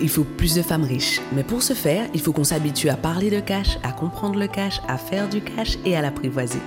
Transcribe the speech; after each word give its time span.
il 0.00 0.08
faut 0.08 0.24
plus 0.24 0.54
de 0.54 0.62
femmes 0.62 0.84
riches. 0.84 1.20
Mais 1.34 1.42
pour 1.42 1.62
ce 1.62 1.72
faire, 1.72 2.06
il 2.14 2.20
faut 2.20 2.32
qu'on 2.32 2.44
s'habitue 2.44 2.88
à 2.88 2.96
parler 2.96 3.30
de 3.30 3.40
cash, 3.40 3.78
à 3.82 3.92
comprendre 3.92 4.38
le 4.38 4.46
cash, 4.46 4.80
à 4.88 4.98
faire 4.98 5.28
du 5.28 5.40
cash 5.40 5.78
et 5.84 5.96
à 5.96 6.02
l'apprivoiser. 6.02 6.60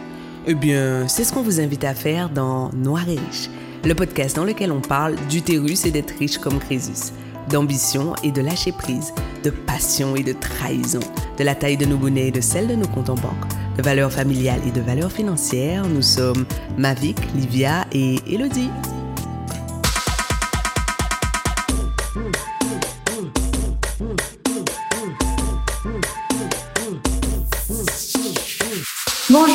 Eh 0.48 0.56
bien, 0.56 1.08
c'est 1.08 1.24
ce 1.24 1.34
qu'on 1.34 1.42
vous 1.42 1.60
invite 1.60 1.84
à 1.84 1.94
faire 1.94 2.30
dans 2.30 2.70
Noir 2.74 3.08
et 3.08 3.20
Riche, 3.20 3.50
le 3.84 3.94
podcast 3.94 4.36
dans 4.36 4.46
lequel 4.46 4.72
on 4.72 4.82
parle 4.82 5.16
d'utérus 5.30 5.86
et 5.86 5.92
d'être 5.92 6.14
riche 6.18 6.38
comme 6.38 6.60
Crésus, 6.60 7.14
d'ambition 7.50 8.14
et 8.24 8.32
de 8.32 8.42
lâcher 8.42 8.72
prise, 8.72 9.14
de 9.44 9.50
passion 9.50 10.16
et 10.16 10.24
de 10.24 10.34
trahison, 10.34 11.02
de 11.38 11.44
la 11.44 11.56
taille 11.56 11.78
de 11.78 11.86
nos 11.86 11.98
bonnets 11.98 12.28
et 12.28 12.32
de 12.32 12.42
celle 12.42 12.68
de 12.68 12.76
nos 12.76 12.88
comptes 12.88 13.10
en 13.10 13.16
banque, 13.16 13.46
de 13.78 13.84
valeurs 13.84 14.12
familiales 14.12 14.62
et 14.68 14.72
de 14.72 14.82
valeurs 14.82 15.12
financières. 15.12 15.88
Nous 15.88 16.02
sommes 16.02 16.46
Mavic, 16.78 17.18
Livia 17.36 17.86
et 17.92 18.16
Elodie. 18.28 18.70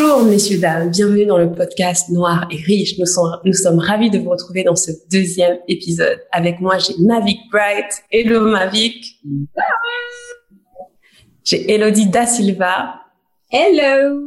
Bonjour 0.07 0.25
messieurs, 0.25 0.59
dames, 0.59 0.91
bienvenue 0.91 1.25
dans 1.25 1.39
le 1.39 1.51
podcast 1.51 2.11
Noir 2.11 2.47
et 2.51 2.57
Riche. 2.57 2.99
Nous 2.99 3.07
sommes, 3.07 3.41
nous 3.43 3.55
sommes 3.55 3.79
ravis 3.79 4.11
de 4.11 4.19
vous 4.19 4.29
retrouver 4.29 4.63
dans 4.63 4.77
ce 4.77 4.91
deuxième 5.11 5.57
épisode. 5.67 6.21
Avec 6.31 6.61
moi, 6.61 6.77
j'ai 6.77 6.93
Mavic 7.01 7.39
Bright. 7.51 8.05
Hello 8.13 8.47
Mavic. 8.47 9.23
J'ai 11.43 11.73
Elodie 11.73 12.09
Da 12.09 12.27
Silva. 12.27 12.97
Hello. 13.51 14.21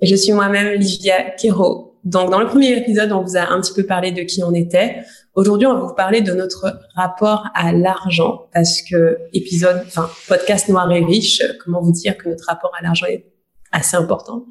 Et 0.00 0.06
je 0.06 0.16
suis 0.16 0.32
moi-même 0.32 0.72
Livia 0.80 1.32
Quero. 1.32 2.00
Donc 2.04 2.30
dans 2.30 2.40
le 2.40 2.46
premier 2.46 2.78
épisode, 2.78 3.12
on 3.12 3.22
vous 3.22 3.36
a 3.36 3.52
un 3.52 3.60
petit 3.60 3.74
peu 3.74 3.84
parlé 3.84 4.12
de 4.12 4.22
qui 4.22 4.42
on 4.42 4.54
était. 4.54 5.02
Aujourd'hui, 5.34 5.66
on 5.66 5.74
va 5.74 5.80
vous 5.80 5.94
parler 5.94 6.22
de 6.22 6.32
notre 6.32 6.80
rapport 6.94 7.48
à 7.54 7.72
l'argent 7.72 8.46
parce 8.54 8.80
que 8.80 9.18
épisode, 9.34 9.82
enfin 9.86 10.08
podcast 10.26 10.70
Noir 10.70 10.90
et 10.90 11.04
Riche, 11.04 11.42
comment 11.62 11.82
vous 11.82 11.92
dire 11.92 12.16
que 12.16 12.30
notre 12.30 12.46
rapport 12.46 12.72
à 12.80 12.82
l'argent 12.82 13.04
est 13.06 13.26
assez 13.72 13.96
important. 13.96 14.46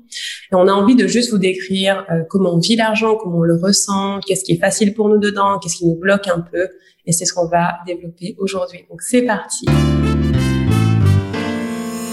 Et 0.52 0.56
on 0.56 0.68
a 0.68 0.72
envie 0.72 0.96
de 0.96 1.08
juste 1.08 1.32
vous 1.32 1.38
décrire 1.38 2.06
euh, 2.12 2.24
comment 2.30 2.54
on 2.56 2.60
vit 2.60 2.76
l'argent, 2.76 3.16
comment 3.16 3.40
on 3.40 3.44
le 3.44 3.56
ressent, 3.56 4.20
qu'est-ce 4.26 4.44
qui 4.44 4.54
est 4.54 4.60
facile 4.60 4.94
pour 4.94 5.10
nous 5.10 5.18
dedans, 5.18 5.60
qu'est-ce 5.60 5.78
qui 5.78 5.86
nous 5.86 5.96
bloque 5.96 6.28
un 6.28 6.42
peu. 6.42 6.68
Et 7.06 7.12
c'est 7.12 7.26
ce 7.26 7.34
qu'on 7.34 7.48
va 7.48 7.80
développer 7.86 8.36
aujourd'hui. 8.38 8.86
Donc 8.90 9.02
c'est 9.02 9.24
parti. 9.24 9.66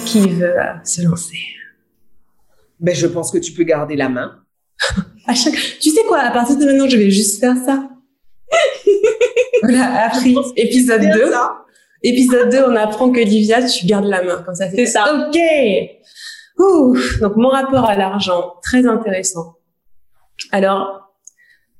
Qui 0.06 0.28
veut 0.28 0.58
euh, 0.58 0.72
se 0.84 1.02
lancer? 1.02 1.38
Ben 2.80 2.94
je 2.94 3.06
pense 3.06 3.30
que 3.30 3.38
tu 3.38 3.52
peux 3.52 3.64
garder 3.64 3.97
la 3.97 4.08
main. 4.08 4.41
à 5.27 5.34
chaque... 5.34 5.55
Tu 5.80 5.91
sais 5.91 6.05
quoi 6.06 6.20
À 6.20 6.30
partir 6.30 6.56
de 6.56 6.64
maintenant, 6.64 6.88
je 6.88 6.97
vais 6.97 7.10
juste 7.10 7.41
faire 7.41 7.56
ça. 7.56 7.88
voilà, 9.62 10.06
appris 10.06 10.36
épisode 10.56 11.00
2. 11.00 11.32
Épisode 12.02 12.50
2, 12.50 12.64
on 12.69 12.77
apprend 12.77 13.10
que 13.10 13.20
Livia, 13.20 13.66
tu 13.66 13.86
gardes 13.86 14.05
la 14.05 14.22
main. 14.22 14.42
Comme 14.44 14.55
ça, 14.55 14.70
c'est 14.70 14.86
ça. 14.86 15.27
OK 15.28 15.38
donc 16.58 17.36
mon 17.36 17.48
rapport 17.48 17.84
à 17.84 17.97
l'argent, 17.97 18.55
très 18.62 18.86
intéressant. 18.86 19.56
Alors, 20.52 21.05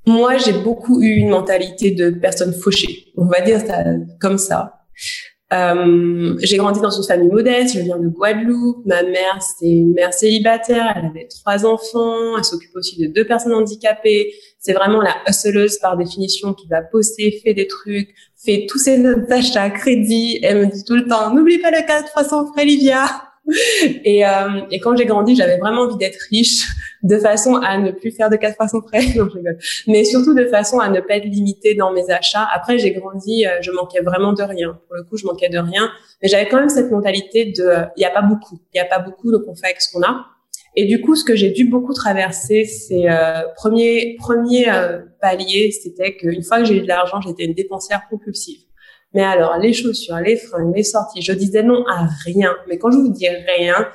moi, 0.07 0.37
j'ai 0.37 0.53
beaucoup 0.53 1.01
eu 1.03 1.15
une 1.15 1.31
mentalité 1.31 1.91
de 1.93 2.11
personne 2.11 2.53
fauchée. 2.53 3.13
On 3.17 3.27
va 3.27 3.41
dire 3.41 3.61
ça 3.61 3.85
comme 4.21 4.39
ça. 4.39 4.81
Euh, 5.53 6.37
j'ai 6.43 6.57
grandi 6.57 6.81
dans 6.81 6.91
une 6.91 7.05
famille 7.05 7.29
modeste, 7.29 7.75
je 7.75 7.81
viens 7.81 7.99
de 7.99 8.09
Guadeloupe. 8.09 8.85
Ma 8.87 9.03
mère, 9.03 9.41
c'est 9.41 9.69
une 9.69 9.93
mère 9.93 10.13
célibataire, 10.13 10.93
elle 10.97 11.07
avait 11.07 11.29
trois 11.29 11.65
enfants, 11.65 12.37
elle 12.37 12.45
s'occupe 12.45 12.75
aussi 12.75 12.99
de 12.99 13.13
deux 13.13 13.25
personnes 13.25 13.53
handicapées. 13.53 14.33
C'est 14.59 14.73
vraiment 14.73 15.01
la 15.01 15.15
hustleuse 15.29 15.79
par 15.79 15.97
définition 15.97 16.55
qui 16.55 16.67
va 16.67 16.81
bosser, 16.83 17.41
fait 17.45 17.55
des 17.55 17.67
trucs, 17.67 18.15
fait 18.37 18.67
tous 18.69 18.79
ses 18.79 19.05
achats 19.31 19.63
à 19.63 19.71
crédit. 19.71 20.41
Elle 20.43 20.67
me 20.67 20.67
dit 20.67 20.85
tout 20.85 20.97
le 20.97 21.07
temps, 21.07 21.33
n'oublie 21.33 21.59
pas 21.59 21.71
le 21.71 21.87
cas 21.87 22.03
de 22.03 22.07
300 22.09 22.53
frais, 22.53 22.65
Livia 22.65 23.07
et, 24.05 24.27
euh, 24.27 24.61
et 24.71 24.81
quand 24.81 24.97
j'ai 24.97 25.05
grandi, 25.05 25.37
j'avais 25.37 25.59
vraiment 25.59 25.83
envie 25.83 25.97
d'être 25.97 26.19
riche 26.31 26.67
de 27.03 27.19
façon 27.19 27.57
à 27.57 27.79
ne 27.79 27.91
plus 27.91 28.11
faire 28.11 28.31
de 28.31 28.37
400 28.37 28.81
près. 28.81 29.01
non, 29.17 29.29
je 29.29 29.37
rigole. 29.37 29.59
Mais 29.87 30.05
surtout 30.05 30.35
de 30.35 30.47
façon 30.47 30.79
à 30.79 30.89
ne 30.89 31.01
pas 31.01 31.17
être 31.17 31.27
limitée 31.27 31.75
dans 31.75 31.93
mes 31.93 32.11
achats. 32.11 32.47
Après, 32.53 32.79
j'ai 32.79 32.93
grandi, 32.93 33.47
euh, 33.47 33.61
je 33.61 33.71
manquais 33.71 34.01
vraiment 34.01 34.33
de 34.33 34.43
rien. 34.43 34.79
Pour 34.87 34.97
le 34.97 35.05
coup, 35.05 35.17
je 35.17 35.27
manquais 35.27 35.49
de 35.49 35.59
rien. 35.59 35.91
Mais 36.23 36.29
j'avais 36.29 36.49
quand 36.49 36.59
même 36.59 36.69
cette 36.69 36.91
mentalité 36.91 37.47
de, 37.47 37.71
il 37.97 38.01
n'y 38.01 38.07
a 38.07 38.11
pas 38.11 38.23
beaucoup. 38.23 38.59
Il 38.73 38.81
n'y 38.81 38.81
a 38.81 38.89
pas 38.89 38.99
beaucoup, 38.99 39.31
donc 39.31 39.43
on 39.49 39.55
fait 39.55 39.67
avec 39.67 39.81
ce 39.81 39.93
qu'on 39.93 40.03
a. 40.03 40.27
Et 40.77 40.87
du 40.87 41.01
coup, 41.01 41.15
ce 41.15 41.25
que 41.25 41.37
j'ai 41.37 41.51
dû 41.51 41.67
beaucoup 41.67 41.95
traverser, 41.95 42.65
c'est 42.65 43.09
euh, 43.09 43.43
premier 43.55 44.17
premier 44.19 44.69
euh, 44.69 45.03
palier, 45.21 45.71
c'était 45.71 46.17
qu'une 46.17 46.43
fois 46.43 46.59
que 46.59 46.65
j'ai 46.65 46.79
eu 46.79 46.81
de 46.81 46.89
l'argent, 46.89 47.21
j'étais 47.21 47.45
une 47.45 47.55
dépensière 47.55 48.03
compulsive. 48.11 48.59
Mais 49.15 49.23
alors, 49.23 49.59
les 49.59 49.73
chaussures, 49.73 50.17
les 50.17 50.37
fringues, 50.37 50.75
les 50.75 50.83
sorties, 50.83 51.23
je 51.23 51.33
disais 51.33 51.63
non 51.63 51.85
à 51.87 52.09
rien. 52.25 52.55
Mais 52.69 52.79
quand 52.79 52.91
je 52.91 52.99
vous 52.99 53.13
dis 53.13 53.29
rien, 53.29 53.89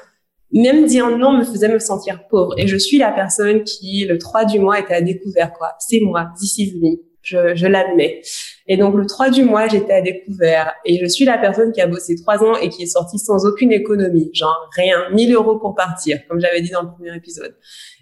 même 0.52 0.86
dire 0.86 1.16
non 1.16 1.34
me 1.34 1.44
faisait 1.44 1.68
me 1.68 1.80
sentir 1.80 2.28
pauvre. 2.30 2.54
Et 2.58 2.68
je 2.68 2.78
suis 2.78 2.98
la 2.98 3.12
personne 3.12 3.64
qui, 3.64 4.06
le 4.06 4.18
3 4.18 4.46
du 4.46 4.60
mois, 4.60 4.80
était 4.80 4.94
à 4.94 5.02
découvert, 5.02 5.54
quoi. 5.54 5.74
C'est 5.80 6.00
moi, 6.00 6.30
this 6.40 6.58
is 6.58 6.80
me. 6.80 7.04
Je, 7.22 7.54
je 7.54 7.68
l'admets. 7.68 8.22
Et 8.66 8.78
donc, 8.78 8.96
le 8.96 9.06
3 9.06 9.30
du 9.30 9.44
mois, 9.44 9.68
j'étais 9.68 9.92
à 9.92 10.02
découvert. 10.02 10.74
Et 10.86 10.98
je 11.00 11.06
suis 11.06 11.26
la 11.26 11.38
personne 11.38 11.74
qui 11.74 11.82
a 11.82 11.88
bossé 11.88 12.16
trois 12.16 12.42
ans 12.42 12.56
et 12.56 12.70
qui 12.70 12.84
est 12.84 12.88
sortie 12.88 13.20
sans 13.20 13.46
aucune 13.46 13.74
économie. 13.74 14.30
Genre, 14.34 14.70
rien. 14.76 15.10
1000 15.12 15.34
euros 15.34 15.60
pour 15.60 15.76
partir, 15.76 16.18
comme 16.30 16.40
j'avais 16.40 16.62
dit 16.62 16.70
dans 16.70 16.84
le 16.84 16.90
premier 16.90 17.14
épisode. 17.14 17.56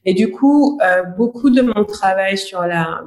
Et 0.05 0.13
du 0.13 0.29
coup, 0.31 0.79
euh, 0.83 1.01
beaucoup 1.17 1.49
de 1.49 1.61
mon 1.61 1.83
travail 1.83 2.37
sur 2.37 2.61
la, 2.61 3.01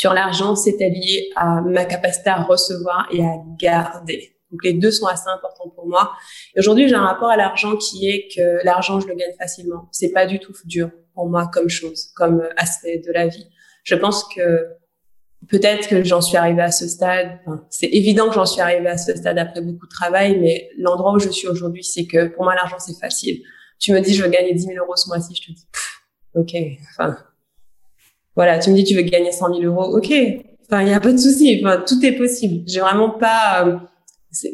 sur 0.00 0.14
l'argent, 0.14 0.56
c'était 0.56 0.88
lié 0.88 1.28
à 1.36 1.60
ma 1.60 1.84
capacité 1.84 2.30
à 2.30 2.42
recevoir 2.42 3.06
et 3.12 3.22
à 3.22 3.34
garder. 3.58 4.34
Donc 4.50 4.64
les 4.64 4.72
deux 4.72 4.90
sont 4.90 5.04
assez 5.04 5.28
importants 5.28 5.68
pour 5.68 5.86
moi. 5.86 6.12
aujourd'hui, 6.56 6.88
j'ai 6.88 6.94
un 6.94 7.04
rapport 7.04 7.28
à 7.28 7.36
l'argent 7.36 7.76
qui 7.76 8.08
est 8.08 8.28
que 8.34 8.64
l'argent, 8.64 8.98
je 8.98 9.06
le 9.08 9.14
gagne 9.14 9.34
facilement. 9.38 9.90
C'est 9.92 10.08
pas 10.12 10.24
du 10.24 10.38
tout 10.38 10.54
dur 10.64 10.90
pour 11.12 11.28
moi 11.28 11.50
comme 11.52 11.68
chose, 11.68 12.12
comme 12.16 12.42
aspect 12.56 13.02
de 13.06 13.12
la 13.12 13.26
vie. 13.26 13.46
Je 13.84 13.94
pense 13.94 14.24
que 14.24 14.68
peut-être 15.50 15.86
que 15.86 16.02
j'en 16.02 16.22
suis 16.22 16.38
arrivée 16.38 16.62
à 16.62 16.72
ce 16.72 16.88
stade. 16.88 17.38
C'est 17.68 17.88
évident 17.88 18.28
que 18.28 18.34
j'en 18.36 18.46
suis 18.46 18.62
arrivée 18.62 18.88
à 18.88 18.96
ce 18.96 19.14
stade 19.14 19.36
après 19.36 19.60
beaucoup 19.60 19.84
de 19.84 19.92
travail, 19.92 20.38
mais 20.40 20.70
l'endroit 20.78 21.12
où 21.12 21.18
je 21.18 21.28
suis 21.28 21.46
aujourd'hui, 21.46 21.84
c'est 21.84 22.06
que 22.06 22.28
pour 22.28 22.44
moi, 22.44 22.54
l'argent, 22.54 22.78
c'est 22.78 22.98
facile. 22.98 23.42
Tu 23.78 23.92
me 23.92 24.00
dis, 24.00 24.14
je 24.14 24.22
veux 24.22 24.30
gagner 24.30 24.54
10 24.54 24.62
000 24.62 24.78
euros 24.82 24.96
ce 24.96 25.08
mois-ci, 25.08 25.34
je 25.34 25.42
te 25.42 25.52
dis, 25.52 25.68
ok, 26.34 26.54
enfin, 26.92 27.18
voilà, 28.36 28.58
tu 28.58 28.70
me 28.70 28.76
dis 28.76 28.84
tu 28.84 28.94
veux 28.94 29.02
gagner 29.02 29.32
100 29.32 29.60
000 29.60 29.62
euros, 29.62 29.96
ok. 29.96 30.12
Enfin, 30.66 30.82
il 30.82 30.86
n'y 30.86 30.94
a 30.94 31.00
pas 31.00 31.12
de 31.12 31.18
souci. 31.18 31.60
Enfin, 31.62 31.82
tout 31.86 32.04
est 32.04 32.12
possible. 32.12 32.62
J'ai 32.66 32.80
vraiment 32.80 33.10
pas. 33.10 33.66
Euh, 33.66 33.76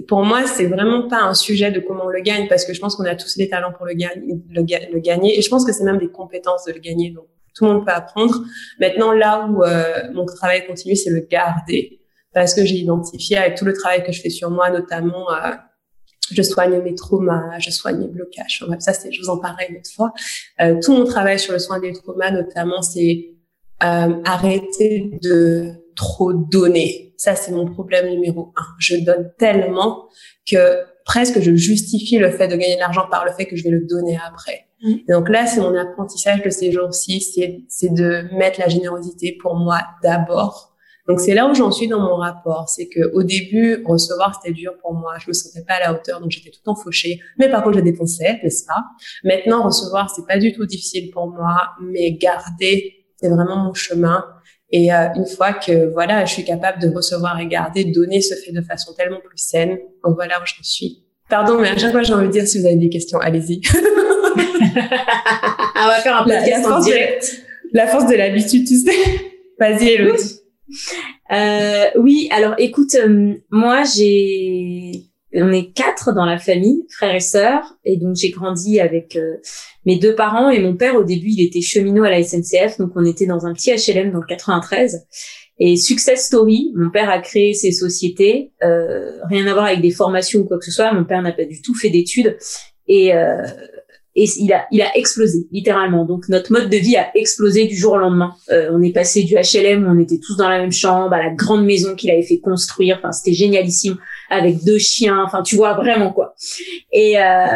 pour 0.08 0.24
moi, 0.24 0.46
c'est 0.46 0.66
vraiment 0.66 1.06
pas 1.08 1.20
un 1.20 1.34
sujet 1.34 1.70
de 1.70 1.80
comment 1.80 2.04
on 2.06 2.08
le 2.08 2.22
gagne 2.22 2.48
parce 2.48 2.64
que 2.64 2.72
je 2.72 2.80
pense 2.80 2.96
qu'on 2.96 3.04
a 3.04 3.14
tous 3.14 3.36
les 3.36 3.50
talents 3.50 3.72
pour 3.76 3.84
le, 3.84 3.92
gagner, 3.92 4.40
le, 4.50 4.98
gagner 5.00 5.38
et 5.38 5.42
je 5.42 5.50
pense 5.50 5.66
que 5.66 5.72
c'est 5.72 5.84
même 5.84 5.98
des 5.98 6.08
compétences 6.08 6.64
de 6.64 6.72
le 6.72 6.78
gagner. 6.78 7.10
Donc 7.10 7.26
tout 7.54 7.66
le 7.66 7.72
monde 7.72 7.84
peut 7.84 7.92
apprendre. 7.92 8.42
Maintenant, 8.80 9.12
là 9.12 9.46
où 9.46 9.62
euh, 9.62 10.10
mon 10.14 10.24
travail 10.24 10.66
continue, 10.66 10.96
c'est 10.96 11.10
le 11.10 11.20
garder 11.20 12.00
parce 12.32 12.54
que 12.54 12.64
j'ai 12.64 12.76
identifié 12.76 13.36
avec 13.36 13.56
tout 13.56 13.66
le 13.66 13.74
travail 13.74 14.02
que 14.02 14.12
je 14.12 14.20
fais 14.22 14.30
sur 14.30 14.50
moi, 14.50 14.70
notamment. 14.70 15.30
Euh, 15.32 15.52
je 16.30 16.42
soigne 16.42 16.80
mes 16.82 16.94
traumas, 16.94 17.58
je 17.58 17.70
soigne 17.70 17.98
mes 17.98 18.08
blocages. 18.08 18.64
ça, 18.80 18.92
c'est, 18.92 19.12
je 19.12 19.22
vous 19.22 19.28
en 19.28 19.38
parlerai 19.38 19.66
une 19.70 19.76
autre 19.76 19.90
fois. 19.94 20.12
Euh, 20.60 20.80
tout 20.82 20.92
mon 20.92 21.04
travail 21.04 21.38
sur 21.38 21.52
le 21.52 21.58
soin 21.58 21.78
des 21.78 21.92
traumas, 21.92 22.30
notamment, 22.30 22.82
c'est 22.82 23.35
euh, 23.82 24.22
arrêter 24.24 25.10
de 25.22 25.72
trop 25.94 26.32
donner. 26.32 27.14
Ça, 27.16 27.34
c'est 27.34 27.52
mon 27.52 27.66
problème 27.66 28.08
numéro 28.10 28.52
un. 28.56 28.66
Je 28.78 28.96
donne 28.96 29.32
tellement 29.38 30.08
que 30.50 30.80
presque 31.04 31.40
je 31.40 31.54
justifie 31.54 32.18
le 32.18 32.30
fait 32.30 32.48
de 32.48 32.56
gagner 32.56 32.74
de 32.74 32.80
l'argent 32.80 33.06
par 33.10 33.24
le 33.24 33.32
fait 33.32 33.46
que 33.46 33.56
je 33.56 33.64
vais 33.64 33.70
le 33.70 33.86
donner 33.86 34.18
après. 34.26 34.66
Mm. 34.82 34.94
donc 35.08 35.28
là, 35.30 35.46
c'est 35.46 35.60
mon 35.60 35.74
apprentissage 35.74 36.42
de 36.42 36.50
ces 36.50 36.70
jours-ci, 36.70 37.20
c'est, 37.20 37.60
c'est 37.68 37.92
de 37.92 38.26
mettre 38.34 38.60
la 38.60 38.68
générosité 38.68 39.38
pour 39.40 39.56
moi 39.56 39.80
d'abord. 40.02 40.76
Donc 41.08 41.20
c'est 41.20 41.34
là 41.34 41.48
où 41.48 41.54
j'en 41.54 41.70
suis 41.70 41.86
dans 41.86 42.00
mon 42.00 42.16
rapport, 42.16 42.68
c'est 42.68 42.88
que 42.88 43.12
au 43.14 43.22
début 43.22 43.84
recevoir 43.86 44.34
c'était 44.34 44.52
dur 44.52 44.72
pour 44.82 44.92
moi, 44.92 45.14
je 45.20 45.28
me 45.28 45.32
sentais 45.32 45.64
pas 45.64 45.74
à 45.74 45.80
la 45.80 45.92
hauteur, 45.94 46.20
donc 46.20 46.32
j'étais 46.32 46.50
tout 46.50 46.58
le 46.62 46.64
temps 46.64 46.74
fauchée. 46.74 47.20
Mais 47.38 47.48
par 47.48 47.62
contre 47.62 47.78
je 47.78 47.82
dépensais, 47.84 48.40
n'est-ce 48.42 48.66
pas? 48.66 48.84
Maintenant 49.22 49.62
recevoir 49.62 50.10
c'est 50.10 50.26
pas 50.26 50.38
du 50.38 50.52
tout 50.52 50.66
difficile 50.66 51.10
pour 51.12 51.28
moi, 51.28 51.60
mais 51.80 52.12
garder 52.14 52.95
c'est 53.20 53.28
vraiment 53.28 53.56
mon 53.56 53.74
chemin. 53.74 54.24
Et 54.70 54.92
euh, 54.92 55.08
une 55.14 55.26
fois 55.26 55.52
que 55.52 55.92
voilà, 55.92 56.24
je 56.24 56.32
suis 56.32 56.44
capable 56.44 56.80
de 56.82 56.88
recevoir 56.94 57.38
et 57.40 57.46
garder, 57.46 57.84
donner 57.84 58.20
se 58.20 58.34
fait 58.34 58.52
de 58.52 58.62
façon 58.62 58.92
tellement 58.94 59.20
plus 59.20 59.38
saine. 59.38 59.78
Donc 60.04 60.16
voilà 60.16 60.40
où 60.40 60.46
je 60.46 60.54
suis. 60.62 61.04
Pardon, 61.28 61.60
mais 61.60 61.68
à 61.68 61.76
chaque 61.76 61.92
fois 61.92 62.02
j'ai 62.02 62.14
envie 62.14 62.28
de 62.28 62.32
dire 62.32 62.46
si 62.46 62.60
vous 62.60 62.66
avez 62.66 62.76
des 62.76 62.88
questions, 62.88 63.18
allez-y. 63.18 63.60
On 65.78 65.88
va 65.88 66.00
faire 66.00 66.16
un 66.16 66.24
podcast 66.24 66.66
la, 66.66 66.76
en 66.76 66.80
direct. 66.80 67.42
la 67.72 67.86
force 67.86 68.06
de 68.06 68.16
l'habitude, 68.16 68.66
tu 68.66 68.76
sais. 68.76 68.92
Vas-y, 69.58 69.88
Elodie. 69.90 70.40
Euh, 71.32 71.86
oui, 71.96 72.28
alors 72.32 72.54
écoute, 72.58 72.94
euh, 72.94 73.34
moi 73.50 73.82
j'ai 73.84 75.05
on 75.42 75.52
est 75.52 75.72
quatre 75.72 76.14
dans 76.14 76.24
la 76.24 76.38
famille, 76.38 76.84
frères 76.90 77.14
et 77.14 77.20
sœurs, 77.20 77.74
et 77.84 77.96
donc 77.96 78.16
j'ai 78.16 78.30
grandi 78.30 78.80
avec 78.80 79.16
euh, 79.16 79.36
mes 79.84 79.98
deux 79.98 80.14
parents 80.14 80.50
et 80.50 80.60
mon 80.60 80.76
père 80.76 80.96
au 80.96 81.04
début 81.04 81.28
il 81.30 81.44
était 81.44 81.60
cheminot 81.60 82.04
à 82.04 82.10
la 82.10 82.22
SNCF, 82.22 82.78
donc 82.78 82.92
on 82.96 83.04
était 83.04 83.26
dans 83.26 83.46
un 83.46 83.52
petit 83.52 83.70
HLM 83.70 84.12
dans 84.12 84.20
le 84.20 84.26
93. 84.26 85.06
Et 85.58 85.76
success 85.76 86.26
story, 86.26 86.72
mon 86.74 86.90
père 86.90 87.08
a 87.08 87.18
créé 87.18 87.54
ses 87.54 87.72
sociétés, 87.72 88.52
euh, 88.62 89.12
rien 89.28 89.46
à 89.46 89.54
voir 89.54 89.66
avec 89.66 89.80
des 89.80 89.90
formations 89.90 90.40
ou 90.40 90.44
quoi 90.44 90.58
que 90.58 90.64
ce 90.66 90.70
soit. 90.70 90.92
Mon 90.92 91.04
père 91.04 91.22
n'a 91.22 91.32
pas 91.32 91.46
du 91.46 91.62
tout 91.62 91.74
fait 91.74 91.88
d'études 91.88 92.36
et 92.88 93.14
euh, 93.14 93.42
et 94.14 94.24
il 94.38 94.52
a 94.52 94.66
il 94.70 94.82
a 94.82 94.96
explosé 94.96 95.46
littéralement. 95.52 96.04
Donc 96.04 96.28
notre 96.28 96.52
mode 96.52 96.68
de 96.68 96.76
vie 96.76 96.96
a 96.96 97.10
explosé 97.16 97.66
du 97.66 97.74
jour 97.74 97.92
au 97.92 97.98
lendemain. 97.98 98.34
Euh, 98.50 98.70
on 98.72 98.82
est 98.82 98.92
passé 98.92 99.22
du 99.22 99.34
HLM 99.34 99.86
on 99.88 99.98
était 99.98 100.18
tous 100.18 100.36
dans 100.36 100.48
la 100.48 100.58
même 100.58 100.72
chambre 100.72 101.14
à 101.14 101.22
la 101.22 101.30
grande 101.30 101.64
maison 101.64 101.94
qu'il 101.94 102.10
avait 102.10 102.22
fait 102.22 102.38
construire. 102.38 102.98
Enfin 102.98 103.12
c'était 103.12 103.34
génialissime 103.34 103.96
avec 104.30 104.64
deux 104.64 104.78
chiens. 104.78 105.22
Enfin 105.24 105.42
tu 105.42 105.56
vois 105.56 105.74
vraiment 105.74 106.12
quoi. 106.12 106.34
Et 106.92 107.18
euh, 107.18 107.46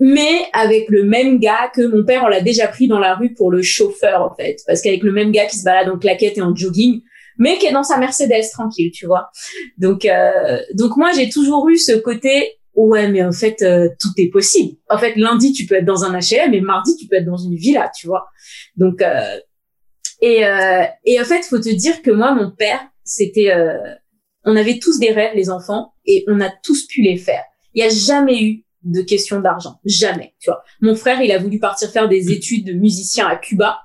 mais 0.00 0.46
avec 0.54 0.88
le 0.88 1.04
même 1.04 1.38
gars 1.38 1.70
que 1.74 1.82
mon 1.82 2.04
père, 2.04 2.22
on 2.24 2.28
l'a 2.28 2.40
déjà 2.40 2.66
pris 2.68 2.88
dans 2.88 2.98
la 2.98 3.14
rue 3.14 3.34
pour 3.34 3.50
le 3.50 3.60
chauffeur, 3.60 4.22
en 4.22 4.34
fait. 4.34 4.56
Parce 4.66 4.80
qu'avec 4.80 5.02
le 5.02 5.12
même 5.12 5.30
gars 5.30 5.44
qui 5.44 5.58
se 5.58 5.64
balade 5.64 5.90
en 5.90 5.98
claquette 5.98 6.38
et 6.38 6.42
en 6.42 6.56
jogging, 6.56 7.02
mais 7.36 7.58
qui 7.58 7.66
est 7.66 7.72
dans 7.72 7.82
sa 7.82 7.98
Mercedes 7.98 8.50
tranquille, 8.50 8.90
tu 8.92 9.06
vois. 9.06 9.30
Donc, 9.76 10.06
euh, 10.06 10.58
donc 10.74 10.96
moi, 10.96 11.12
j'ai 11.12 11.28
toujours 11.28 11.68
eu 11.68 11.76
ce 11.76 11.92
côté, 11.92 12.54
ouais, 12.74 13.08
mais 13.08 13.22
en 13.22 13.32
fait, 13.32 13.60
euh, 13.60 13.88
tout 14.00 14.08
est 14.16 14.30
possible. 14.30 14.78
En 14.88 14.96
fait, 14.96 15.16
lundi, 15.16 15.52
tu 15.52 15.66
peux 15.66 15.74
être 15.74 15.84
dans 15.84 16.04
un 16.04 16.18
H&M 16.18 16.54
et 16.54 16.60
mardi, 16.62 16.96
tu 16.96 17.06
peux 17.06 17.16
être 17.16 17.26
dans 17.26 17.36
une 17.36 17.56
villa, 17.56 17.90
tu 17.94 18.06
vois. 18.06 18.26
Donc, 18.76 19.02
euh, 19.02 19.36
et, 20.22 20.46
euh, 20.46 20.82
et 21.04 21.20
en 21.20 21.24
fait, 21.24 21.42
faut 21.42 21.58
te 21.58 21.68
dire 21.68 22.00
que 22.00 22.10
moi, 22.10 22.34
mon 22.34 22.50
père, 22.50 22.80
c'était, 23.04 23.52
euh, 23.52 23.76
on 24.44 24.56
avait 24.56 24.78
tous 24.78 24.98
des 24.98 25.10
rêves, 25.10 25.34
les 25.34 25.50
enfants, 25.50 25.94
et 26.06 26.24
on 26.28 26.40
a 26.40 26.50
tous 26.62 26.86
pu 26.86 27.02
les 27.02 27.16
faire. 27.16 27.42
Il 27.74 27.82
n'y 27.82 27.88
a 27.88 27.92
jamais 27.92 28.42
eu 28.42 28.64
de 28.82 29.02
question 29.02 29.40
d'argent. 29.40 29.78
Jamais, 29.84 30.34
tu 30.40 30.50
vois. 30.50 30.62
Mon 30.80 30.94
frère, 30.94 31.20
il 31.20 31.30
a 31.32 31.38
voulu 31.38 31.58
partir 31.58 31.90
faire 31.90 32.08
des 32.08 32.32
études 32.32 32.66
de 32.66 32.72
musicien 32.72 33.26
à 33.26 33.36
Cuba. 33.36 33.80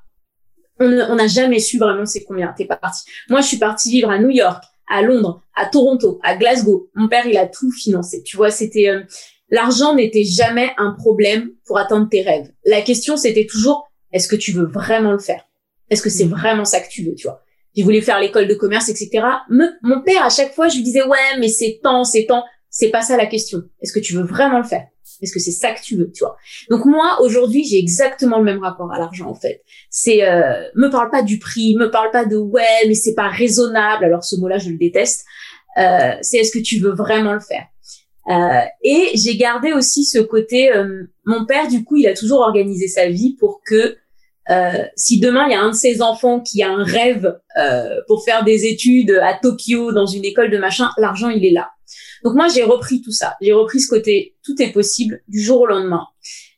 On 0.79 0.89
n'a 0.89 1.27
jamais 1.27 1.59
su 1.59 1.77
vraiment 1.77 2.05
c'est 2.05 2.23
combien 2.23 2.53
t'es 2.53 2.65
parti. 2.65 3.03
Moi, 3.29 3.41
je 3.41 3.47
suis 3.47 3.57
partie 3.57 3.91
vivre 3.91 4.09
à 4.09 4.19
New 4.19 4.29
York, 4.29 4.63
à 4.89 5.01
Londres, 5.01 5.41
à 5.55 5.65
Toronto, 5.65 6.19
à 6.23 6.35
Glasgow. 6.35 6.89
Mon 6.95 7.07
père, 7.07 7.25
il 7.25 7.37
a 7.37 7.47
tout 7.47 7.71
financé. 7.71 8.23
Tu 8.23 8.35
vois, 8.35 8.51
c'était 8.51 8.89
euh, 8.89 9.03
l'argent 9.49 9.95
n'était 9.95 10.23
jamais 10.23 10.71
un 10.77 10.91
problème 10.91 11.51
pour 11.65 11.77
atteindre 11.77 12.09
tes 12.09 12.21
rêves. 12.21 12.51
La 12.65 12.81
question, 12.81 13.15
c'était 13.15 13.45
toujours 13.45 13.89
est-ce 14.11 14.27
que 14.27 14.35
tu 14.35 14.51
veux 14.51 14.65
vraiment 14.65 15.11
le 15.11 15.19
faire? 15.19 15.45
Est-ce 15.89 16.01
que 16.01 16.09
c'est 16.09 16.25
vraiment 16.25 16.65
ça 16.65 16.79
que 16.79 16.89
tu 16.89 17.03
veux, 17.03 17.15
tu 17.15 17.27
vois? 17.27 17.44
J'ai 17.75 17.83
voulu 17.83 18.01
faire 18.01 18.19
l'école 18.19 18.47
de 18.47 18.55
commerce, 18.55 18.89
etc. 18.89 19.25
mon 19.49 20.01
père, 20.01 20.23
à 20.23 20.29
chaque 20.29 20.53
fois, 20.53 20.67
je 20.67 20.77
lui 20.77 20.83
disais 20.83 21.03
ouais, 21.03 21.39
mais 21.39 21.49
c'est 21.49 21.79
temps, 21.83 22.03
c'est 22.03 22.25
temps 22.25 22.43
c'est 22.75 22.89
pas 22.89 23.01
ça 23.01 23.15
la 23.15 23.25
question. 23.25 23.63
Est-ce 23.81 23.93
que 23.93 24.01
tu 24.01 24.13
veux 24.13 24.23
vraiment 24.23 24.57
le 24.57 24.65
faire? 24.65 24.85
Est-ce 25.21 25.31
que 25.31 25.39
c'est 25.39 25.51
ça 25.51 25.71
que 25.71 25.81
tu 25.81 25.95
veux, 25.95 26.11
tu 26.11 26.25
vois? 26.25 26.35
Donc 26.69 26.83
moi 26.83 27.19
aujourd'hui, 27.21 27.63
j'ai 27.63 27.79
exactement 27.79 28.37
le 28.37 28.43
même 28.43 28.59
rapport 28.59 28.91
à 28.91 28.99
l'argent 28.99 29.29
en 29.29 29.33
fait. 29.33 29.63
C'est 29.89 30.27
euh, 30.27 30.61
me 30.75 30.89
parle 30.89 31.09
pas 31.09 31.21
du 31.21 31.39
prix, 31.39 31.77
me 31.77 31.89
parle 31.89 32.11
pas 32.11 32.25
de 32.25 32.35
ouais, 32.35 32.85
mais 32.85 32.95
c'est 32.95 33.13
pas 33.13 33.29
raisonnable. 33.29 34.03
Alors 34.03 34.25
ce 34.25 34.35
mot-là, 34.35 34.57
je 34.57 34.69
le 34.71 34.77
déteste. 34.77 35.23
Euh, 35.77 36.15
c'est 36.21 36.37
est-ce 36.37 36.51
que 36.51 36.61
tu 36.61 36.79
veux 36.79 36.93
vraiment 36.93 37.33
le 37.33 37.39
faire? 37.39 37.65
Euh, 38.29 38.67
Et 38.83 39.11
j'ai 39.13 39.37
gardé 39.37 39.71
aussi 39.71 40.03
ce 40.03 40.19
côté. 40.19 40.73
Euh, 40.73 41.03
mon 41.23 41.45
père, 41.45 41.69
du 41.69 41.85
coup, 41.85 41.95
il 41.95 42.07
a 42.07 42.13
toujours 42.13 42.39
organisé 42.39 42.89
sa 42.89 43.07
vie 43.07 43.37
pour 43.39 43.61
que 43.65 43.95
euh, 44.49 44.83
si 44.95 45.19
demain 45.19 45.47
il 45.47 45.51
y 45.51 45.55
a 45.55 45.61
un 45.61 45.69
de 45.69 45.75
ses 45.75 46.01
enfants 46.01 46.39
qui 46.39 46.61
a 46.61 46.69
un 46.69 46.83
rêve 46.83 47.39
euh, 47.57 47.95
pour 48.07 48.23
faire 48.23 48.43
des 48.43 48.65
études 48.65 49.19
à 49.23 49.33
Tokyo 49.33 49.91
dans 49.91 50.05
une 50.05 50.25
école 50.25 50.51
de 50.51 50.57
machin, 50.57 50.89
l'argent 50.97 51.29
il 51.29 51.45
est 51.45 51.51
là. 51.51 51.69
Donc 52.23 52.33
moi, 52.33 52.47
j'ai 52.47 52.63
repris 52.63 53.01
tout 53.01 53.11
ça. 53.11 53.35
J'ai 53.39 53.53
repris 53.53 53.79
ce 53.79 53.87
côté, 53.87 54.35
tout 54.43 54.59
est 54.59 54.71
possible 54.71 55.21
du 55.27 55.39
jour 55.41 55.61
au 55.61 55.67
lendemain. 55.67 56.07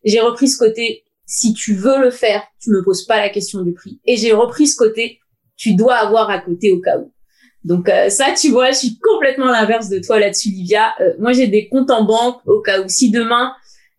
J'ai 0.05 0.21
repris 0.21 0.47
ce 0.47 0.57
côté, 0.57 1.03
si 1.25 1.53
tu 1.53 1.73
veux 1.73 1.99
le 1.99 2.09
faire, 2.09 2.41
tu 2.61 2.69
me 2.69 2.81
poses 2.83 3.05
pas 3.05 3.17
la 3.17 3.29
question 3.29 3.61
du 3.63 3.73
prix. 3.73 3.99
Et 4.05 4.15
j'ai 4.15 4.31
repris 4.31 4.67
ce 4.67 4.77
côté, 4.77 5.19
tu 5.57 5.75
dois 5.75 5.95
avoir 5.95 6.29
à 6.29 6.39
côté 6.39 6.71
au 6.71 6.79
cas 6.79 6.97
où. 6.97 7.11
Donc 7.65 7.89
euh, 7.89 8.09
ça, 8.09 8.27
tu 8.39 8.49
vois, 8.49 8.71
je 8.71 8.77
suis 8.77 8.97
complètement 8.97 9.47
l'inverse 9.47 9.89
de 9.89 9.99
toi 9.99 10.19
là-dessus, 10.19 10.49
Livia. 10.49 10.93
Euh, 11.01 11.13
moi, 11.19 11.33
j'ai 11.33 11.47
des 11.47 11.67
comptes 11.67 11.91
en 11.91 12.05
banque 12.05 12.39
au 12.45 12.61
cas 12.61 12.81
où 12.81 12.87
si 12.87 13.11
demain 13.11 13.53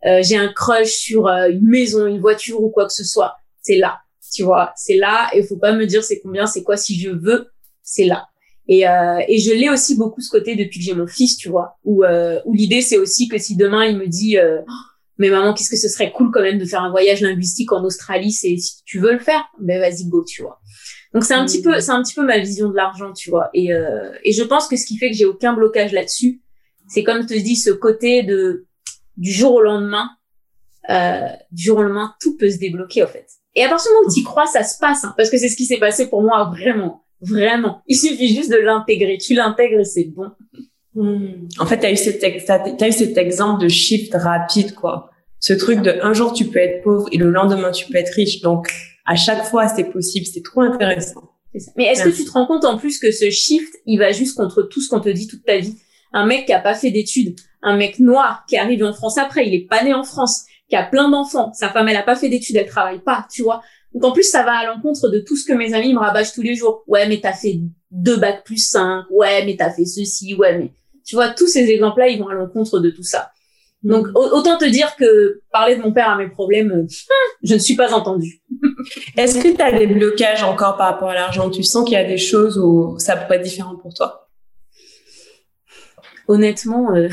euh, 0.06 0.20
j'ai 0.22 0.36
un 0.36 0.48
crush 0.48 0.92
sur 0.92 1.26
une 1.28 1.68
maison, 1.68 2.06
une 2.06 2.20
voiture 2.20 2.62
ou 2.62 2.70
quoi 2.70 2.86
que 2.86 2.94
ce 2.94 3.04
soit, 3.04 3.36
c'est 3.68 3.76
là. 3.76 3.98
Tu 4.32 4.42
vois, 4.42 4.72
c'est 4.76 4.96
là. 4.96 5.28
Et 5.34 5.42
faut 5.42 5.56
pas 5.56 5.72
me 5.72 5.86
dire 5.86 6.02
c'est 6.02 6.20
combien, 6.20 6.46
c'est 6.46 6.62
quoi. 6.62 6.76
Si 6.76 6.98
je 6.98 7.10
veux, 7.10 7.48
c'est 7.82 8.04
là. 8.04 8.26
Et, 8.66 8.86
euh, 8.86 9.20
et 9.28 9.38
je 9.38 9.52
l'ai 9.52 9.70
aussi 9.70 9.96
beaucoup 9.96 10.20
ce 10.20 10.30
côté 10.30 10.56
depuis 10.56 10.78
que 10.78 10.84
j'ai 10.84 10.94
mon 10.94 11.06
fils, 11.06 11.36
tu 11.36 11.48
vois, 11.48 11.78
où, 11.84 12.04
euh, 12.04 12.38
où 12.44 12.52
l'idée 12.52 12.82
c'est 12.82 12.98
aussi 12.98 13.26
que 13.28 13.38
si 13.38 13.56
demain 13.56 13.86
il 13.86 13.96
me 13.96 14.06
dit, 14.06 14.38
euh, 14.38 14.60
mais 15.16 15.30
maman, 15.30 15.54
qu'est-ce 15.54 15.70
que 15.70 15.76
ce 15.76 15.88
serait 15.88 16.12
cool 16.12 16.30
quand 16.30 16.42
même 16.42 16.58
de 16.58 16.66
faire 16.66 16.82
un 16.82 16.90
voyage 16.90 17.22
linguistique 17.22 17.72
en 17.72 17.82
Australie, 17.82 18.30
c'est 18.30 18.54
si 18.58 18.84
tu 18.84 18.98
veux 18.98 19.12
le 19.12 19.18
faire, 19.18 19.42
ben 19.58 19.80
vas-y 19.80 20.06
go, 20.06 20.22
tu 20.22 20.42
vois. 20.42 20.60
Donc 21.14 21.24
c'est 21.24 21.32
un 21.32 21.46
petit 21.46 21.62
peu, 21.62 21.80
c'est 21.80 21.92
un 21.92 22.02
petit 22.02 22.14
peu 22.14 22.24
ma 22.24 22.38
vision 22.38 22.68
de 22.68 22.76
l'argent, 22.76 23.14
tu 23.14 23.30
vois. 23.30 23.48
Et, 23.54 23.72
euh, 23.72 24.10
et 24.22 24.32
je 24.32 24.42
pense 24.42 24.68
que 24.68 24.76
ce 24.76 24.84
qui 24.84 24.98
fait 24.98 25.10
que 25.10 25.16
j'ai 25.16 25.24
aucun 25.24 25.54
blocage 25.54 25.92
là-dessus, 25.92 26.42
c'est 26.88 27.02
comme 27.02 27.22
je 27.22 27.26
te 27.26 27.38
dis 27.38 27.56
ce 27.56 27.70
côté 27.70 28.22
de 28.22 28.66
du 29.16 29.32
jour 29.32 29.54
au 29.54 29.62
lendemain, 29.62 30.10
euh, 30.90 31.28
du 31.52 31.64
jour 31.64 31.78
au 31.78 31.82
lendemain, 31.82 32.14
tout 32.20 32.36
peut 32.36 32.50
se 32.50 32.58
débloquer 32.58 33.02
en 33.02 33.08
fait. 33.08 33.26
Et 33.54 33.64
à 33.64 33.68
partir 33.68 33.90
du 33.90 33.96
moment 33.96 34.08
où 34.08 34.14
tu 34.14 34.22
crois, 34.22 34.46
ça 34.46 34.62
se 34.62 34.78
passe, 34.78 35.04
hein, 35.04 35.14
parce 35.16 35.30
que 35.30 35.38
c'est 35.38 35.48
ce 35.48 35.56
qui 35.56 35.64
s'est 35.64 35.78
passé 35.78 36.08
pour 36.08 36.22
moi 36.22 36.44
vraiment. 36.44 37.04
Vraiment. 37.20 37.82
Il 37.86 37.96
suffit 37.96 38.34
juste 38.34 38.50
de 38.50 38.58
l'intégrer. 38.58 39.18
Tu 39.18 39.34
l'intègres 39.34 39.80
et 39.80 39.84
c'est 39.84 40.04
bon. 40.04 40.30
En 41.58 41.66
fait, 41.66 41.78
tu 41.78 41.86
as, 41.86 41.92
eu 41.92 41.96
cet, 41.96 42.22
as 42.24 42.88
eu 42.88 42.92
cet 42.92 43.18
exemple 43.18 43.62
de 43.62 43.68
shift 43.68 44.14
rapide, 44.14 44.74
quoi. 44.74 45.10
Ce 45.40 45.52
truc 45.52 45.82
de 45.82 45.96
un 46.02 46.12
jour 46.12 46.32
tu 46.32 46.46
peux 46.46 46.58
être 46.58 46.82
pauvre 46.82 47.08
et 47.12 47.16
le 47.16 47.30
lendemain 47.30 47.70
tu 47.70 47.86
peux 47.86 47.96
être 47.96 48.12
riche. 48.14 48.40
Donc, 48.40 48.68
à 49.06 49.16
chaque 49.16 49.44
fois, 49.44 49.68
c'est 49.68 49.84
possible. 49.84 50.26
C'est 50.26 50.42
trop 50.42 50.62
intéressant. 50.62 51.30
Mais 51.76 51.84
est-ce 51.84 52.04
que 52.04 52.10
tu 52.10 52.24
te 52.24 52.30
rends 52.30 52.46
compte 52.46 52.64
en 52.64 52.76
plus 52.76 52.98
que 52.98 53.10
ce 53.10 53.30
shift, 53.30 53.72
il 53.86 53.98
va 53.98 54.12
juste 54.12 54.36
contre 54.36 54.62
tout 54.62 54.80
ce 54.80 54.88
qu'on 54.88 55.00
te 55.00 55.08
dit 55.08 55.26
toute 55.26 55.44
ta 55.44 55.58
vie? 55.58 55.76
Un 56.12 56.26
mec 56.26 56.46
qui 56.46 56.52
a 56.52 56.60
pas 56.60 56.74
fait 56.74 56.90
d'études, 56.90 57.36
un 57.62 57.76
mec 57.76 57.98
noir 57.98 58.44
qui 58.48 58.56
arrive 58.56 58.84
en 58.84 58.92
France 58.92 59.18
après, 59.18 59.46
il 59.46 59.54
est 59.54 59.66
pas 59.66 59.82
né 59.84 59.92
en 59.92 60.04
France, 60.04 60.44
qui 60.68 60.76
a 60.76 60.82
plein 60.82 61.08
d'enfants, 61.08 61.52
sa 61.54 61.70
femme 61.70 61.88
elle 61.88 61.96
a 61.96 62.02
pas 62.02 62.16
fait 62.16 62.28
d'études, 62.28 62.56
elle 62.56 62.68
travaille 62.68 63.00
pas, 63.00 63.26
tu 63.30 63.42
vois. 63.42 63.62
Donc 63.94 64.04
en 64.04 64.12
plus, 64.12 64.24
ça 64.24 64.42
va 64.42 64.52
à 64.52 64.66
l'encontre 64.66 65.08
de 65.08 65.18
tout 65.20 65.36
ce 65.36 65.46
que 65.46 65.54
mes 65.54 65.72
amis 65.72 65.94
me 65.94 65.98
rabâchent 65.98 66.32
tous 66.32 66.42
les 66.42 66.54
jours. 66.54 66.84
Ouais, 66.86 67.08
mais 67.08 67.20
t'as 67.20 67.32
fait 67.32 67.60
deux 67.90 68.16
bacs 68.16 68.44
plus 68.44 68.58
cinq. 68.58 69.04
Ouais, 69.10 69.44
mais 69.46 69.56
t'as 69.56 69.70
fait 69.70 69.86
ceci. 69.86 70.34
Ouais, 70.34 70.58
mais 70.58 70.72
tu 71.06 71.16
vois, 71.16 71.30
tous 71.30 71.46
ces 71.46 71.70
exemples-là, 71.70 72.08
ils 72.08 72.18
vont 72.18 72.28
à 72.28 72.34
l'encontre 72.34 72.80
de 72.80 72.90
tout 72.90 73.02
ça. 73.02 73.30
Donc 73.82 74.08
autant 74.14 74.58
te 74.58 74.64
dire 74.64 74.96
que 74.96 75.40
parler 75.52 75.76
de 75.76 75.82
mon 75.82 75.92
père 75.92 76.10
à 76.10 76.16
mes 76.16 76.28
problèmes, 76.28 76.86
je 77.42 77.54
ne 77.54 77.58
suis 77.58 77.76
pas 77.76 77.94
entendue. 77.94 78.42
Est-ce 79.16 79.38
que 79.38 79.54
tu 79.54 79.62
as 79.62 79.72
des 79.72 79.86
blocages 79.86 80.42
encore 80.42 80.76
par 80.76 80.88
rapport 80.88 81.10
à 81.10 81.14
l'argent? 81.14 81.48
Tu 81.48 81.62
sens 81.62 81.84
qu'il 81.84 81.94
y 81.94 81.96
a 81.96 82.04
des 82.04 82.18
choses 82.18 82.58
où 82.58 82.98
ça 82.98 83.16
pourrait 83.16 83.36
être 83.36 83.44
différent 83.44 83.76
pour 83.76 83.94
toi? 83.94 84.28
Honnêtement, 86.26 86.94
euh, 86.94 87.08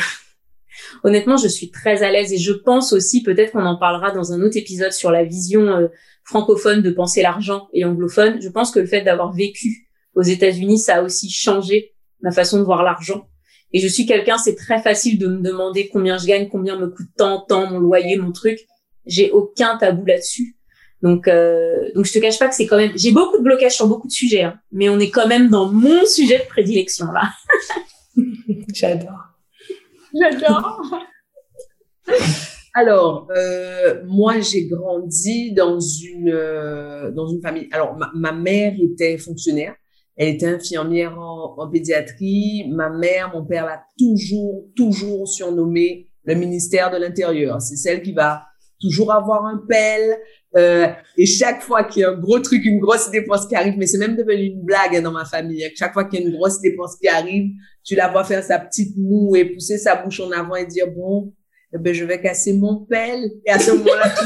honnêtement, 1.05 1.37
je 1.37 1.47
suis 1.47 1.69
très 1.69 2.01
à 2.01 2.11
l'aise 2.11 2.33
et 2.33 2.39
je 2.39 2.51
pense 2.51 2.91
aussi, 2.91 3.21
peut-être 3.21 3.51
qu'on 3.51 3.65
en 3.65 3.77
parlera 3.77 4.11
dans 4.11 4.33
un 4.33 4.41
autre 4.41 4.57
épisode 4.57 4.91
sur 4.91 5.11
la 5.11 5.23
vision 5.23 5.61
euh, 5.67 5.87
francophone 6.23 6.81
de 6.81 6.89
penser 6.89 7.21
l'argent 7.21 7.67
et 7.73 7.85
anglophone. 7.85 8.41
Je 8.41 8.49
pense 8.49 8.71
que 8.71 8.79
le 8.79 8.87
fait 8.87 9.03
d'avoir 9.03 9.31
vécu 9.31 9.87
aux 10.15 10.23
États-Unis, 10.23 10.79
ça 10.79 10.95
a 10.95 11.01
aussi 11.03 11.29
changé 11.29 11.93
ma 12.21 12.31
façon 12.31 12.57
de 12.57 12.63
voir 12.63 12.81
l'argent. 12.81 13.27
Et 13.71 13.79
je 13.79 13.87
suis 13.87 14.07
quelqu'un, 14.07 14.39
c'est 14.39 14.55
très 14.55 14.81
facile 14.81 15.19
de 15.19 15.27
me 15.27 15.41
demander 15.41 15.89
combien 15.89 16.17
je 16.17 16.25
gagne, 16.25 16.49
combien 16.49 16.75
me 16.75 16.87
coûte 16.87 17.09
tant, 17.15 17.41
tant, 17.41 17.69
mon 17.69 17.77
loyer, 17.77 18.17
mon 18.17 18.31
truc. 18.31 18.59
J'ai 19.05 19.29
aucun 19.29 19.77
tabou 19.77 20.05
là-dessus. 20.05 20.55
Donc, 21.03 21.27
euh, 21.27 21.91
donc 21.93 22.05
je 22.05 22.13
te 22.13 22.17
cache 22.17 22.39
pas 22.39 22.47
que 22.47 22.55
c'est 22.55 22.65
quand 22.65 22.77
même. 22.77 22.93
J'ai 22.95 23.11
beaucoup 23.11 23.37
de 23.37 23.43
blocages 23.43 23.75
sur 23.75 23.87
beaucoup 23.87 24.07
de 24.07 24.13
sujets, 24.13 24.41
hein, 24.41 24.57
mais 24.71 24.89
on 24.89 24.97
est 24.97 25.11
quand 25.11 25.27
même 25.27 25.49
dans 25.49 25.71
mon 25.71 26.03
sujet 26.07 26.39
de 26.39 26.47
prédilection 26.47 27.11
là. 27.11 27.29
J'adore. 28.73 29.24
J'adore. 30.19 30.99
Alors, 32.73 33.29
euh, 33.35 34.03
moi, 34.05 34.39
j'ai 34.41 34.67
grandi 34.67 35.53
dans 35.53 35.79
une 35.79 36.29
euh, 36.29 37.11
dans 37.11 37.27
une 37.27 37.41
famille. 37.41 37.69
Alors, 37.71 37.97
ma, 38.13 38.31
mère 38.33 38.73
était 38.79 39.17
fonctionnaire. 39.17 39.75
Elle 40.17 40.35
était 40.35 40.47
infirmière 40.47 41.17
en, 41.17 41.55
en 41.57 41.69
pédiatrie. 41.69 42.69
Ma 42.69 42.89
mère, 42.89 43.31
mon 43.33 43.45
père 43.45 43.65
l'a 43.65 43.83
toujours 43.97 44.65
toujours 44.75 45.27
surnommé 45.27 46.09
le 46.23 46.35
ministère 46.35 46.91
de 46.91 46.97
l'Intérieur. 46.97 47.61
C'est 47.61 47.77
celle 47.77 48.01
qui 48.01 48.11
va 48.11 48.43
toujours 48.81 49.13
avoir 49.13 49.45
un 49.45 49.61
pelle. 49.69 50.17
Euh, 50.57 50.87
et 51.17 51.25
chaque 51.25 51.61
fois 51.61 51.83
qu'il 51.83 52.01
y 52.01 52.05
a 52.05 52.11
un 52.11 52.17
gros 52.17 52.39
truc, 52.39 52.63
une 52.65 52.79
grosse 52.79 53.11
dépense 53.11 53.45
qui 53.47 53.55
arrive, 53.55 53.75
mais 53.77 53.87
c'est 53.87 53.97
même 53.97 54.15
devenu 54.15 54.43
une 54.43 54.63
blague 54.63 54.95
hein, 54.95 55.01
dans 55.01 55.11
ma 55.11 55.25
famille. 55.25 55.69
Chaque 55.75 55.93
fois 55.93 56.05
qu'il 56.05 56.19
y 56.19 56.23
a 56.23 56.27
une 56.27 56.35
grosse 56.35 56.61
dépense 56.61 56.95
qui 56.95 57.07
arrive, 57.07 57.51
tu 57.83 57.95
la 57.95 58.07
vois 58.07 58.23
faire 58.23 58.43
sa 58.43 58.59
petite 58.59 58.95
moue 58.97 59.35
et 59.35 59.45
pousser 59.45 59.77
sa 59.77 59.95
bouche 59.95 60.19
en 60.19 60.31
avant 60.31 60.55
et 60.55 60.65
dire 60.65 60.87
bon, 60.87 61.33
eh 61.73 61.77
ben, 61.77 61.93
je 61.93 62.05
vais 62.05 62.21
casser 62.21 62.53
mon 62.53 62.85
pelle. 62.85 63.31
Et 63.45 63.51
à 63.51 63.59
ce 63.59 63.71
moment-là, 63.71 64.09
tu 64.17 64.25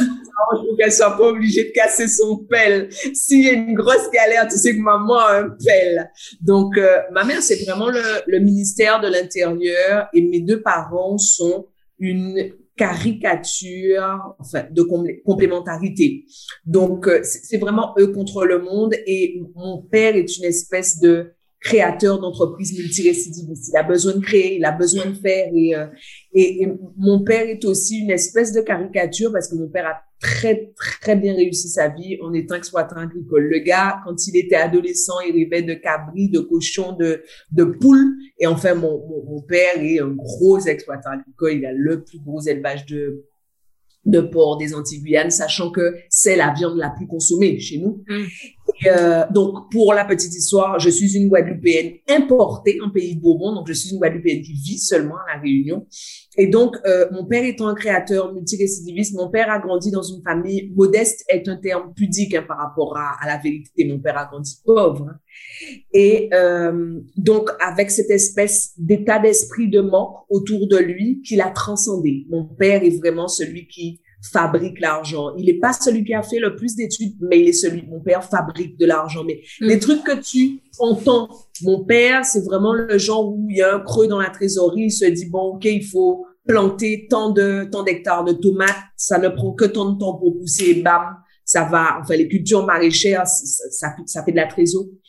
pour 0.52 0.78
qu'elle 0.78 0.92
soit 0.92 1.18
pas 1.18 1.28
obligée 1.28 1.66
de 1.66 1.72
casser 1.72 2.08
son 2.08 2.38
pelle. 2.38 2.90
S'il 3.14 3.44
y 3.44 3.50
a 3.50 3.54
une 3.54 3.74
grosse 3.74 4.10
galère, 4.12 4.48
tu 4.48 4.58
sais 4.58 4.76
que 4.76 4.82
maman 4.82 5.20
a 5.20 5.40
un 5.42 5.50
pelle. 5.64 6.10
Donc, 6.42 6.78
euh, 6.78 6.98
ma 7.12 7.24
mère, 7.24 7.42
c'est 7.42 7.64
vraiment 7.66 7.90
le 7.90 8.40
ministère 8.40 9.00
de 9.02 9.08
l'Intérieur 9.08 10.08
et 10.14 10.22
mes 10.22 10.42
deux 10.42 10.62
parents 10.62 11.18
sont 11.18 11.68
une 12.00 12.54
caricature 12.80 14.36
enfin, 14.40 14.64
de 14.72 14.82
complémentarité. 15.26 16.24
Donc, 16.66 17.08
euh, 17.08 17.20
c'est 17.24 17.58
vraiment 17.58 17.94
eux 18.00 18.08
contre 18.08 18.46
le 18.46 18.60
monde 18.62 18.96
et 19.06 19.42
mon 19.54 19.82
père 19.82 20.16
est 20.16 20.38
une 20.38 20.46
espèce 20.46 20.98
de 21.02 21.34
créateur 21.60 22.22
d'entreprises 22.22 22.80
multirécidivistes. 22.80 23.70
Il 23.74 23.78
a 23.78 23.84
besoin 23.84 24.14
de 24.14 24.22
créer, 24.22 24.56
il 24.56 24.64
a 24.64 24.72
besoin 24.72 25.08
de 25.08 25.16
faire. 25.16 25.52
Et, 25.54 25.76
euh, 25.76 25.88
et, 26.34 26.70
mon 26.96 27.22
père 27.26 27.50
est 27.50 27.66
aussi 27.66 28.00
une 28.00 28.12
espèce 28.12 28.54
de 28.54 28.62
caricature 28.62 29.34
parce 29.34 29.50
que 29.50 29.56
mon 29.56 29.68
père 29.68 29.86
a 29.86 30.02
très, 30.20 30.72
très 30.76 31.16
bien 31.16 31.34
réussi 31.34 31.70
sa 31.70 31.90
vie 31.90 32.18
en 32.22 32.34
étant 32.34 32.56
exploitant 32.56 32.98
agricole. 32.98 33.48
Le 33.50 33.60
gars, 33.60 34.02
quand 34.06 34.28
il 34.28 34.38
était 34.38 34.56
adolescent, 34.56 35.20
il 35.22 35.34
rêvait 35.34 35.64
de 35.64 35.74
cabris, 35.74 36.30
de 36.30 36.40
cochons, 36.40 36.94
de, 36.94 37.24
de 37.52 37.64
poules. 37.64 38.16
Et 38.38 38.48
enfin, 38.48 38.76
mon, 38.76 39.00
mon, 39.08 39.24
mon 39.26 39.42
père 39.42 39.78
est 39.78 40.00
un 40.00 40.10
gros 40.10 40.60
exploitant 40.60 41.12
agricole. 41.12 41.54
Il 41.54 41.66
a 41.66 41.74
le 41.74 42.04
plus 42.04 42.20
gros 42.20 42.42
élevage 42.42 42.86
de 42.86 43.26
de 44.06 44.22
porc 44.22 44.58
des 44.58 44.74
Antilles-Guyane, 44.74 45.30
sachant 45.30 45.72
que 45.72 45.96
c'est 46.10 46.36
la 46.36 46.54
viande 46.54 46.78
la 46.78 46.90
plus 46.90 47.08
consommée 47.08 47.60
chez 47.60 47.80
nous. 47.80 48.04
Mm. 48.08 48.24
Euh, 48.86 49.24
donc, 49.32 49.72
pour 49.72 49.94
la 49.94 50.06
petite 50.06 50.34
histoire, 50.34 50.80
je 50.80 50.90
suis 50.90 51.16
une 51.16 51.28
Guadeloupéenne 51.28 51.96
importée 52.08 52.80
en 52.84 52.90
pays 52.90 53.16
de 53.16 53.22
Bourbon, 53.22 53.54
donc 53.54 53.68
je 53.68 53.74
suis 53.74 53.92
une 53.92 54.00
Guadeloupéenne 54.00 54.42
qui 54.42 54.54
vit 54.54 54.78
seulement 54.78 55.16
à 55.16 55.36
La 55.36 55.42
Réunion. 55.42 55.86
Et 56.38 56.48
donc, 56.48 56.78
euh, 56.86 57.08
mon 57.12 57.26
père 57.26 57.44
étant 57.44 57.68
un 57.68 57.76
créateur 57.76 58.34
multirécidiviste, 58.34 59.16
mon 59.16 59.30
père 59.30 59.52
a 59.52 59.60
grandi 59.60 59.92
dans 59.92 60.04
une 60.04 60.22
famille 60.22 60.72
modeste, 60.76 61.26
est 61.28 61.48
un 61.48 61.58
terme 61.58 61.94
pudique 61.96 62.34
hein, 62.34 62.46
par 62.48 62.58
rapport 62.58 62.96
à, 62.98 63.28
la 63.28 63.38
vérité. 63.38 63.86
Mon 63.86 64.00
père 64.00 64.18
a 64.18 64.26
grandi 64.26 64.58
pauvre. 64.64 65.10
Hein. 65.10 65.20
Et 65.94 66.30
euh, 66.34 67.00
donc, 67.18 67.50
avec 67.60 67.92
cette 67.92 68.10
espèce 68.10 68.74
d'état 68.78 69.20
d'esprit 69.20 69.70
de 69.70 69.82
manque 69.82 70.16
autour 70.30 70.68
de 70.68 70.78
lui 70.78 71.22
qu'il 71.22 71.42
a 71.42 71.50
transcendé. 71.50 72.26
Mon 72.30 72.46
père 72.46 72.84
est 72.84 72.98
vraiment 72.98 73.28
celui 73.28 73.68
qui 73.68 74.00
fabrique 74.22 74.80
l'argent. 74.80 75.36
Il 75.38 75.46
n'est 75.46 75.60
pas 75.60 75.74
celui 75.74 76.04
qui 76.04 76.14
a 76.14 76.22
fait 76.22 76.40
le 76.40 76.56
plus 76.56 76.76
d'études, 76.76 77.16
mais 77.22 77.40
il 77.40 77.50
est 77.50 77.54
celui, 77.54 77.86
mon 77.88 78.02
père 78.02 78.24
fabrique 78.24 78.78
de 78.78 78.86
l'argent. 78.86 79.24
Mais 79.26 79.42
mm. 79.62 79.68
les 79.68 79.80
trucs 79.80 80.04
que 80.04 80.20
tu 80.20 80.60
entends, 80.80 81.30
mon 81.62 81.86
père, 81.86 82.26
c'est 82.26 82.44
vraiment 82.44 82.74
le 82.74 82.98
genre 82.98 83.30
où 83.30 83.48
il 83.50 83.58
y 83.58 83.62
a 83.62 83.76
un 83.76 83.80
creux 83.80 84.08
dans 84.08 84.20
la 84.20 84.30
trésorerie, 84.30 84.86
il 84.86 84.92
se 84.92 85.06
dit, 85.06 85.30
bon, 85.30 85.56
OK, 85.56 85.66
il 85.66 85.86
faut 85.86 86.26
planter 86.48 87.08
tant 87.10 87.30
de, 87.30 87.68
tant 87.72 87.84
d'hectares 87.84 88.24
de 88.24 88.34
tomates, 88.34 88.76
ça 88.98 89.20
ne 89.20 89.30
prend 89.30 89.54
que 89.54 89.66
tant 89.66 89.92
de 89.92 90.00
temps 90.00 90.16
pour 90.16 90.38
pousser, 90.38 90.82
bam, 90.82 91.16
ça 91.46 91.64
va, 91.66 92.00
enfin, 92.02 92.16
les 92.16 92.28
cultures 92.28 92.66
maraîchères, 92.66 93.26
ça, 93.28 93.90
ça, 94.06 94.24
fait 94.24 94.32
de 94.32 94.38
la 94.38 94.48
trésorerie. 94.48 95.00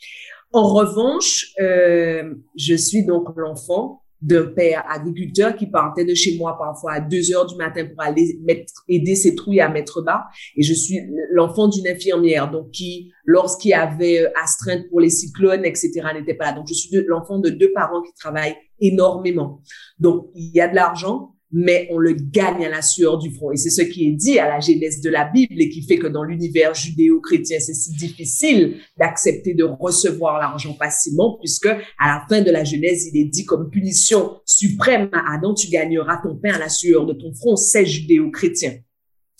En 0.53 0.73
revanche, 0.73 1.53
euh, 1.61 2.35
je 2.57 2.75
suis 2.75 3.05
donc 3.05 3.29
l'enfant 3.37 4.03
d'un 4.23 4.47
père 4.47 4.85
agriculteur 4.89 5.57
qui 5.57 5.67
partait 5.67 6.05
de 6.05 6.15
chez 6.15 6.37
moi 6.37 6.57
parfois 6.59 6.93
à 6.93 7.01
deux 7.01 7.33
heures 7.33 7.47
du 7.47 7.57
matin 7.57 7.87
pour 7.87 8.03
aller 8.03 8.39
mettre, 8.43 8.73
aider 8.89 9.15
ses 9.15 9.35
trouilles 9.35 9.61
à 9.61 9.69
mettre 9.69 10.03
bas. 10.03 10.25
Et 10.57 10.63
je 10.63 10.75
suis 10.75 11.01
l'enfant 11.31 11.69
d'une 11.69 11.89
infirmière, 11.89 12.51
donc 12.51 12.71
qui, 12.71 13.13
lorsqu'il 13.25 13.71
y 13.71 13.75
avait 13.75 14.23
euh, 14.23 14.31
astreinte 14.43 14.89
pour 14.91 15.01
les 15.01 15.11
cyclones, 15.11 15.65
etc., 15.65 15.91
n'était 16.15 16.35
pas 16.35 16.47
là. 16.47 16.53
Donc, 16.53 16.67
je 16.69 16.75
suis 16.75 16.91
l'enfant 17.07 17.39
de 17.39 17.51
deux 17.51 17.73
parents 17.73 18.03
qui 18.03 18.13
travaillent 18.15 18.57
énormément. 18.81 19.63
Donc, 19.99 20.31
il 20.35 20.51
y 20.55 20.61
a 20.61 20.69
de 20.69 20.75
l'argent, 20.75 21.35
mais 21.53 21.89
on 21.91 21.99
le 21.99 22.13
gagne 22.13 22.65
à 22.65 22.69
la 22.69 22.83
sueur 22.83 23.19
du 23.19 23.31
front. 23.33 23.51
Et 23.51 23.57
c'est 23.57 23.71
ce 23.71 23.83
qui 23.83 24.07
est 24.07 24.13
dit 24.13 24.39
à 24.39 24.49
la 24.49 24.61
genèse 24.61 25.01
de 25.01 25.11
la 25.11 25.25
Bible 25.25 25.61
et 25.61 25.69
qui 25.69 25.83
fait 25.83 25.99
que 25.99 26.07
dans 26.07 26.23
l'univers 26.23 26.75
judéo-chrétien, 26.75 27.59
c'est 27.61 27.75
si 27.75 27.93
difficile 27.93 28.77
d'accepter 28.99 29.55
de 29.55 29.65
recevoir 29.65 30.39
l'argent 30.39 30.75
facilement, 30.75 31.39
puisque 31.39 31.67
à 31.67 32.07
la 32.07 32.25
fin 32.29 32.43
de 32.43 32.51
la 32.51 32.65
Genèse, 32.65 33.09
il 33.13 33.21
est 33.21 33.25
dit 33.25 33.45
comme 33.45 33.71
punition 33.71 34.41
suprême 34.45 35.11
à 35.13 35.35
Adam, 35.35 35.55
tu 35.55 35.69
gagneras 35.69 36.21
ton 36.23 36.37
pain 36.37 36.53
à 36.53 36.59
la 36.59 36.69
sueur 36.69 37.07
de 37.07 37.15
ton 37.15 37.33
front. 37.35 37.57
C'est 37.57 37.87
judéo-chrétien. 37.87 38.75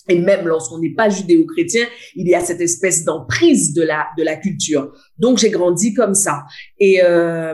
Et 0.09 0.19
même 0.19 0.47
lorsqu'on 0.47 0.79
n'est 0.79 0.93
pas 0.93 1.09
judéo-chrétien, 1.09 1.85
il 2.15 2.27
y 2.27 2.35
a 2.35 2.41
cette 2.41 2.59
espèce 2.59 3.05
d'emprise 3.05 3.73
de 3.73 3.83
la 3.83 4.07
de 4.17 4.23
la 4.23 4.35
culture. 4.35 4.91
Donc 5.17 5.37
j'ai 5.37 5.51
grandi 5.51 5.93
comme 5.93 6.15
ça 6.15 6.43
et 6.79 7.03
euh, 7.03 7.53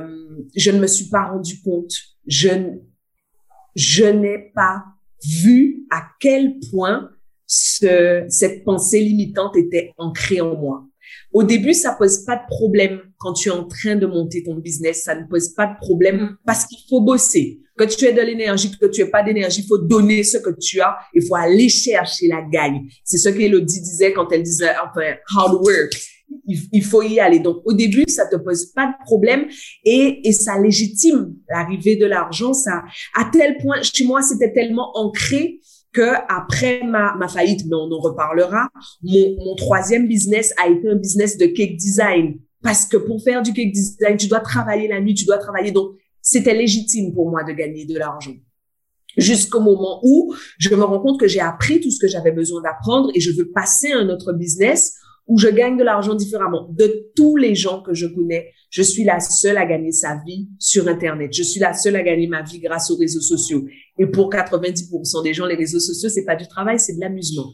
je 0.55 0.71
ne 0.71 0.79
me 0.79 0.87
suis 0.87 1.09
pas 1.09 1.25
rendu 1.25 1.61
compte. 1.61 1.91
Je 2.25 2.49
je 3.77 4.05
n'ai 4.05 4.51
pas 4.53 4.83
vu 5.23 5.85
à 5.91 6.03
quel 6.19 6.55
point 6.71 7.09
ce, 7.45 8.25
cette 8.27 8.63
pensée 8.63 8.99
limitante 8.99 9.55
était 9.55 9.93
ancrée 9.97 10.41
en 10.41 10.55
moi. 10.57 10.83
Au 11.31 11.43
début, 11.43 11.73
ça 11.73 11.93
pose 11.93 12.25
pas 12.25 12.35
de 12.35 12.47
problème 12.49 13.01
quand 13.17 13.33
tu 13.33 13.49
es 13.49 13.51
en 13.51 13.65
train 13.65 13.95
de 13.95 14.05
monter 14.07 14.43
ton 14.43 14.55
business. 14.55 15.03
Ça 15.03 15.15
ne 15.15 15.25
pose 15.27 15.49
pas 15.49 15.67
de 15.67 15.77
problème 15.79 16.21
mm. 16.21 16.37
parce 16.45 16.65
qu'il 16.65 16.79
faut 16.89 17.01
bosser. 17.01 17.61
Que 17.77 17.83
tu 17.83 18.05
aies 18.05 18.13
de 18.13 18.21
l'énergie, 18.21 18.71
que 18.71 18.87
tu 18.87 19.01
aies 19.01 19.09
pas 19.11 19.21
d'énergie, 19.21 19.61
il 19.61 19.67
faut 19.67 19.77
donner 19.77 20.23
ce 20.23 20.39
que 20.39 20.49
tu 20.59 20.81
as. 20.81 20.97
Il 21.13 21.23
faut 21.25 21.35
aller 21.35 21.69
chercher 21.69 22.27
la 22.27 22.41
gagne. 22.41 22.87
C'est 23.03 23.19
ce 23.19 23.29
qu'Elodie 23.29 23.81
disait 23.81 24.13
quand 24.13 24.31
elle 24.31 24.41
disait, 24.41 24.71
enfin, 24.83 25.13
hard 25.35 25.53
work 25.63 25.93
il, 26.47 26.83
faut 26.83 27.01
y 27.01 27.19
aller. 27.19 27.39
Donc, 27.39 27.61
au 27.65 27.73
début, 27.73 28.05
ça 28.07 28.25
te 28.25 28.35
pose 28.35 28.67
pas 28.67 28.87
de 28.87 29.05
problème 29.05 29.47
et, 29.83 30.27
et 30.27 30.31
ça 30.31 30.59
légitime 30.59 31.35
l'arrivée 31.49 31.97
de 31.97 32.05
l'argent. 32.05 32.53
Ça, 32.53 32.83
à 33.15 33.29
tel 33.31 33.57
point, 33.57 33.81
chez 33.81 34.05
moi, 34.05 34.21
c'était 34.21 34.53
tellement 34.53 34.91
ancré 34.97 35.59
que 35.93 36.13
après 36.29 36.83
ma, 36.83 37.15
ma 37.15 37.27
faillite, 37.27 37.65
mais 37.65 37.75
on 37.75 37.91
en 37.91 37.99
reparlera, 37.99 38.69
mon, 39.03 39.35
mon 39.45 39.55
troisième 39.55 40.07
business 40.07 40.53
a 40.61 40.69
été 40.69 40.89
un 40.89 40.95
business 40.95 41.37
de 41.37 41.47
cake 41.47 41.77
design. 41.77 42.39
Parce 42.63 42.85
que 42.85 42.97
pour 42.97 43.23
faire 43.23 43.41
du 43.41 43.53
cake 43.53 43.71
design, 43.71 44.17
tu 44.17 44.27
dois 44.27 44.39
travailler 44.39 44.87
la 44.87 44.99
nuit, 44.99 45.13
tu 45.13 45.25
dois 45.25 45.37
travailler. 45.37 45.71
Donc, 45.71 45.91
c'était 46.21 46.53
légitime 46.53 47.13
pour 47.13 47.29
moi 47.29 47.43
de 47.43 47.51
gagner 47.51 47.85
de 47.85 47.97
l'argent 47.97 48.33
jusqu'au 49.17 49.59
moment 49.59 49.99
où 50.03 50.33
je 50.59 50.69
me 50.73 50.83
rends 50.83 50.99
compte 50.99 51.19
que 51.19 51.27
j'ai 51.27 51.39
appris 51.39 51.81
tout 51.81 51.91
ce 51.91 51.99
que 51.99 52.07
j'avais 52.07 52.31
besoin 52.31 52.61
d'apprendre 52.61 53.09
et 53.15 53.19
je 53.19 53.31
veux 53.31 53.51
passer 53.51 53.91
à 53.91 53.97
un 53.97 54.09
autre 54.09 54.31
business 54.31 54.93
où 55.27 55.37
je 55.37 55.49
gagne 55.49 55.77
de 55.77 55.83
l'argent 55.83 56.15
différemment. 56.15 56.67
De 56.71 57.11
tous 57.15 57.35
les 57.35 57.53
gens 57.53 57.81
que 57.81 57.93
je 57.93 58.07
connais, 58.07 58.51
je 58.69 58.81
suis 58.81 59.03
la 59.03 59.19
seule 59.19 59.57
à 59.57 59.65
gagner 59.65 59.91
sa 59.91 60.21
vie 60.25 60.47
sur 60.57 60.87
Internet. 60.87 61.33
Je 61.33 61.43
suis 61.43 61.59
la 61.59 61.73
seule 61.73 61.95
à 61.95 62.01
gagner 62.01 62.27
ma 62.27 62.43
vie 62.43 62.59
grâce 62.59 62.89
aux 62.91 62.97
réseaux 62.97 63.21
sociaux. 63.21 63.65
Et 63.99 64.07
pour 64.07 64.31
90% 64.31 65.23
des 65.23 65.33
gens, 65.33 65.45
les 65.45 65.55
réseaux 65.55 65.79
sociaux, 65.79 66.09
c'est 66.09 66.25
pas 66.25 66.35
du 66.35 66.47
travail, 66.47 66.79
c'est 66.79 66.95
de 66.95 67.01
l'amusement. 67.01 67.53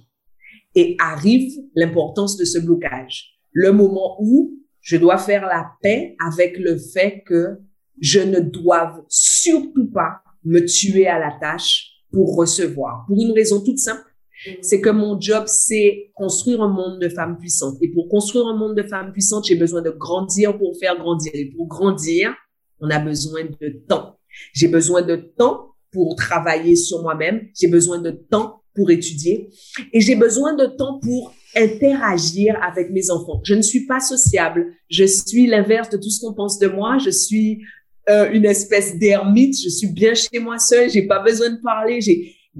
Et 0.75 0.95
arrive 0.99 1.51
l'importance 1.75 2.37
de 2.37 2.45
ce 2.45 2.59
blocage. 2.59 3.39
Le 3.51 3.71
moment 3.71 4.17
où 4.19 4.59
je 4.81 4.97
dois 4.97 5.17
faire 5.17 5.45
la 5.45 5.71
paix 5.81 6.15
avec 6.23 6.57
le 6.57 6.77
fait 6.77 7.23
que 7.25 7.59
je 7.99 8.19
ne 8.19 8.39
dois 8.39 9.03
surtout 9.07 9.89
pas 9.91 10.21
me 10.43 10.59
tuer 10.65 11.07
à 11.07 11.19
la 11.19 11.37
tâche 11.39 11.91
pour 12.11 12.35
recevoir. 12.35 13.05
Pour 13.07 13.19
une 13.19 13.31
raison 13.31 13.63
toute 13.63 13.79
simple 13.79 14.12
c'est 14.61 14.81
que 14.81 14.89
mon 14.89 15.19
job, 15.19 15.43
c'est 15.47 16.11
construire 16.15 16.61
un 16.61 16.69
monde 16.69 16.99
de 16.99 17.09
femmes 17.09 17.37
puissantes. 17.37 17.77
Et 17.81 17.89
pour 17.89 18.09
construire 18.09 18.47
un 18.47 18.55
monde 18.55 18.75
de 18.75 18.83
femmes 18.83 19.11
puissantes, 19.11 19.45
j'ai 19.45 19.55
besoin 19.55 19.81
de 19.81 19.89
grandir 19.89 20.57
pour 20.57 20.77
faire 20.77 20.97
grandir. 20.97 21.31
Et 21.33 21.45
pour 21.45 21.67
grandir, 21.67 22.33
on 22.79 22.89
a 22.89 22.99
besoin 22.99 23.43
de 23.43 23.69
temps. 23.87 24.17
J'ai 24.53 24.67
besoin 24.67 25.01
de 25.01 25.15
temps 25.15 25.69
pour 25.91 26.15
travailler 26.15 26.75
sur 26.75 27.01
moi-même. 27.01 27.47
J'ai 27.59 27.67
besoin 27.67 27.99
de 27.99 28.11
temps 28.11 28.63
pour 28.75 28.89
étudier. 28.91 29.49
Et 29.93 30.01
j'ai 30.01 30.15
besoin 30.15 30.55
de 30.55 30.65
temps 30.65 30.99
pour 30.99 31.33
interagir 31.55 32.55
avec 32.61 32.89
mes 32.91 33.11
enfants. 33.11 33.41
Je 33.45 33.53
ne 33.53 33.61
suis 33.61 33.85
pas 33.85 33.99
sociable. 33.99 34.73
Je 34.89 35.05
suis 35.05 35.47
l'inverse 35.47 35.89
de 35.89 35.97
tout 35.97 36.09
ce 36.09 36.19
qu'on 36.19 36.33
pense 36.33 36.57
de 36.59 36.67
moi. 36.67 36.97
Je 36.97 37.11
suis 37.11 37.61
euh, 38.09 38.31
une 38.31 38.45
espèce 38.45 38.97
d'ermite. 38.97 39.55
Je 39.63 39.69
suis 39.69 39.87
bien 39.87 40.13
chez 40.15 40.39
moi 40.39 40.57
seule. 40.57 40.89
J'ai 40.89 41.07
pas 41.07 41.19
besoin 41.19 41.51
de 41.51 41.61
parler. 41.61 42.01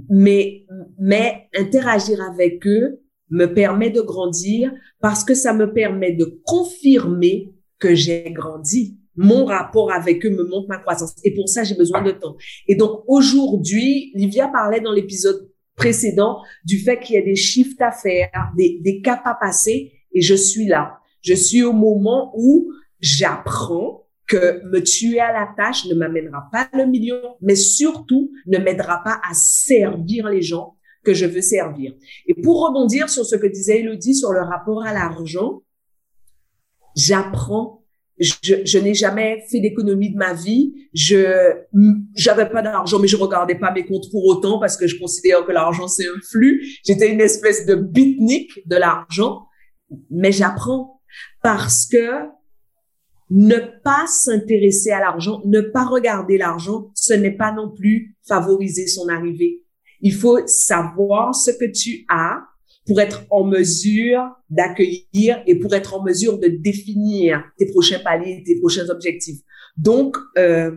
Mais, 0.09 0.65
mais 0.99 1.47
interagir 1.55 2.21
avec 2.21 2.65
eux 2.67 3.01
me 3.29 3.45
permet 3.47 3.89
de 3.89 4.01
grandir 4.01 4.71
parce 5.01 5.23
que 5.23 5.33
ça 5.33 5.53
me 5.53 5.73
permet 5.73 6.13
de 6.13 6.41
confirmer 6.45 7.53
que 7.79 7.95
j'ai 7.95 8.31
grandi. 8.31 8.97
Mon 9.15 9.45
rapport 9.45 9.91
avec 9.91 10.25
eux 10.25 10.29
me 10.29 10.43
montre 10.43 10.67
ma 10.67 10.77
croissance. 10.77 11.15
Et 11.23 11.33
pour 11.33 11.47
ça, 11.47 11.63
j'ai 11.63 11.75
besoin 11.75 12.01
de 12.01 12.11
temps. 12.11 12.35
Et 12.67 12.75
donc, 12.75 13.03
aujourd'hui, 13.07 14.11
Livia 14.15 14.47
parlait 14.47 14.81
dans 14.81 14.91
l'épisode 14.91 15.49
précédent 15.75 16.41
du 16.65 16.79
fait 16.79 16.99
qu'il 16.99 17.15
y 17.15 17.17
a 17.17 17.21
des 17.21 17.35
chiffres 17.35 17.75
à 17.79 17.91
faire, 17.91 18.51
des, 18.57 18.79
des 18.81 19.01
caps 19.01 19.21
à 19.25 19.35
passer, 19.35 19.91
et 20.13 20.21
je 20.21 20.35
suis 20.35 20.65
là. 20.65 20.99
Je 21.21 21.33
suis 21.33 21.63
au 21.63 21.73
moment 21.73 22.33
où 22.35 22.71
j'apprends 22.99 24.02
que 24.33 24.65
me 24.65 24.81
tuer 24.81 25.19
à 25.19 25.31
la 25.31 25.53
tâche 25.55 25.85
ne 25.85 25.93
m'amènera 25.93 26.49
pas 26.51 26.67
le 26.73 26.87
million, 26.87 27.37
mais 27.41 27.55
surtout 27.55 28.31
ne 28.47 28.57
m'aidera 28.57 29.03
pas 29.03 29.21
à 29.29 29.33
servir 29.33 30.27
les 30.27 30.41
gens 30.41 30.75
que 31.03 31.13
je 31.13 31.27
veux 31.27 31.41
servir. 31.41 31.93
Et 32.25 32.33
pour 32.33 32.65
rebondir 32.65 33.09
sur 33.09 33.25
ce 33.25 33.35
que 33.35 33.45
disait 33.45 33.81
Elodie 33.81 34.15
sur 34.15 34.31
le 34.31 34.41
rapport 34.41 34.83
à 34.83 34.91
l'argent, 34.91 35.61
j'apprends. 36.95 37.81
Je, 38.19 38.63
je 38.63 38.77
n'ai 38.77 38.93
jamais 38.93 39.43
fait 39.49 39.59
d'économie 39.59 40.11
de 40.11 40.17
ma 40.17 40.33
vie. 40.33 40.73
Je 40.93 41.53
j'avais 42.15 42.49
pas 42.49 42.61
d'argent, 42.63 42.99
mais 42.99 43.07
je 43.07 43.17
regardais 43.17 43.55
pas 43.55 43.71
mes 43.71 43.85
comptes 43.85 44.09
pour 44.09 44.25
autant 44.25 44.59
parce 44.59 44.77
que 44.77 44.87
je 44.87 44.97
considère 44.97 45.45
que 45.45 45.51
l'argent 45.51 45.87
c'est 45.87 46.07
un 46.07 46.21
flux. 46.31 46.63
J'étais 46.85 47.11
une 47.11 47.21
espèce 47.21 47.65
de 47.67 47.75
bitnik 47.75 48.67
de 48.67 48.77
l'argent, 48.77 49.47
mais 50.09 50.31
j'apprends 50.31 51.01
parce 51.41 51.85
que 51.85 52.29
ne 53.29 53.57
pas 53.83 54.05
s'intéresser 54.07 54.91
à 54.91 54.99
l'argent, 54.99 55.41
ne 55.45 55.61
pas 55.61 55.85
regarder 55.85 56.37
l'argent, 56.37 56.91
ce 56.93 57.13
n'est 57.13 57.35
pas 57.35 57.51
non 57.51 57.71
plus 57.71 58.15
favoriser 58.27 58.87
son 58.87 59.07
arrivée. 59.09 59.63
Il 60.01 60.13
faut 60.13 60.45
savoir 60.45 61.33
ce 61.33 61.51
que 61.51 61.71
tu 61.71 62.05
as 62.09 62.41
pour 62.85 62.99
être 62.99 63.23
en 63.29 63.45
mesure 63.45 64.21
d'accueillir 64.49 65.41
et 65.47 65.57
pour 65.57 65.73
être 65.73 65.93
en 65.93 66.03
mesure 66.03 66.37
de 66.37 66.47
définir 66.47 67.43
tes 67.57 67.65
prochains 67.67 67.99
paliers, 67.99 68.43
tes 68.45 68.59
prochains 68.59 68.89
objectifs. 68.89 69.39
Donc, 69.77 70.17
euh, 70.37 70.71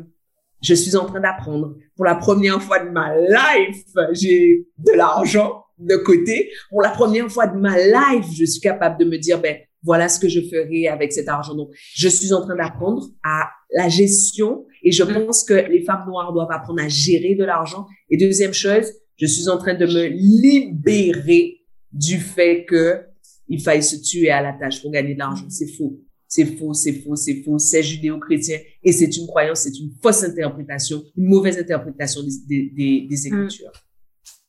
je 0.62 0.74
suis 0.74 0.96
en 0.96 1.06
train 1.06 1.20
d'apprendre. 1.20 1.76
Pour 1.96 2.04
la 2.04 2.14
première 2.14 2.62
fois 2.62 2.78
de 2.78 2.90
ma 2.90 3.16
life, 3.16 3.84
j'ai 4.12 4.66
de 4.78 4.92
l'argent 4.92 5.64
de 5.78 5.96
côté. 5.96 6.50
Pour 6.70 6.82
la 6.82 6.90
première 6.90 7.30
fois 7.30 7.46
de 7.46 7.58
ma 7.58 7.76
life, 7.78 8.26
je 8.32 8.44
suis 8.44 8.60
capable 8.60 8.98
de 8.98 9.04
me 9.04 9.18
dire, 9.18 9.40
ben, 9.40 9.56
voilà 9.86 10.08
ce 10.08 10.18
que 10.18 10.28
je 10.28 10.40
ferai 10.40 10.88
avec 10.88 11.12
cet 11.12 11.28
argent. 11.28 11.54
Donc, 11.54 11.70
je 11.94 12.08
suis 12.08 12.32
en 12.32 12.42
train 12.42 12.56
d'apprendre 12.56 13.08
à 13.24 13.48
la 13.74 13.88
gestion 13.88 14.66
et 14.82 14.90
je 14.90 15.04
mm. 15.04 15.14
pense 15.14 15.44
que 15.44 15.54
les 15.54 15.82
femmes 15.82 16.04
noires 16.06 16.32
doivent 16.32 16.50
apprendre 16.50 16.82
à 16.82 16.88
gérer 16.88 17.36
de 17.36 17.44
l'argent. 17.44 17.86
Et 18.10 18.16
deuxième 18.16 18.52
chose, 18.52 18.92
je 19.16 19.26
suis 19.26 19.48
en 19.48 19.56
train 19.56 19.74
de 19.74 19.86
me 19.86 20.06
libérer 20.08 21.60
du 21.92 22.18
fait 22.18 22.64
que 22.66 23.00
il 23.48 23.62
faille 23.62 23.82
se 23.82 23.96
tuer 23.96 24.30
à 24.30 24.42
la 24.42 24.52
tâche 24.52 24.82
pour 24.82 24.90
gagner 24.90 25.14
de 25.14 25.20
l'argent. 25.20 25.46
C'est 25.48 25.68
faux. 25.68 26.00
C'est 26.28 26.44
faux, 26.44 26.74
c'est 26.74 26.92
faux, 26.92 27.14
c'est 27.14 27.42
faux, 27.44 27.58
c'est 27.58 27.84
judéo-chrétien 27.84 28.58
et 28.82 28.90
c'est 28.90 29.16
une 29.16 29.28
croyance, 29.28 29.60
c'est 29.60 29.78
une 29.78 29.92
fausse 30.02 30.24
interprétation, 30.24 31.04
une 31.16 31.26
mauvaise 31.26 31.56
interprétation 31.56 32.20
des, 32.22 32.72
des, 32.74 33.06
des, 33.08 33.16
mm. 33.16 33.26
Écritures. 33.26 33.72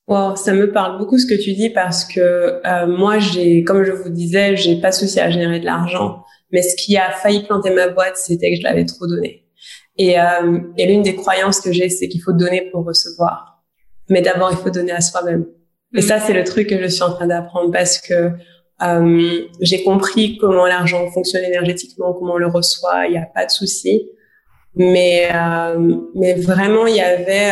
Wow, 0.07 0.37
ça 0.37 0.53
me 0.53 0.71
parle 0.71 0.97
beaucoup 0.97 1.17
ce 1.17 1.25
que 1.25 1.33
tu 1.33 1.51
dis 1.51 1.69
parce 1.69 2.05
que 2.05 2.21
euh, 2.65 2.87
moi, 2.87 3.19
j'ai, 3.19 3.65
comme 3.65 3.83
je 3.83 3.91
vous 3.91 4.09
disais, 4.09 4.55
j'ai 4.55 4.79
pas 4.79 4.93
souci 4.93 5.19
à 5.19 5.29
générer 5.29 5.59
de 5.59 5.65
l'argent, 5.65 6.23
mais 6.53 6.61
ce 6.61 6.77
qui 6.77 6.95
a 6.95 7.11
failli 7.11 7.43
planter 7.43 7.71
ma 7.71 7.89
boîte, 7.89 8.15
c'était 8.15 8.51
que 8.51 8.57
je 8.57 8.63
l'avais 8.63 8.85
trop 8.85 9.05
donné. 9.05 9.43
Et, 9.97 10.17
euh, 10.17 10.59
et 10.77 10.87
l'une 10.87 11.01
des 11.01 11.15
croyances 11.15 11.59
que 11.59 11.73
j'ai, 11.73 11.89
c'est 11.89 12.07
qu'il 12.07 12.21
faut 12.21 12.31
donner 12.31 12.69
pour 12.71 12.85
recevoir, 12.85 13.65
mais 14.09 14.21
d'abord 14.21 14.49
il 14.49 14.57
faut 14.57 14.69
donner 14.69 14.93
à 14.93 15.01
soi-même. 15.01 15.45
Et 15.93 16.01
ça, 16.01 16.21
c'est 16.21 16.33
le 16.33 16.45
truc 16.45 16.69
que 16.69 16.81
je 16.81 16.87
suis 16.87 17.03
en 17.03 17.11
train 17.11 17.27
d'apprendre 17.27 17.71
parce 17.71 17.97
que 17.99 18.31
euh, 18.81 19.41
j'ai 19.59 19.83
compris 19.83 20.37
comment 20.37 20.67
l'argent 20.67 21.05
fonctionne 21.11 21.43
énergétiquement, 21.43 22.13
comment 22.13 22.35
on 22.35 22.37
le 22.37 22.47
reçoit, 22.47 23.07
il 23.07 23.11
n'y 23.11 23.17
a 23.17 23.25
pas 23.25 23.45
de 23.45 23.51
souci. 23.51 24.09
Mais, 24.73 25.27
euh, 25.33 25.97
mais 26.15 26.33
vraiment, 26.35 26.87
il 26.87 26.95
y 26.95 27.01
avait... 27.01 27.51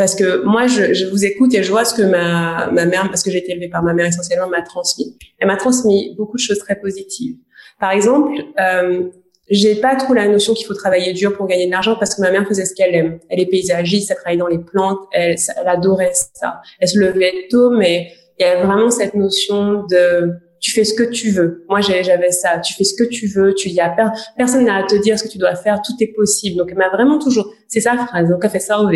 Parce 0.00 0.14
que 0.14 0.42
moi, 0.44 0.66
je, 0.66 0.94
je, 0.94 1.04
vous 1.08 1.26
écoute 1.26 1.52
et 1.52 1.62
je 1.62 1.70
vois 1.70 1.84
ce 1.84 1.94
que 1.94 2.00
ma, 2.00 2.70
ma 2.72 2.86
mère, 2.86 3.10
parce 3.10 3.22
que 3.22 3.30
j'ai 3.30 3.36
été 3.36 3.52
élevée 3.52 3.68
par 3.68 3.82
ma 3.82 3.92
mère 3.92 4.06
essentiellement, 4.06 4.48
m'a 4.48 4.62
transmis. 4.62 5.14
Elle 5.38 5.46
m'a 5.46 5.58
transmis 5.58 6.14
beaucoup 6.16 6.38
de 6.38 6.42
choses 6.42 6.58
très 6.58 6.76
positives. 6.76 7.36
Par 7.78 7.90
exemple, 7.90 8.32
euh, 8.58 9.10
j'ai 9.50 9.74
pas 9.74 9.96
trop 9.96 10.14
la 10.14 10.26
notion 10.26 10.54
qu'il 10.54 10.66
faut 10.66 10.72
travailler 10.72 11.12
dur 11.12 11.36
pour 11.36 11.46
gagner 11.46 11.66
de 11.66 11.70
l'argent 11.70 11.96
parce 12.00 12.14
que 12.14 12.22
ma 12.22 12.30
mère 12.30 12.48
faisait 12.48 12.64
ce 12.64 12.74
qu'elle 12.74 12.94
aime. 12.94 13.18
Elle 13.28 13.40
est 13.40 13.50
paysagiste, 13.50 14.10
elle 14.10 14.16
travaille 14.16 14.38
dans 14.38 14.46
les 14.46 14.60
plantes, 14.60 15.00
elle, 15.12 15.36
elle 15.60 15.68
adorait 15.68 16.12
ça. 16.14 16.62
Elle 16.78 16.88
se 16.88 16.98
levait 16.98 17.34
tôt, 17.50 17.68
mais 17.68 18.10
il 18.38 18.44
y 18.44 18.46
a 18.46 18.64
vraiment 18.64 18.90
cette 18.90 19.12
notion 19.12 19.84
de 19.84 20.30
tu 20.60 20.70
fais 20.70 20.84
ce 20.84 20.94
que 20.94 21.02
tu 21.02 21.28
veux. 21.28 21.66
Moi, 21.68 21.82
j'avais 21.82 22.30
ça. 22.30 22.58
Tu 22.60 22.72
fais 22.72 22.84
ce 22.84 22.94
que 22.94 23.04
tu 23.04 23.26
veux. 23.26 23.52
Tu 23.52 23.68
y 23.68 23.80
a 23.80 23.94
personne 24.38 24.64
n'a 24.64 24.76
à 24.76 24.82
te 24.82 24.94
dire 24.94 25.18
ce 25.18 25.24
que 25.24 25.28
tu 25.28 25.36
dois 25.36 25.56
faire. 25.56 25.82
Tout 25.82 25.92
est 26.00 26.14
possible. 26.14 26.56
Donc, 26.56 26.68
elle 26.70 26.78
m'a 26.78 26.88
vraiment 26.88 27.18
toujours. 27.18 27.52
C'est 27.68 27.82
sa 27.82 27.98
phrase. 27.98 28.30
Donc, 28.30 28.40
elle 28.44 28.50
fait 28.50 28.60
ça 28.60 28.80
au 28.80 28.86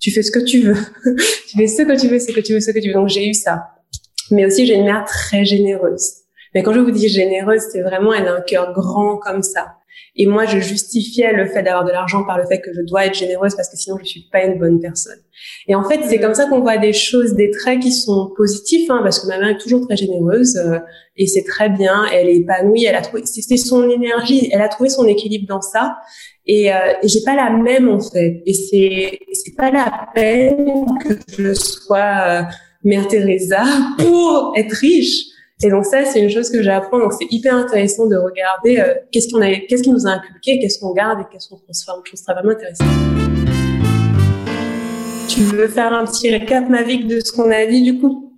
Tu 0.00 0.10
fais 0.10 0.22
ce 0.22 0.30
que 0.30 0.40
tu 0.40 0.60
veux. 0.60 0.76
tu 1.48 1.56
fais 1.56 1.66
ce 1.66 1.82
que 1.82 2.00
tu 2.00 2.08
veux, 2.08 2.18
ce 2.18 2.32
que 2.32 2.40
tu 2.40 2.52
veux, 2.52 2.60
ce 2.60 2.70
que 2.70 2.78
tu 2.78 2.88
veux. 2.88 2.94
Donc, 2.94 3.08
j'ai 3.08 3.28
eu 3.28 3.34
ça. 3.34 3.62
Mais 4.30 4.44
aussi, 4.46 4.66
j'ai 4.66 4.74
une 4.74 4.84
mère 4.84 5.04
très 5.04 5.44
généreuse. 5.44 6.24
Mais 6.54 6.62
quand 6.62 6.72
je 6.72 6.80
vous 6.80 6.90
dis 6.90 7.08
généreuse, 7.08 7.62
c'est 7.72 7.82
vraiment, 7.82 8.12
elle 8.12 8.28
a 8.28 8.34
un 8.36 8.40
cœur 8.40 8.72
grand 8.72 9.16
comme 9.18 9.42
ça. 9.42 9.74
Et 10.16 10.26
moi, 10.26 10.46
je 10.46 10.58
justifiais 10.58 11.32
le 11.32 11.46
fait 11.46 11.62
d'avoir 11.62 11.84
de 11.84 11.90
l'argent 11.90 12.24
par 12.24 12.38
le 12.38 12.46
fait 12.46 12.60
que 12.60 12.72
je 12.72 12.82
dois 12.82 13.06
être 13.06 13.14
généreuse 13.14 13.54
parce 13.56 13.68
que 13.68 13.76
sinon, 13.76 13.98
je 13.98 14.04
suis 14.04 14.28
pas 14.30 14.44
une 14.44 14.58
bonne 14.58 14.80
personne. 14.80 15.18
Et 15.66 15.74
en 15.74 15.82
fait, 15.82 16.00
c'est 16.08 16.20
comme 16.20 16.34
ça 16.34 16.46
qu'on 16.46 16.60
voit 16.60 16.78
des 16.78 16.92
choses, 16.92 17.34
des 17.34 17.50
traits 17.50 17.80
qui 17.80 17.92
sont 17.92 18.32
positifs, 18.36 18.88
hein, 18.90 19.00
parce 19.02 19.18
que 19.18 19.26
ma 19.26 19.38
mère 19.38 19.48
est 19.48 19.58
toujours 19.58 19.86
très 19.86 19.96
généreuse 19.96 20.56
euh, 20.56 20.78
et 21.16 21.26
c'est 21.26 21.42
très 21.42 21.68
bien. 21.68 22.04
Elle 22.12 22.28
est 22.28 22.36
épanouie, 22.36 22.84
elle 22.84 22.94
a 22.94 23.02
trouvé, 23.02 23.24
c'était 23.26 23.56
son 23.56 23.88
énergie, 23.90 24.48
elle 24.52 24.62
a 24.62 24.68
trouvé 24.68 24.88
son 24.88 25.06
équilibre 25.06 25.46
dans 25.48 25.60
ça. 25.60 25.96
Et, 26.46 26.72
euh, 26.72 26.76
et 27.02 27.08
j'ai 27.08 27.22
pas 27.24 27.34
la 27.34 27.50
même 27.50 27.88
en 27.88 28.00
fait. 28.00 28.42
Et 28.46 28.54
c'est 28.54 29.18
c'est 29.32 29.56
pas 29.56 29.70
la 29.70 30.08
peine 30.14 30.86
que 31.02 31.14
je 31.36 31.54
sois 31.54 31.98
euh, 31.98 32.42
Mère 32.84 33.08
Teresa 33.08 33.64
pour 33.98 34.52
être 34.56 34.72
riche. 34.72 35.33
Et 35.64 35.70
donc 35.70 35.86
ça, 35.86 36.04
c'est 36.04 36.20
une 36.20 36.28
chose 36.28 36.50
que 36.50 36.62
j'apprends. 36.62 36.98
Donc 36.98 37.14
c'est 37.14 37.26
hyper 37.30 37.54
intéressant 37.54 38.06
de 38.06 38.16
regarder 38.16 38.80
euh, 38.80 38.94
qu'est-ce 39.10 39.32
qu'on 39.32 39.40
a, 39.40 39.50
qu'est-ce 39.66 39.82
qui 39.82 39.90
nous 39.90 40.06
a 40.06 40.10
inculqué, 40.10 40.58
qu'est-ce 40.58 40.78
qu'on 40.78 40.92
garde 40.92 41.20
et 41.20 41.24
qu'est-ce 41.32 41.48
qu'on 41.48 41.56
transforme. 41.56 42.02
Je 42.04 42.10
trouve 42.10 42.20
ça 42.20 42.34
vraiment 42.34 42.50
intéressant. 42.50 42.84
Tu 45.26 45.40
veux 45.40 45.68
faire 45.68 45.94
un 45.94 46.04
petit 46.04 46.28
récap, 46.30 46.68
Mavic, 46.68 47.06
de 47.06 47.18
ce 47.20 47.32
qu'on 47.32 47.50
a 47.50 47.64
dit 47.64 47.80
du 47.80 47.98
coup? 47.98 48.36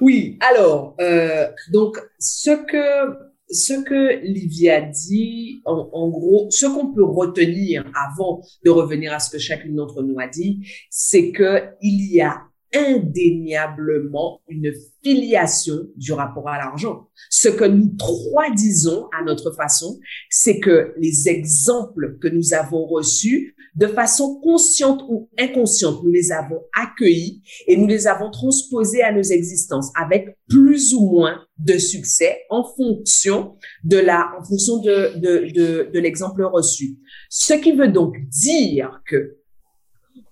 Oui. 0.00 0.38
Alors, 0.38 0.94
euh, 1.00 1.48
donc 1.72 1.98
ce 2.20 2.50
que 2.50 3.16
ce 3.50 3.72
que 3.82 4.20
Livia 4.22 4.76
a 4.76 4.80
dit, 4.82 5.60
en, 5.64 5.88
en 5.92 6.08
gros, 6.08 6.46
ce 6.50 6.66
qu'on 6.66 6.92
peut 6.92 7.04
retenir 7.04 7.84
avant 7.96 8.42
de 8.64 8.70
revenir 8.70 9.12
à 9.12 9.18
ce 9.18 9.30
que 9.30 9.38
chacune 9.38 9.74
d'entre 9.74 10.04
nous 10.04 10.20
a 10.20 10.28
dit, 10.28 10.60
c'est 10.88 11.32
que 11.32 11.64
il 11.80 12.14
y 12.14 12.20
a 12.20 12.42
indéniablement 12.74 14.40
une 14.48 14.72
filiation 15.02 15.86
du 15.96 16.12
rapport 16.12 16.48
à 16.48 16.58
l'argent. 16.58 17.08
Ce 17.30 17.48
que 17.48 17.64
nous 17.64 17.94
trois 17.98 18.50
disons 18.54 19.06
à 19.18 19.24
notre 19.24 19.52
façon, 19.52 19.98
c'est 20.30 20.60
que 20.60 20.92
les 20.98 21.28
exemples 21.28 22.18
que 22.20 22.28
nous 22.28 22.54
avons 22.54 22.86
reçus, 22.86 23.54
de 23.76 23.86
façon 23.86 24.40
consciente 24.42 25.02
ou 25.08 25.28
inconsciente, 25.38 26.02
nous 26.02 26.10
les 26.10 26.32
avons 26.32 26.60
accueillis 26.74 27.42
et 27.68 27.76
nous 27.76 27.86
les 27.86 28.08
avons 28.08 28.30
transposés 28.30 29.02
à 29.02 29.12
nos 29.12 29.22
existences 29.22 29.92
avec 29.94 30.36
plus 30.48 30.94
ou 30.94 31.06
moins 31.06 31.44
de 31.58 31.78
succès 31.78 32.40
en 32.50 32.64
fonction 32.64 33.54
de 33.84 33.98
la, 33.98 34.30
en 34.38 34.44
fonction 34.44 34.78
de, 34.78 35.18
de, 35.20 35.52
de, 35.52 35.90
de 35.92 35.98
l'exemple 36.00 36.42
reçu. 36.42 36.96
Ce 37.30 37.54
qui 37.54 37.72
veut 37.72 37.88
donc 37.88 38.16
dire 38.28 39.00
que 39.06 39.37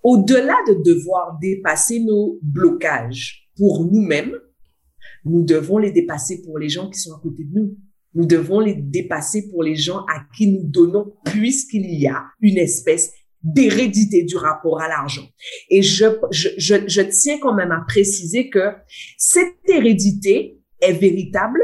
au-delà 0.06 0.54
de 0.68 0.74
devoir 0.84 1.36
dépasser 1.40 1.98
nos 1.98 2.38
blocages 2.40 3.50
pour 3.56 3.84
nous-mêmes, 3.84 4.36
nous 5.24 5.44
devons 5.44 5.78
les 5.78 5.90
dépasser 5.90 6.42
pour 6.42 6.60
les 6.60 6.68
gens 6.68 6.88
qui 6.88 7.00
sont 7.00 7.12
à 7.12 7.20
côté 7.20 7.42
de 7.42 7.58
nous. 7.58 7.76
Nous 8.14 8.24
devons 8.24 8.60
les 8.60 8.76
dépasser 8.76 9.50
pour 9.50 9.64
les 9.64 9.74
gens 9.74 10.04
à 10.06 10.20
qui 10.36 10.52
nous 10.52 10.62
donnons, 10.62 11.12
puisqu'il 11.24 11.92
y 11.92 12.06
a 12.06 12.22
une 12.40 12.56
espèce 12.56 13.12
d'hérédité 13.42 14.22
du 14.22 14.36
rapport 14.36 14.80
à 14.80 14.86
l'argent. 14.86 15.26
Et 15.70 15.82
je, 15.82 16.06
je, 16.30 16.50
je, 16.56 17.00
tiens 17.02 17.38
quand 17.40 17.54
même 17.54 17.72
à 17.72 17.84
préciser 17.86 18.48
que 18.48 18.74
cette 19.18 19.56
hérédité 19.68 20.60
est 20.82 20.92
véritable, 20.92 21.58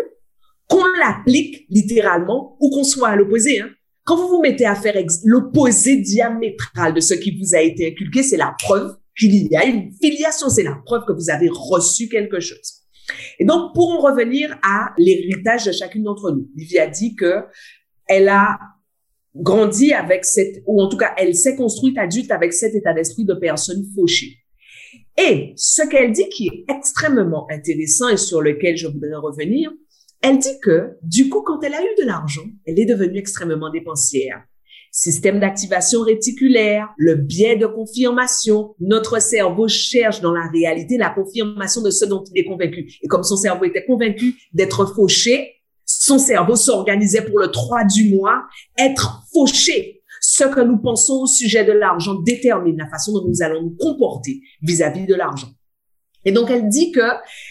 qu'on 0.67 0.85
l'applique 0.99 1.65
littéralement 1.71 2.57
ou 2.61 2.71
qu'on 2.71 2.85
soit 2.85 3.11
à 3.11 3.17
l'opposé. 3.17 3.61
Hein. 3.61 3.71
Quand 4.05 4.17
vous 4.17 4.29
vous 4.29 4.41
mettez 4.41 4.67
à 4.67 4.75
faire 4.75 4.95
l'opposé 5.25 5.97
diamétral 5.97 6.95
de 6.95 7.01
ce 7.01 7.15
qui 7.15 7.39
vous 7.39 7.55
a 7.55 7.61
été 7.61 7.89
inculqué, 7.93 8.23
c'est 8.23 8.37
la 8.37 8.55
preuve 8.63 8.97
qu'il 9.17 9.49
y 9.51 9.57
a 9.57 9.65
une 9.65 9.93
filiation, 10.01 10.49
c'est 10.49 10.63
la 10.63 10.77
preuve 10.85 11.05
que 11.07 11.13
vous 11.13 11.31
avez 11.31 11.49
reçu 11.51 12.09
quelque 12.09 12.41
chose. 12.41 12.83
Et 13.39 13.45
donc, 13.45 13.75
pour 13.75 13.91
en 13.91 14.01
revenir 14.01 14.59
à 14.63 14.93
l'héritage 14.99 15.67
de 15.67 15.73
chacune 15.73 16.05
d'entre 16.05 16.31
nous, 16.31 16.49
Livie 16.57 16.79
a 16.79 16.89
dit 16.89 17.15
que 17.15 17.45
elle 18.09 18.29
a 18.29 18.59
grandi 19.35 19.93
avec 19.93 20.25
cette, 20.25 20.63
ou 20.67 20.83
en 20.83 20.89
tout 20.89 20.97
cas, 20.97 21.15
elle 21.17 21.35
s'est 21.35 21.57
construite 21.57 21.97
adulte 21.99 22.31
avec 22.31 22.53
cet 22.53 22.75
état 22.75 22.93
d'esprit 22.93 23.25
de 23.25 23.35
personne 23.35 23.85
fauchée. 23.95 24.39
Et 25.19 25.53
ce 25.57 25.83
qu'elle 25.89 26.13
dit 26.13 26.29
qui 26.29 26.49
est 26.49 26.65
extrêmement 26.75 27.47
intéressant 27.51 28.09
et 28.09 28.17
sur 28.17 28.41
lequel 28.41 28.77
je 28.77 28.89
voudrais 28.89 29.15
revenir, 29.15 29.71
elle 30.23 30.39
dit 30.39 30.61
que, 30.63 30.97
du 31.03 31.29
coup, 31.29 31.43
quand 31.43 31.63
elle 31.63 31.75
a 31.75 31.83
eu 31.83 31.95
de 32.01 32.07
l'argent, 32.07 32.47
elle 32.65 32.79
est 32.79 32.87
devenue 32.87 33.19
extrêmement 33.19 33.71
dépensière. 33.71 34.43
Système 34.93 35.41
d'activation 35.41 36.03
réticulaire, 36.03 36.89
le 36.97 37.15
biais 37.15 37.57
de 37.57 37.67
confirmation. 37.67 38.75
Notre 38.79 39.21
cerveau 39.21 39.67
cherche 39.67 40.21
dans 40.21 40.33
la 40.33 40.47
réalité 40.53 40.97
la 40.97 41.11
confirmation 41.11 41.83
de 41.83 41.91
ce 41.91 42.05
dont 42.05 42.23
il 42.33 42.39
est 42.39 42.45
convaincu. 42.45 42.93
Et 43.03 43.09
comme 43.09 43.25
son 43.25 43.37
cerveau 43.37 43.65
était 43.65 43.85
convaincu 43.85 44.35
d'être 44.53 44.95
fauché, 44.95 45.55
son 45.87 46.19
cerveau 46.19 46.57
s'organisait 46.57 47.25
pour 47.25 47.39
le 47.39 47.49
3 47.49 47.85
du 47.85 48.15
mois, 48.15 48.45
être 48.79 49.23
fauché. 49.33 50.03
Ce 50.21 50.45
que 50.45 50.61
nous 50.61 50.79
pensons 50.79 51.23
au 51.23 51.27
sujet 51.27 51.65
de 51.65 51.73
l'argent 51.73 52.15
détermine 52.15 52.77
la 52.77 52.89
façon 52.89 53.13
dont 53.13 53.27
nous 53.27 53.43
allons 53.43 53.63
nous 53.63 53.77
comporter 53.77 54.41
vis-à-vis 54.63 55.01
-vis 55.01 55.09
de 55.09 55.15
l'argent. 55.15 55.49
Et 56.25 56.33
donc, 56.33 56.51
elle 56.51 56.69
dit 56.69 56.93
que 56.93 57.09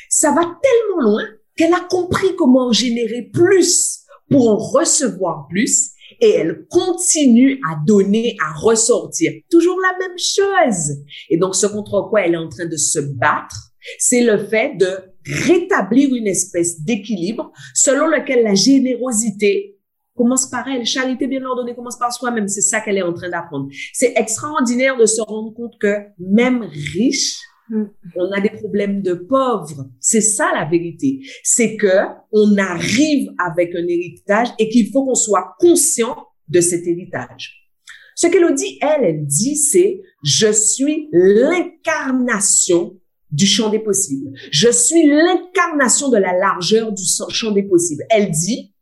ça 0.09 0.31
va 0.31 0.41
tellement 0.41 1.01
loin 1.01 1.25
qu'elle 1.55 1.73
a 1.73 1.81
compris 1.89 2.35
comment 2.37 2.71
générer 2.71 3.29
plus 3.33 3.99
pour 4.29 4.49
en 4.49 4.57
recevoir 4.57 5.47
plus 5.49 5.91
et 6.19 6.29
elle 6.29 6.65
continue 6.69 7.59
à 7.69 7.75
donner, 7.85 8.37
à 8.41 8.53
ressortir. 8.53 9.31
Toujours 9.49 9.77
la 9.79 10.07
même 10.07 10.17
chose. 10.17 10.97
Et 11.29 11.37
donc, 11.37 11.55
ce 11.55 11.67
contre 11.67 12.07
quoi 12.09 12.21
elle 12.21 12.33
est 12.33 12.37
en 12.37 12.49
train 12.49 12.65
de 12.65 12.77
se 12.77 12.99
battre, 12.99 13.71
c'est 13.97 14.23
le 14.23 14.37
fait 14.37 14.77
de 14.77 14.99
rétablir 15.25 16.13
une 16.13 16.27
espèce 16.27 16.81
d'équilibre 16.81 17.51
selon 17.73 18.07
lequel 18.07 18.43
la 18.43 18.55
générosité 18.55 19.77
commence 20.15 20.49
par 20.49 20.67
elle. 20.67 20.85
Charité 20.85 21.27
bien 21.27 21.43
ordonnée 21.43 21.75
commence 21.75 21.97
par 21.97 22.13
soi-même. 22.13 22.47
C'est 22.47 22.61
ça 22.61 22.81
qu'elle 22.81 22.97
est 22.97 23.03
en 23.03 23.13
train 23.13 23.29
d'apprendre. 23.29 23.69
C'est 23.93 24.13
extraordinaire 24.15 24.97
de 24.97 25.05
se 25.05 25.21
rendre 25.21 25.53
compte 25.53 25.73
que 25.79 25.95
même 26.19 26.61
riche, 26.61 27.39
Mm. 27.71 27.85
On 28.17 28.31
a 28.31 28.41
des 28.41 28.49
problèmes 28.49 29.01
de 29.01 29.13
pauvres. 29.13 29.87
C'est 29.99 30.21
ça 30.21 30.51
la 30.53 30.65
vérité. 30.65 31.21
C'est 31.43 31.77
que 31.77 32.05
on 32.33 32.57
arrive 32.57 33.29
avec 33.39 33.73
un 33.75 33.87
héritage 33.87 34.49
et 34.59 34.69
qu'il 34.69 34.91
faut 34.91 35.05
qu'on 35.05 35.15
soit 35.15 35.55
conscient 35.57 36.17
de 36.49 36.59
cet 36.59 36.85
héritage. 36.85 37.69
Ce 38.15 38.27
qu'Elodie, 38.27 38.77
elle, 38.81 39.03
elle 39.03 39.25
dit, 39.25 39.55
c'est 39.55 40.01
je 40.23 40.51
suis 40.51 41.07
l'incarnation 41.13 42.97
du 43.31 43.47
champ 43.47 43.69
des 43.69 43.79
possibles. 43.79 44.37
Je 44.51 44.69
suis 44.69 45.07
l'incarnation 45.07 46.09
de 46.09 46.17
la 46.17 46.37
largeur 46.37 46.91
du 46.91 47.03
champ 47.29 47.51
des 47.51 47.63
possibles. 47.63 48.03
Elle 48.09 48.29
dit, 48.29 48.73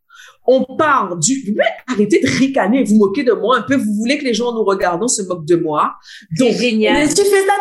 on 0.48 0.66
part 0.78 1.16
du... 1.18 1.44
Vous 1.46 1.54
arrêtez 1.88 2.22
de 2.22 2.28
ricaner, 2.28 2.84
vous 2.84 2.96
moquez 2.96 3.24
de 3.24 3.34
moi 3.34 3.58
un 3.58 3.62
peu. 3.62 3.76
Vous 3.76 3.94
voulez 3.94 4.18
que 4.18 4.24
les 4.24 4.34
gens 4.34 4.52
nous 4.52 4.64
regardent, 4.64 5.08
se 5.08 5.22
moquent 5.22 5.46
de 5.46 5.58
moi. 5.58 5.94
C'est 6.36 6.52
génial. 6.54 7.06
Mais 7.06 7.14
tu 7.14 7.22
fais 7.22 7.46
ça, 7.46 7.54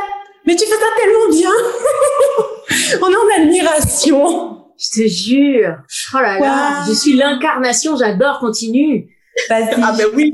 mais 0.48 0.56
tu 0.56 0.64
fais 0.64 0.76
ça 0.76 0.86
tellement 0.98 1.28
bien. 1.30 1.50
on 3.02 3.10
est 3.10 3.16
en 3.16 3.42
admiration. 3.42 4.64
Je 4.78 5.02
te 5.02 5.06
jure. 5.06 5.76
Oh 6.14 6.20
là 6.22 6.40
là. 6.40 6.84
Je 6.88 6.94
suis 6.94 7.12
l'incarnation. 7.12 7.98
J'adore. 7.98 8.38
Continue. 8.38 9.10
Ah 9.50 9.94
ben 9.96 10.06
oui, 10.14 10.32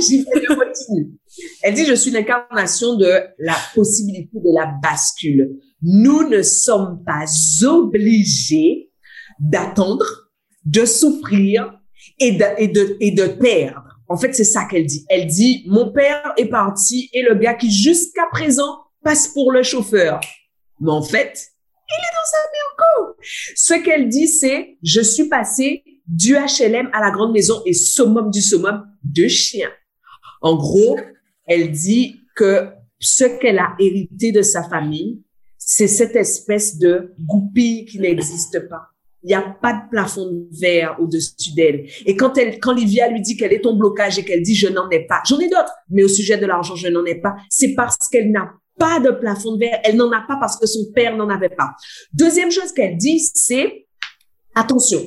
j'y 0.00 0.24
continue. 0.24 1.10
Elle 1.62 1.74
dit, 1.74 1.84
je 1.84 1.94
suis 1.94 2.12
l'incarnation 2.12 2.94
de 2.94 3.12
la 3.40 3.56
possibilité 3.74 4.38
de 4.38 4.54
la 4.54 4.70
bascule. 4.80 5.50
Nous 5.82 6.28
ne 6.28 6.42
sommes 6.42 7.02
pas 7.04 7.24
obligés 7.66 8.92
d'attendre, 9.40 10.30
de 10.64 10.84
souffrir 10.84 11.74
et 12.20 12.32
de, 12.32 12.44
et 12.56 12.68
de, 12.68 12.96
et 13.00 13.10
de 13.10 13.26
perdre. 13.26 13.98
En 14.08 14.16
fait, 14.16 14.32
c'est 14.32 14.44
ça 14.44 14.66
qu'elle 14.70 14.86
dit. 14.86 15.04
Elle 15.08 15.26
dit, 15.26 15.64
mon 15.66 15.90
père 15.90 16.34
est 16.36 16.48
parti 16.48 17.10
et 17.12 17.22
le 17.22 17.34
gars 17.34 17.54
qui 17.54 17.72
jusqu'à 17.72 18.26
présent 18.30 18.78
passe 19.02 19.28
pour 19.28 19.52
le 19.52 19.62
chauffeur. 19.62 20.20
Mais 20.80 20.90
en 20.90 21.02
fait, 21.02 21.48
il 21.88 22.02
est 22.02 22.14
dans 22.14 22.30
sa 22.30 22.38
merde. 22.52 23.16
Ce 23.54 23.74
qu'elle 23.74 24.08
dit, 24.08 24.28
c'est, 24.28 24.78
je 24.82 25.00
suis 25.00 25.28
passé 25.28 25.84
du 26.06 26.34
HLM 26.34 26.90
à 26.92 27.00
la 27.00 27.10
grande 27.10 27.32
maison 27.32 27.62
et 27.66 27.72
summum 27.72 28.30
du 28.30 28.40
summum, 28.40 28.84
de 29.02 29.28
chiens. 29.28 29.70
En 30.40 30.56
gros, 30.56 30.98
elle 31.46 31.70
dit 31.70 32.20
que 32.34 32.68
ce 32.98 33.24
qu'elle 33.24 33.58
a 33.58 33.74
hérité 33.78 34.32
de 34.32 34.42
sa 34.42 34.62
famille, 34.68 35.22
c'est 35.58 35.88
cette 35.88 36.16
espèce 36.16 36.78
de 36.78 37.12
goupille 37.20 37.84
qui 37.84 37.98
n'existe 37.98 38.68
pas. 38.68 38.88
Il 39.22 39.28
n'y 39.28 39.34
a 39.34 39.42
pas 39.42 39.74
de 39.74 39.90
plafond 39.90 40.26
de 40.26 40.48
verre 40.58 40.96
au-dessus 40.98 41.54
d'elle. 41.54 41.86
Et 42.06 42.16
quand 42.16 42.38
elle, 42.38 42.58
quand 42.58 42.72
Livia 42.72 43.08
lui 43.08 43.20
dit 43.20 43.36
qu'elle 43.36 43.52
est 43.52 43.60
ton 43.60 43.76
blocage 43.76 44.18
et 44.18 44.24
qu'elle 44.24 44.42
dit 44.42 44.54
je 44.54 44.68
n'en 44.68 44.88
ai 44.88 45.06
pas, 45.06 45.22
j'en 45.26 45.38
ai 45.38 45.48
d'autres, 45.48 45.74
mais 45.90 46.02
au 46.02 46.08
sujet 46.08 46.38
de 46.38 46.46
l'argent, 46.46 46.74
je 46.74 46.88
n'en 46.88 47.04
ai 47.04 47.16
pas, 47.16 47.34
c'est 47.50 47.74
parce 47.74 48.08
qu'elle 48.08 48.30
n'a 48.30 48.50
pas 48.80 48.98
de 48.98 49.10
plafond 49.10 49.52
de 49.52 49.60
verre. 49.60 49.80
Elle 49.84 49.96
n'en 49.96 50.10
a 50.10 50.22
pas 50.22 50.36
parce 50.40 50.58
que 50.58 50.66
son 50.66 50.90
père 50.92 51.16
n'en 51.16 51.28
avait 51.28 51.50
pas. 51.50 51.72
Deuxième 52.12 52.50
chose 52.50 52.72
qu'elle 52.72 52.96
dit, 52.96 53.20
c'est 53.20 53.86
attention. 54.54 55.00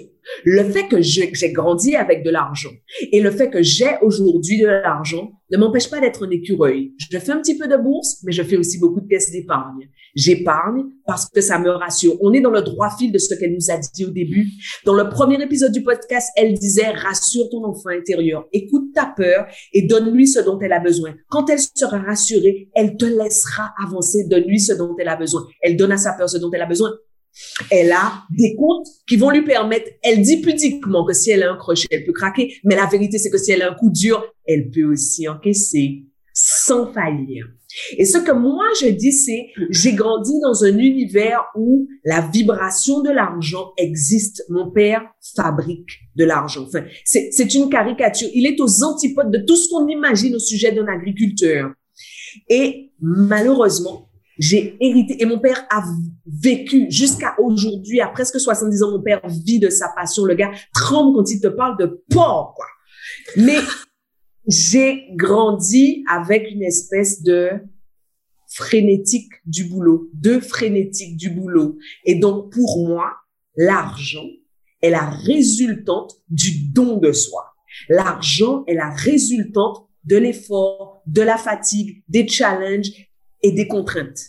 Le 0.43 0.63
fait 0.63 0.87
que 0.87 1.01
j'ai 1.01 1.51
grandi 1.51 1.95
avec 1.95 2.23
de 2.23 2.29
l'argent 2.29 2.71
et 3.11 3.21
le 3.21 3.31
fait 3.31 3.49
que 3.49 3.61
j'ai 3.61 3.97
aujourd'hui 4.01 4.59
de 4.59 4.67
l'argent 4.67 5.31
ne 5.51 5.57
m'empêche 5.57 5.89
pas 5.89 5.99
d'être 5.99 6.25
un 6.25 6.29
écureuil. 6.29 6.93
Je 6.97 7.17
fais 7.17 7.31
un 7.31 7.39
petit 7.39 7.57
peu 7.57 7.67
de 7.67 7.77
bourse, 7.77 8.17
mais 8.23 8.31
je 8.31 8.41
fais 8.43 8.57
aussi 8.57 8.79
beaucoup 8.79 9.01
de 9.01 9.07
caisses 9.07 9.31
d'épargne. 9.31 9.89
J'épargne 10.15 10.85
parce 11.05 11.27
que 11.29 11.41
ça 11.41 11.59
me 11.59 11.69
rassure. 11.69 12.17
On 12.21 12.33
est 12.33 12.41
dans 12.41 12.51
le 12.51 12.61
droit 12.61 12.89
fil 12.97 13.11
de 13.11 13.17
ce 13.17 13.33
qu'elle 13.35 13.53
nous 13.53 13.71
a 13.71 13.77
dit 13.77 14.05
au 14.05 14.09
début. 14.09 14.47
Dans 14.85 14.93
le 14.93 15.09
premier 15.09 15.41
épisode 15.41 15.71
du 15.71 15.83
podcast, 15.83 16.29
elle 16.35 16.53
disait, 16.53 16.89
rassure 16.89 17.49
ton 17.49 17.63
enfant 17.65 17.89
intérieur, 17.89 18.45
écoute 18.51 18.93
ta 18.93 19.05
peur 19.05 19.47
et 19.73 19.83
donne-lui 19.83 20.27
ce 20.27 20.39
dont 20.39 20.59
elle 20.59 20.73
a 20.73 20.79
besoin. 20.79 21.15
Quand 21.29 21.49
elle 21.49 21.59
sera 21.59 21.99
rassurée, 21.99 22.69
elle 22.75 22.95
te 22.97 23.05
laissera 23.05 23.73
avancer, 23.83 24.25
donne-lui 24.27 24.59
ce 24.59 24.73
dont 24.73 24.95
elle 24.99 25.09
a 25.09 25.15
besoin. 25.15 25.45
Elle 25.61 25.77
donne 25.77 25.91
à 25.91 25.97
sa 25.97 26.13
peur 26.13 26.29
ce 26.29 26.37
dont 26.37 26.51
elle 26.51 26.61
a 26.61 26.67
besoin 26.67 26.91
elle 27.69 27.91
a 27.91 28.23
des 28.37 28.55
comptes 28.55 28.87
qui 29.07 29.17
vont 29.17 29.29
lui 29.29 29.43
permettre, 29.43 29.89
elle 30.03 30.21
dit 30.21 30.41
pudiquement 30.41 31.05
que 31.05 31.13
si 31.13 31.31
elle 31.31 31.43
a 31.43 31.51
un 31.51 31.57
crochet, 31.57 31.87
elle 31.91 32.05
peut 32.05 32.13
craquer, 32.13 32.55
mais 32.63 32.75
la 32.75 32.85
vérité, 32.85 33.17
c'est 33.17 33.29
que 33.29 33.37
si 33.37 33.51
elle 33.51 33.61
a 33.61 33.71
un 33.71 33.75
coup 33.75 33.89
dur, 33.89 34.23
elle 34.45 34.69
peut 34.69 34.83
aussi 34.83 35.27
encaisser 35.27 36.05
sans 36.33 36.91
faillir. 36.91 37.45
Et 37.97 38.05
ce 38.05 38.17
que 38.17 38.31
moi 38.31 38.65
je 38.79 38.87
dis, 38.87 39.11
c'est, 39.11 39.47
j'ai 39.69 39.93
grandi 39.93 40.39
dans 40.41 40.63
un 40.63 40.77
univers 40.77 41.43
où 41.55 41.87
la 42.03 42.21
vibration 42.21 43.01
de 43.01 43.09
l'argent 43.09 43.71
existe. 43.77 44.43
Mon 44.49 44.71
père 44.71 45.01
fabrique 45.35 45.89
de 46.15 46.23
l'argent. 46.23 46.65
Enfin, 46.67 46.83
c'est 47.03 47.53
une 47.55 47.69
caricature. 47.69 48.29
Il 48.33 48.45
est 48.45 48.59
aux 48.61 48.83
antipodes 48.83 49.31
de 49.31 49.39
tout 49.39 49.55
ce 49.55 49.69
qu'on 49.69 49.87
imagine 49.87 50.35
au 50.35 50.39
sujet 50.39 50.71
d'un 50.71 50.87
agriculteur. 50.87 51.71
Et 52.49 52.91
malheureusement, 53.01 54.09
j'ai 54.37 54.77
hérité 54.79 55.21
et 55.21 55.25
mon 55.25 55.39
père 55.39 55.65
a 55.69 55.83
vécu 56.25 56.89
jusqu'à 56.89 57.35
aujourd'hui, 57.39 58.01
à 58.01 58.07
presque 58.07 58.39
70 58.39 58.83
ans, 58.83 58.91
mon 58.91 59.01
père 59.01 59.21
vit 59.27 59.59
de 59.59 59.69
sa 59.69 59.89
passion. 59.89 60.25
Le 60.25 60.35
gars 60.35 60.51
tremble 60.73 61.15
quand 61.15 61.31
il 61.31 61.39
te 61.39 61.47
parle 61.47 61.77
de 61.77 62.03
porc, 62.09 62.53
quoi. 62.55 62.65
Mais 63.37 63.57
j'ai 64.47 65.07
grandi 65.15 66.03
avec 66.09 66.49
une 66.49 66.63
espèce 66.63 67.21
de 67.21 67.51
frénétique 68.49 69.31
du 69.45 69.65
boulot, 69.65 70.09
de 70.13 70.39
frénétique 70.39 71.17
du 71.17 71.29
boulot. 71.29 71.77
Et 72.05 72.15
donc, 72.15 72.51
pour 72.51 72.87
moi, 72.87 73.11
l'argent 73.55 74.27
est 74.81 74.89
la 74.89 75.09
résultante 75.09 76.13
du 76.29 76.71
don 76.71 76.97
de 76.97 77.11
soi. 77.11 77.53
L'argent 77.89 78.63
est 78.67 78.75
la 78.75 78.89
résultante 78.89 79.87
de 80.03 80.17
l'effort, 80.17 81.01
de 81.07 81.21
la 81.21 81.37
fatigue, 81.37 82.03
des 82.07 82.27
challenges 82.27 82.91
et 83.43 83.51
des 83.51 83.67
contraintes. 83.67 84.19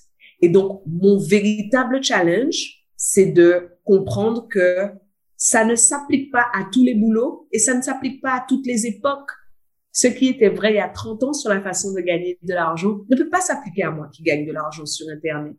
Et 0.40 0.48
donc, 0.48 0.83
mon 0.87 1.18
véritable 1.18 2.03
challenge, 2.03 2.85
c'est 2.96 3.27
de 3.27 3.70
comprendre 3.85 4.46
que 4.48 4.88
ça 5.37 5.64
ne 5.64 5.74
s'applique 5.74 6.31
pas 6.33 6.46
à 6.53 6.64
tous 6.70 6.85
les 6.85 6.94
boulots 6.94 7.48
et 7.53 7.59
ça 7.59 7.74
ne 7.74 7.83
s'applique 7.83 8.20
pas 8.20 8.33
à 8.33 8.44
toutes 8.46 8.66
les 8.66 8.87
époques. 8.87 9.31
Ce 9.92 10.09
qui 10.09 10.29
était 10.29 10.48
vrai 10.48 10.72
il 10.72 10.77
y 10.77 10.81
a 10.81 10.88
30 10.88 11.22
ans 11.22 11.33
sur 11.33 11.50
la 11.50 11.61
façon 11.61 11.92
de 11.92 12.00
gagner 12.00 12.38
de 12.42 12.53
l'argent 12.53 12.98
ne 13.09 13.16
peut 13.16 13.29
pas 13.29 13.40
s'appliquer 13.40 13.85
à 13.85 13.90
moi 13.90 14.09
qui 14.12 14.22
gagne 14.22 14.46
de 14.46 14.53
l'argent 14.53 14.87
sur 14.87 15.07
Internet. 15.09 15.55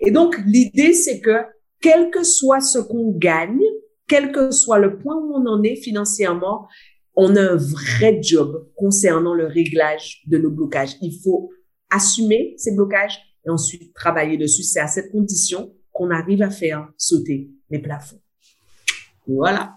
Et 0.00 0.10
donc, 0.10 0.38
l'idée, 0.46 0.92
c'est 0.92 1.20
que 1.20 1.44
quel 1.80 2.10
que 2.10 2.22
soit 2.24 2.60
ce 2.60 2.78
qu'on 2.78 3.12
gagne, 3.12 3.60
quel 4.06 4.32
que 4.32 4.50
soit 4.50 4.78
le 4.78 4.98
point 4.98 5.16
où 5.16 5.34
on 5.34 5.46
en 5.46 5.62
est 5.62 5.76
financièrement, 5.76 6.66
on 7.14 7.34
a 7.36 7.42
un 7.42 7.56
vrai 7.56 8.20
job 8.22 8.68
concernant 8.76 9.34
le 9.34 9.46
réglage 9.46 10.22
de 10.26 10.38
nos 10.38 10.50
blocages. 10.50 10.96
Il 11.02 11.18
faut 11.22 11.50
assumer 11.90 12.54
ces 12.56 12.74
blocages 12.74 13.18
et 13.46 13.50
ensuite 13.50 13.94
travailler 13.94 14.36
dessus. 14.36 14.62
C'est 14.62 14.80
à 14.80 14.86
cette 14.86 15.10
condition 15.10 15.72
qu'on 15.92 16.10
arrive 16.10 16.42
à 16.42 16.50
faire 16.50 16.88
sauter 16.96 17.50
les 17.70 17.78
plafonds. 17.78 18.20
Voilà. 19.26 19.74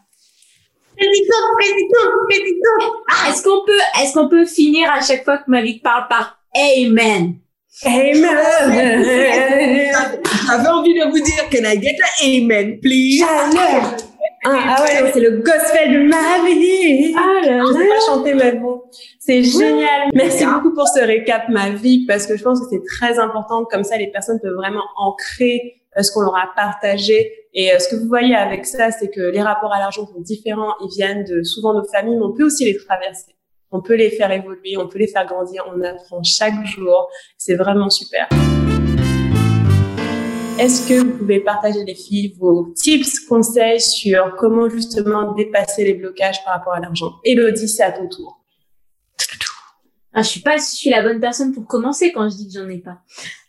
Ah, 3.10 3.30
est-ce 3.30 3.44
qu'on 3.44 3.66
peut, 3.66 3.80
est-ce 4.02 4.14
qu'on 4.14 4.30
peut 4.30 4.46
finir 4.46 4.92
à 4.92 5.02
chaque 5.02 5.24
fois 5.24 5.40
que 5.40 5.50
Malik 5.50 5.82
parle 5.82 6.08
par 6.08 6.40
Amen? 6.56 7.40
Amen. 7.86 8.24
J'avais 10.48 10.68
envie 10.68 10.94
de 10.94 11.10
vous 11.10 11.20
dire, 11.20 11.50
can 11.50 11.64
I 11.64 11.82
get 11.82 11.98
an 12.02 12.24
amen, 12.24 12.80
please? 12.80 13.24
Ah, 14.44 14.76
ah 14.78 14.84
ouais, 14.84 15.12
c'est 15.14 15.20
le 15.20 15.38
gospel 15.38 15.94
de 15.94 16.08
ma 16.08 16.44
vie. 16.44 17.14
Ah 17.16 17.46
là 17.46 17.58
là. 17.58 17.64
Je 17.68 17.74
sais 17.74 17.88
pas 17.88 18.06
chanter, 18.08 18.34
mais 18.34 18.54
bon, 18.54 18.82
c'est 19.20 19.44
génial. 19.44 20.10
Merci 20.16 20.46
beaucoup 20.46 20.74
pour 20.74 20.88
ce 20.88 21.00
récap, 21.00 21.48
ma 21.50 21.70
vie, 21.70 22.06
parce 22.08 22.26
que 22.26 22.36
je 22.36 22.44
pense 22.44 22.60
que 22.60 22.66
c'est 22.72 22.82
très 22.84 23.20
important. 23.20 23.66
Comme 23.66 23.84
ça, 23.84 23.98
les 23.98 24.08
personnes 24.08 24.40
peuvent 24.42 24.56
vraiment 24.56 24.84
ancrer 24.98 25.84
euh, 25.98 26.02
ce 26.02 26.12
qu'on 26.12 26.22
leur 26.22 26.36
a 26.36 26.50
partagé. 26.56 27.32
Et 27.54 27.72
euh, 27.72 27.78
ce 27.78 27.90
que 27.90 27.96
vous 28.02 28.08
voyez 28.08 28.36
avec 28.36 28.66
ça, 28.66 28.90
c'est 28.90 29.10
que 29.10 29.22
les 29.22 29.42
rapports 29.42 29.74
à 29.74 29.80
l'argent 29.80 30.08
sont 30.08 30.22
différents. 30.22 30.74
Ils 30.82 30.90
viennent 30.90 31.24
de 31.24 31.44
souvent 31.44 31.74
nos 31.74 31.84
familles, 31.84 32.16
mais 32.16 32.26
on 32.26 32.34
peut 32.34 32.46
aussi 32.46 32.66
les 32.66 32.78
traverser. 32.78 33.36
On 33.70 33.82
peut 33.82 33.96
les 33.96 34.10
faire 34.10 34.32
évoluer, 34.32 34.76
on 34.78 34.88
peut 34.88 35.00
les 35.00 35.08
faire 35.08 35.28
grandir. 35.28 35.64
On 35.74 35.82
apprend 35.84 36.24
chaque 36.24 36.66
jour. 36.66 37.10
C'est 37.38 37.56
vraiment 37.56 37.92
super. 37.92 38.28
Est-ce 40.62 40.88
que 40.88 40.94
vous 40.94 41.18
pouvez 41.18 41.40
partager 41.40 41.84
les 41.84 41.96
filles 41.96 42.36
vos 42.40 42.72
tips, 42.76 43.22
conseils 43.22 43.82
sur 43.82 44.36
comment 44.38 44.70
justement 44.70 45.34
dépasser 45.34 45.84
les 45.84 45.96
blocages 45.96 46.44
par 46.46 46.54
rapport 46.54 46.74
à 46.74 46.80
l'argent? 46.80 47.14
Elodie, 47.26 47.68
c'est 47.68 47.82
à 47.82 47.92
ton 47.92 48.08
tour. 48.08 48.40
Ah, 50.14 50.22
je 50.22 50.28
suis 50.28 50.42
pas, 50.42 50.58
je 50.58 50.62
suis 50.62 50.92
la 50.92 51.02
bonne 51.02 51.20
personne 51.20 51.52
pour 51.52 51.66
commencer 51.66 52.12
quand 52.12 52.30
je 52.30 52.36
dis 52.36 52.48
que 52.48 52.60
j'en 52.60 52.70
ai 52.70 52.78
pas. 52.78 53.00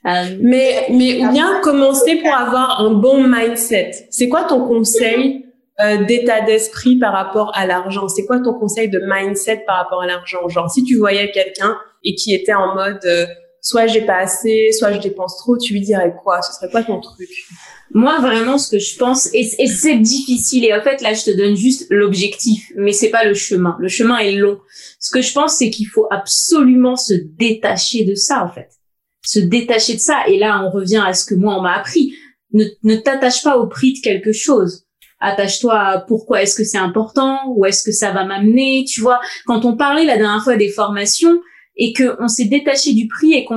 Euh, 0.07 0.39
mais, 0.41 0.87
mais 0.89 1.23
ou 1.23 1.31
bien 1.33 1.61
commencer 1.61 2.17
pour 2.17 2.33
avoir 2.33 2.81
un 2.81 2.95
bon 2.95 3.29
mindset. 3.29 3.91
C'est 4.11 4.31
quoi 4.31 4.45
ton 4.45 4.67
conseil 4.67 5.45
euh, 5.81 6.07
d'état 6.07 6.41
d'esprit 6.41 6.97
par 6.97 7.13
rapport 7.13 7.53
à 7.55 7.67
l'argent? 7.67 8.09
C'est 8.09 8.25
quoi 8.25 8.41
ton 8.41 8.55
conseil 8.55 8.89
de 8.89 9.03
mindset 9.05 9.65
par 9.67 9.77
rapport 9.77 10.01
à 10.01 10.07
l'argent? 10.07 10.49
Genre, 10.49 10.71
si 10.71 10.83
tu 10.83 10.97
voyais 10.97 11.31
quelqu'un 11.31 11.77
et 12.05 12.15
qui 12.15 12.33
était 12.33 12.55
en 12.55 12.75
mode 12.75 13.05
euh, 13.05 13.27
soit 13.63 13.87
j'ai 13.87 14.03
pas 14.03 14.19
assez, 14.19 14.71
soit 14.77 14.93
je 14.93 14.99
dépense 14.99 15.39
trop, 15.39 15.57
tu 15.57 15.73
lui 15.73 15.81
dirais 15.81 16.15
quoi? 16.23 16.43
Ce 16.43 16.53
serait 16.53 16.71
quoi 16.71 16.83
ton 16.83 17.01
truc? 17.01 17.31
Moi, 17.95 18.19
vraiment, 18.21 18.59
ce 18.59 18.71
que 18.71 18.79
je 18.79 18.97
pense, 18.99 19.29
et, 19.33 19.45
c'est 19.45 19.97
difficile, 19.97 20.65
et 20.65 20.75
en 20.75 20.83
fait, 20.83 21.01
là, 21.01 21.15
je 21.15 21.25
te 21.25 21.31
donne 21.31 21.55
juste 21.55 21.87
l'objectif, 21.91 22.73
mais 22.75 22.93
c'est 22.93 23.11
pas 23.11 23.25
le 23.25 23.35
chemin. 23.35 23.77
Le 23.79 23.89
chemin 23.89 24.19
est 24.19 24.33
long. 24.33 24.59
Ce 24.99 25.11
que 25.11 25.23
je 25.23 25.33
pense, 25.33 25.57
c'est 25.57 25.71
qu'il 25.71 25.87
faut 25.87 26.09
absolument 26.11 26.97
se 26.97 27.15
détacher 27.15 28.05
de 28.05 28.15
ça, 28.15 28.45
en 28.45 28.53
fait. 28.53 28.69
se 29.25 29.39
détacher 29.39 29.95
de 29.95 30.01
ça. 30.01 30.27
Et 30.27 30.39
là, 30.39 30.65
on 30.65 30.71
revient 30.71 31.03
à 31.07 31.15
ce 31.15 31.25
que 31.25 31.37
moi, 31.37 31.57
on 31.57 31.63
m'a 31.63 31.75
appris. 31.75 32.15
Ne, 32.53 32.65
ne 32.83 32.97
t'attache 32.97 33.43
pas 33.45 33.57
au 33.57 33.69
prix 33.69 33.93
de 33.93 34.01
quelque 34.01 34.33
chose. 34.33 34.85
Attache-toi 35.21 35.79
à 35.79 36.01
pourquoi 36.01 36.43
est-ce 36.43 36.57
que 36.57 36.65
c'est 36.65 36.79
important, 36.79 37.39
où 37.55 37.65
est-ce 37.65 37.85
que 37.85 37.93
ça 37.93 38.11
va 38.11 38.25
m'amener, 38.25 38.85
tu 38.89 39.01
vois. 39.01 39.21
Quand 39.47 39.65
on 39.65 39.77
parlait 39.77 40.05
la 40.05 40.17
dernière 40.17 40.43
fois 40.43 40.57
des 40.57 40.71
formations 40.71 41.41
et 41.77 41.93
que 41.93 42.17
on 42.21 42.29
s'est 42.29 42.47
détaché 42.47 42.93
du 42.93 43.09
prix 43.09 43.33
et 43.33 43.45
qu'on 43.45 43.57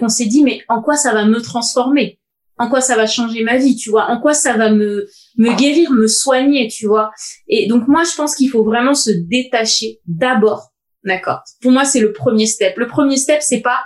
qu'on 0.00 0.08
s'est 0.08 0.26
dit 0.26 0.42
mais 0.42 0.60
en 0.68 0.82
quoi 0.82 0.96
ça 0.96 1.12
va 1.12 1.24
me 1.24 1.40
transformer, 1.40 2.18
en 2.58 2.68
quoi 2.68 2.80
ça 2.80 2.96
va 2.96 3.06
changer 3.06 3.42
ma 3.44 3.56
vie, 3.56 3.76
tu 3.76 3.90
vois, 3.90 4.10
en 4.10 4.20
quoi 4.20 4.34
ça 4.34 4.56
va 4.56 4.70
me 4.70 5.06
me 5.36 5.56
guérir, 5.56 5.90
me 5.90 6.06
soigner, 6.06 6.68
tu 6.68 6.86
vois? 6.86 7.10
Et 7.48 7.66
donc 7.66 7.88
moi 7.88 8.02
je 8.04 8.14
pense 8.16 8.34
qu'il 8.34 8.50
faut 8.50 8.64
vraiment 8.64 8.94
se 8.94 9.10
détacher 9.10 10.00
d'abord, 10.06 10.72
d'accord? 11.04 11.40
Pour 11.60 11.72
moi 11.72 11.84
c'est 11.84 12.00
le 12.00 12.12
premier 12.12 12.46
step. 12.46 12.76
Le 12.76 12.86
premier 12.86 13.16
step 13.16 13.40
c'est 13.42 13.60
pas 13.60 13.82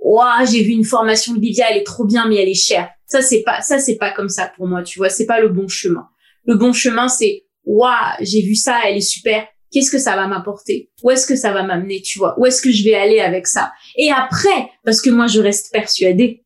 Ouah, 0.00 0.44
j'ai 0.44 0.62
vu 0.62 0.70
une 0.70 0.84
formation 0.84 1.34
de 1.34 1.40
elle 1.42 1.76
est 1.76 1.84
trop 1.84 2.04
bien, 2.04 2.28
mais 2.28 2.36
elle 2.36 2.48
est 2.48 2.54
chère. 2.54 2.88
Ça, 3.06 3.20
c'est 3.20 3.42
pas, 3.42 3.60
ça, 3.62 3.78
c'est 3.78 3.96
pas 3.96 4.10
comme 4.12 4.28
ça 4.28 4.50
pour 4.56 4.66
moi, 4.66 4.82
tu 4.82 4.98
vois, 4.98 5.08
c'est 5.08 5.26
pas 5.26 5.40
le 5.40 5.48
bon 5.48 5.68
chemin. 5.68 6.06
Le 6.44 6.54
bon 6.54 6.72
chemin, 6.72 7.08
c'est, 7.08 7.44
ouah, 7.64 8.16
j'ai 8.20 8.42
vu 8.42 8.54
ça, 8.54 8.78
elle 8.86 8.96
est 8.96 9.00
super. 9.00 9.46
Qu'est-ce 9.70 9.90
que 9.90 9.98
ça 9.98 10.16
va 10.16 10.26
m'apporter? 10.26 10.90
Où 11.02 11.10
est-ce 11.10 11.26
que 11.26 11.36
ça 11.36 11.52
va 11.52 11.62
m'amener, 11.62 12.00
tu 12.00 12.18
vois? 12.18 12.38
Où 12.38 12.46
est-ce 12.46 12.62
que 12.62 12.70
je 12.70 12.84
vais 12.84 12.94
aller 12.94 13.20
avec 13.20 13.46
ça? 13.46 13.72
Et 13.96 14.10
après, 14.10 14.70
parce 14.84 15.00
que 15.00 15.10
moi, 15.10 15.26
je 15.26 15.40
reste 15.40 15.72
persuadée 15.72 16.44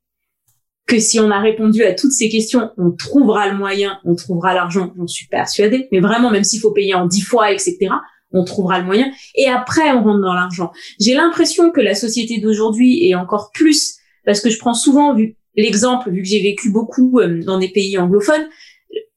que 0.86 0.98
si 0.98 1.20
on 1.20 1.30
a 1.30 1.38
répondu 1.38 1.84
à 1.84 1.94
toutes 1.94 2.12
ces 2.12 2.28
questions, 2.28 2.70
on 2.76 2.90
trouvera 2.90 3.48
le 3.48 3.56
moyen, 3.56 3.98
on 4.04 4.14
trouvera 4.14 4.54
l'argent, 4.54 4.92
j'en 4.96 5.06
suis 5.06 5.26
persuadée. 5.26 5.88
Mais 5.92 6.00
vraiment, 6.00 6.30
même 6.30 6.44
s'il 6.44 6.60
faut 6.60 6.72
payer 6.72 6.94
en 6.94 7.06
dix 7.06 7.22
fois, 7.22 7.52
etc., 7.52 7.90
on 8.32 8.44
trouvera 8.44 8.78
le 8.78 8.86
moyen. 8.86 9.10
Et 9.34 9.48
après, 9.48 9.92
on 9.92 10.02
rentre 10.02 10.20
dans 10.20 10.34
l'argent. 10.34 10.72
J'ai 10.98 11.14
l'impression 11.14 11.70
que 11.70 11.80
la 11.80 11.94
société 11.94 12.38
d'aujourd'hui 12.38 13.08
est 13.08 13.14
encore 13.14 13.50
plus, 13.52 13.96
parce 14.24 14.40
que 14.40 14.50
je 14.50 14.58
prends 14.58 14.74
souvent 14.74 15.14
vu 15.14 15.36
l'exemple, 15.54 16.10
vu 16.10 16.22
que 16.22 16.28
j'ai 16.28 16.42
vécu 16.42 16.70
beaucoup 16.70 17.20
euh, 17.20 17.42
dans 17.44 17.58
des 17.58 17.68
pays 17.68 17.98
anglophones, 17.98 18.46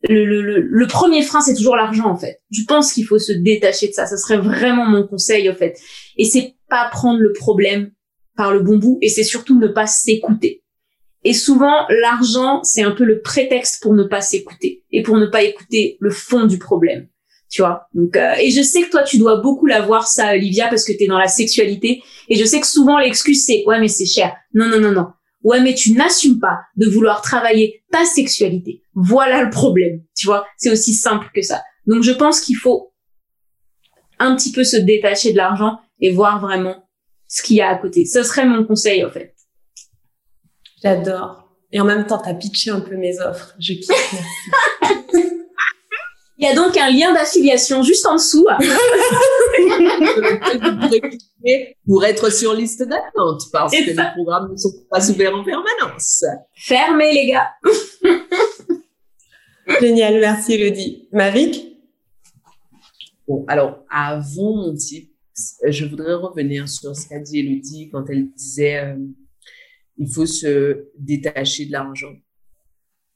le, 0.07 0.41
le, 0.41 0.61
le, 0.61 0.87
premier 0.87 1.21
frein, 1.23 1.41
c'est 1.41 1.55
toujours 1.55 1.75
l'argent, 1.75 2.05
en 2.05 2.17
fait. 2.17 2.41
Je 2.51 2.63
pense 2.67 2.93
qu'il 2.93 3.05
faut 3.05 3.19
se 3.19 3.31
détacher 3.31 3.87
de 3.87 3.93
ça. 3.93 4.05
Ça 4.05 4.17
serait 4.17 4.37
vraiment 4.37 4.85
mon 4.85 5.05
conseil, 5.05 5.49
en 5.49 5.55
fait. 5.55 5.77
Et 6.17 6.25
c'est 6.25 6.55
pas 6.69 6.89
prendre 6.91 7.19
le 7.19 7.33
problème 7.33 7.91
par 8.35 8.53
le 8.53 8.59
bon 8.59 8.77
bout, 8.77 8.97
et 9.01 9.09
c'est 9.09 9.23
surtout 9.23 9.57
ne 9.57 9.67
pas 9.67 9.87
s'écouter. 9.87 10.63
Et 11.23 11.33
souvent, 11.33 11.87
l'argent, 11.89 12.61
c'est 12.63 12.83
un 12.83 12.91
peu 12.91 13.03
le 13.03 13.21
prétexte 13.21 13.81
pour 13.81 13.93
ne 13.93 14.03
pas 14.03 14.21
s'écouter 14.21 14.83
et 14.91 15.01
pour 15.01 15.17
ne 15.17 15.25
pas 15.25 15.43
écouter 15.43 15.97
le 15.99 16.11
fond 16.11 16.45
du 16.45 16.59
problème 16.59 17.07
tu 17.55 17.61
vois? 17.61 17.87
Donc 17.93 18.15
euh, 18.17 18.33
et 18.39 18.51
je 18.51 18.61
sais 18.61 18.81
que 18.81 18.89
toi 18.89 19.03
tu 19.03 19.17
dois 19.17 19.37
beaucoup 19.37 19.65
l'avoir 19.65 20.07
ça 20.07 20.33
Olivia 20.33 20.67
parce 20.67 20.83
que 20.83 20.91
tu 20.91 21.03
es 21.03 21.07
dans 21.07 21.17
la 21.17 21.27
sexualité 21.27 22.01
et 22.27 22.35
je 22.35 22.43
sais 22.43 22.59
que 22.59 22.67
souvent 22.67 22.97
l'excuse 22.97 23.45
c'est 23.45 23.63
ouais 23.65 23.79
mais 23.79 23.87
c'est 23.87 24.05
cher. 24.05 24.35
Non 24.53 24.67
non 24.67 24.79
non 24.79 24.91
non. 24.91 25.07
Ouais 25.45 25.61
mais 25.61 25.75
tu 25.75 25.93
n'assumes 25.93 26.39
pas 26.39 26.61
de 26.75 26.89
vouloir 26.89 27.21
travailler 27.21 27.83
ta 27.91 28.03
sexualité. 28.03 28.81
Voilà 28.95 29.43
le 29.43 29.51
problème, 29.51 30.01
tu 30.17 30.25
vois. 30.25 30.47
C'est 30.57 30.71
aussi 30.71 30.95
simple 30.95 31.27
que 31.35 31.43
ça. 31.43 31.61
Donc 31.85 32.01
je 32.01 32.11
pense 32.11 32.41
qu'il 32.41 32.55
faut 32.55 32.91
un 34.17 34.35
petit 34.35 34.51
peu 34.51 34.63
se 34.63 34.75
détacher 34.75 35.33
de 35.33 35.37
l'argent 35.37 35.77
et 36.01 36.11
voir 36.11 36.41
vraiment 36.41 36.89
ce 37.27 37.43
qu'il 37.43 37.57
y 37.57 37.61
a 37.61 37.69
à 37.69 37.75
côté. 37.75 38.05
Ce 38.05 38.23
serait 38.23 38.47
mon 38.47 38.63
conseil 38.63 39.05
en 39.05 39.11
fait. 39.11 39.35
J'adore. 40.81 41.47
Et 41.71 41.79
en 41.79 41.85
même 41.85 42.07
temps, 42.07 42.17
t'as 42.17 42.33
pitché 42.33 42.71
un 42.71 42.79
peu 42.79 42.95
mes 42.95 43.19
offres. 43.19 43.53
Je 43.59 43.73
kiffe. 43.73 44.15
Il 46.37 46.45
y 46.45 46.47
a 46.47 46.55
donc 46.55 46.75
un 46.75 46.89
lien 46.89 47.13
d'affiliation 47.13 47.83
juste 47.83 48.07
en 48.07 48.15
dessous. 48.15 48.47
pour 51.85 52.03
être 52.03 52.31
sur 52.31 52.53
liste 52.53 52.83
d'attente 52.83 53.43
parce 53.51 53.71
que 53.71 53.83
les 53.83 53.95
programmes 54.15 54.51
ne 54.51 54.57
sont 54.57 54.73
pas 54.89 55.09
ouverts 55.09 55.35
en 55.35 55.43
permanence. 55.43 56.23
Fermez 56.55 57.13
les 57.13 57.27
gars. 57.27 57.49
Génial, 59.81 60.19
merci 60.19 60.53
Elodie. 60.53 61.07
Mavic 61.11 61.75
Bon, 63.27 63.43
alors 63.47 63.83
avant 63.89 64.55
mon 64.55 64.75
type, 64.75 65.11
je 65.65 65.85
voudrais 65.85 66.13
revenir 66.13 66.69
sur 66.69 66.95
ce 66.95 67.09
qu'a 67.09 67.19
dit 67.19 67.39
Elodie 67.39 67.89
quand 67.91 68.07
elle 68.09 68.31
disait 68.31 68.77
euh, 68.77 68.95
il 69.97 70.07
faut 70.07 70.25
se 70.25 70.87
détacher 70.97 71.65
de 71.65 71.71
l'argent. 71.71 72.13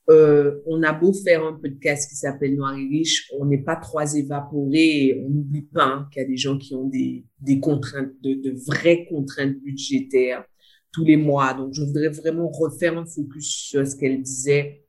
Euh, 0.09 0.61
on 0.65 0.81
a 0.81 0.91
beau 0.91 1.13
faire 1.13 1.45
un 1.45 1.53
podcast 1.53 2.09
qui 2.09 2.15
s'appelle 2.15 2.55
Noir 2.55 2.75
et 2.75 2.87
Riche, 2.87 3.31
on 3.37 3.45
n'est 3.45 3.61
pas 3.61 3.75
trois 3.75 4.15
évaporés. 4.15 5.23
on 5.23 5.29
n'oublie 5.29 5.61
pas 5.61 5.85
hein, 5.85 6.09
qu'il 6.11 6.23
y 6.23 6.25
a 6.25 6.27
des 6.27 6.37
gens 6.37 6.57
qui 6.57 6.73
ont 6.73 6.87
des, 6.87 7.25
des 7.39 7.59
contraintes, 7.59 8.13
de, 8.23 8.33
de, 8.33 8.57
vraies 8.65 9.05
contraintes 9.07 9.59
budgétaires 9.59 10.43
tous 10.91 11.05
les 11.05 11.17
mois. 11.17 11.53
Donc, 11.53 11.73
je 11.73 11.83
voudrais 11.83 12.09
vraiment 12.09 12.49
refaire 12.49 12.97
un 12.97 13.05
focus 13.05 13.47
sur 13.47 13.85
ce 13.85 13.95
qu'elle 13.95 14.23
disait. 14.23 14.83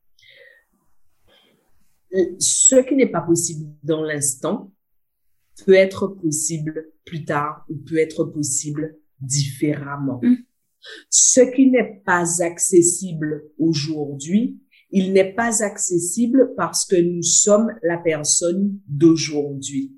Ce 2.38 2.76
qui 2.76 2.96
n'est 2.96 3.10
pas 3.10 3.20
possible 3.20 3.66
dans 3.82 4.02
l'instant 4.02 4.72
peut 5.66 5.74
être 5.74 6.06
possible 6.06 6.88
plus 7.04 7.26
tard 7.26 7.66
ou 7.68 7.76
peut 7.76 7.98
être 7.98 8.24
possible 8.24 8.96
différemment. 9.20 10.18
Mmh. 10.22 10.36
Ce 11.10 11.40
qui 11.54 11.70
n'est 11.70 12.00
pas 12.06 12.42
accessible 12.42 13.44
aujourd'hui 13.58 14.58
il 14.92 15.12
n'est 15.12 15.32
pas 15.32 15.62
accessible 15.62 16.52
parce 16.56 16.84
que 16.84 16.96
nous 16.96 17.22
sommes 17.22 17.72
la 17.82 17.98
personne 17.98 18.78
d'aujourd'hui. 18.88 19.92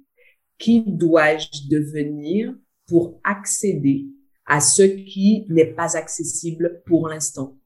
Qui 0.58 0.84
dois-je 0.86 1.68
devenir 1.68 2.54
pour 2.86 3.20
accéder 3.24 4.06
à 4.46 4.60
ce 4.60 4.82
qui 4.82 5.46
n'est 5.48 5.72
pas 5.74 5.96
accessible 5.96 6.82
pour 6.86 7.08
l'instant? 7.08 7.58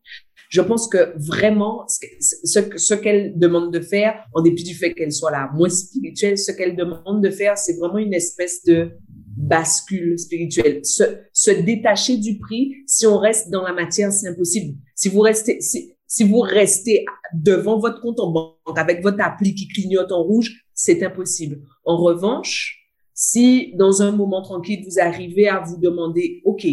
Je 0.48 0.60
pense 0.60 0.88
que 0.88 1.12
vraiment, 1.16 1.84
ce, 1.88 2.94
qu'elle 2.94 3.36
demande 3.36 3.72
de 3.72 3.80
faire, 3.80 4.24
en 4.32 4.42
dépit 4.42 4.62
du 4.62 4.74
fait 4.74 4.94
qu'elle 4.94 5.12
soit 5.12 5.32
la 5.32 5.50
moins 5.52 5.68
spirituelle, 5.68 6.38
ce 6.38 6.52
qu'elle 6.52 6.76
demande 6.76 7.22
de 7.22 7.30
faire, 7.30 7.58
c'est 7.58 7.76
vraiment 7.76 7.98
une 7.98 8.14
espèce 8.14 8.62
de 8.64 8.92
bascule 9.36 10.18
spirituelle. 10.18 10.84
Se, 10.84 11.02
se 11.32 11.50
détacher 11.50 12.18
du 12.18 12.38
prix, 12.38 12.74
si 12.86 13.06
on 13.06 13.18
reste 13.18 13.50
dans 13.50 13.62
la 13.62 13.72
matière, 13.72 14.12
c'est 14.12 14.28
impossible. 14.28 14.78
Si 14.94 15.08
vous 15.08 15.20
restez, 15.20 15.60
si, 15.60 15.95
si 16.06 16.24
vous 16.24 16.40
restez 16.40 17.04
devant 17.34 17.78
votre 17.78 18.00
compte 18.00 18.20
en 18.20 18.30
banque 18.30 18.78
avec 18.78 19.02
votre 19.02 19.20
appli 19.20 19.54
qui 19.54 19.68
clignote 19.68 20.12
en 20.12 20.22
rouge, 20.22 20.64
c'est 20.72 21.02
impossible. 21.02 21.62
En 21.84 21.96
revanche, 21.96 22.86
si 23.14 23.74
dans 23.76 24.02
un 24.02 24.12
moment 24.12 24.42
tranquille, 24.42 24.84
vous 24.86 25.00
arrivez 25.00 25.48
à 25.48 25.60
vous 25.60 25.78
demander, 25.78 26.42
OK, 26.44 26.66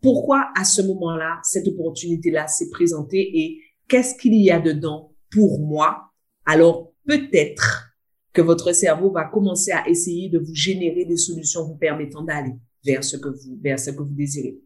pourquoi 0.00 0.50
à 0.56 0.64
ce 0.64 0.82
moment-là, 0.82 1.40
cette 1.42 1.68
opportunité-là 1.68 2.46
s'est 2.48 2.70
présentée 2.70 3.30
et 3.38 3.60
qu'est-ce 3.88 4.16
qu'il 4.16 4.34
y 4.34 4.50
a 4.50 4.60
dedans 4.60 5.12
pour 5.30 5.60
moi? 5.60 6.10
Alors 6.44 6.92
peut-être 7.06 7.92
que 8.32 8.42
votre 8.42 8.72
cerveau 8.72 9.10
va 9.10 9.24
commencer 9.24 9.72
à 9.72 9.88
essayer 9.88 10.28
de 10.28 10.38
vous 10.38 10.54
générer 10.54 11.04
des 11.04 11.16
solutions 11.16 11.66
vous 11.66 11.76
permettant 11.76 12.22
d'aller 12.22 12.52
vers 12.84 13.02
ce 13.02 13.16
que 13.16 13.28
vous, 13.28 13.58
vers 13.62 13.78
ce 13.78 13.90
que 13.90 14.02
vous 14.02 14.14
désirez. 14.14 14.58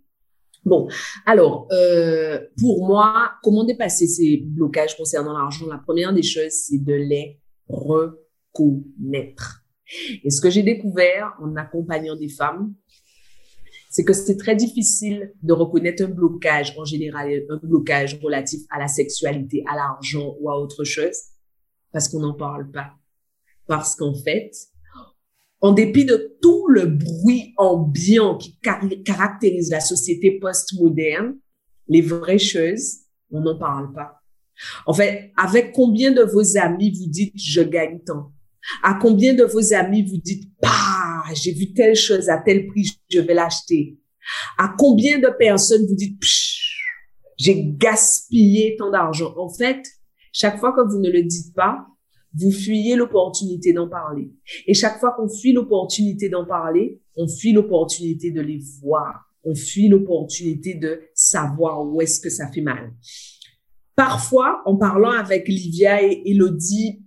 Bon, 0.65 0.89
alors, 1.25 1.69
euh, 1.73 2.39
pour 2.59 2.87
moi, 2.87 3.33
comment 3.43 3.65
dépasser 3.65 4.07
ces 4.07 4.43
blocages 4.45 4.97
concernant 4.97 5.33
l'argent? 5.33 5.67
La 5.67 5.79
première 5.79 6.13
des 6.13 6.23
choses, 6.23 6.53
c'est 6.53 6.79
de 6.79 6.95
les 6.95 7.41
reconnaître. 7.69 9.65
Et 10.23 10.31
ce 10.31 10.41
que 10.41 10.51
j'ai 10.51 10.63
découvert 10.63 11.35
en 11.41 11.57
accompagnant 11.57 12.15
des 12.15 12.29
femmes, 12.29 12.75
c'est 13.91 14.05
que 14.05 14.13
c'est 14.13 14.37
très 14.37 14.55
difficile 14.55 15.33
de 15.43 15.53
reconnaître 15.53 16.05
un 16.05 16.09
blocage 16.09 16.77
en 16.79 16.85
général, 16.85 17.43
un 17.49 17.57
blocage 17.57 18.21
relatif 18.23 18.61
à 18.71 18.79
la 18.79 18.87
sexualité, 18.87 19.65
à 19.69 19.75
l'argent 19.75 20.37
ou 20.41 20.49
à 20.51 20.61
autre 20.61 20.85
chose, 20.85 21.17
parce 21.93 22.09
qu'on 22.09 22.21
n'en 22.21 22.35
parle 22.35 22.71
pas. 22.71 22.93
Parce 23.67 23.97
qu'en 23.97 24.15
fait, 24.15 24.53
en 25.61 25.73
dépit 25.73 26.05
de 26.05 26.37
tout 26.41 26.67
le 26.69 26.87
bruit 26.87 27.55
ambiant 27.57 28.37
qui 28.37 28.59
caractérise 29.05 29.71
la 29.71 29.81
société 29.81 30.39
post-moderne, 30.41 31.37
les 31.89 32.01
vraies 32.01 32.39
choses, 32.39 33.01
on 33.31 33.41
n'en 33.41 33.59
parle 33.59 33.93
pas. 33.93 34.21
En 34.87 34.93
fait, 34.93 35.33
avec 35.37 35.73
combien 35.73 36.13
de 36.13 36.23
vos 36.23 36.57
amis 36.57 36.91
vous 36.91 37.09
dites 37.09 37.35
je 37.37 37.63
gagne 37.63 38.01
tant? 38.01 38.33
À 38.83 38.95
combien 38.95 39.35
de 39.35 39.45
vos 39.45 39.73
amis 39.73 40.03
vous 40.03 40.19
dites 40.19 40.51
bah, 40.61 41.25
j'ai 41.35 41.53
vu 41.53 41.73
telle 41.73 41.97
chose 41.97 42.29
à 42.29 42.39
tel 42.39 42.67
prix, 42.67 42.91
je 43.11 43.21
vais 43.21 43.35
l'acheter? 43.35 43.99
À 44.59 44.75
combien 44.79 45.19
de 45.19 45.29
personnes 45.39 45.87
vous 45.87 45.95
dites 45.95 46.19
j'ai 47.39 47.65
gaspillé 47.65 48.77
tant 48.79 48.91
d'argent? 48.91 49.35
En 49.39 49.49
fait, 49.49 49.83
chaque 50.33 50.59
fois 50.59 50.73
que 50.73 50.87
vous 50.87 51.01
ne 51.01 51.11
le 51.11 51.23
dites 51.23 51.55
pas, 51.55 51.87
vous 52.35 52.53
fuyez 52.53 52.97
l'opportunité 52.97 53.73
d'en 53.73 53.89
parler. 53.89 54.31
Et 54.67 54.75
chaque 54.75 54.99
fois 54.99 55.15
qu'on 55.17 55.29
fuit 55.29 55.53
l'opportunité 55.53 56.29
d'en 56.29 56.45
parler, 56.45 57.01
on 57.17 57.29
fuit 57.29 57.53
l'opportunité 57.53 58.31
de 58.31 58.41
les 58.41 58.61
voir. 58.81 59.27
On 59.45 59.55
fuit 59.55 59.89
l'opportunité 59.89 60.75
de 60.75 61.01
savoir 61.15 61.85
où 61.87 62.01
est-ce 62.01 62.21
que 62.21 62.31
ça 62.31 62.49
fait 62.49 62.61
mal. 62.61 62.93
Parfois, 63.97 64.63
en 64.65 64.77
parlant 64.77 65.11
avec 65.11 65.49
Livia 65.49 66.03
et 66.03 66.23
Elodie, 66.27 67.03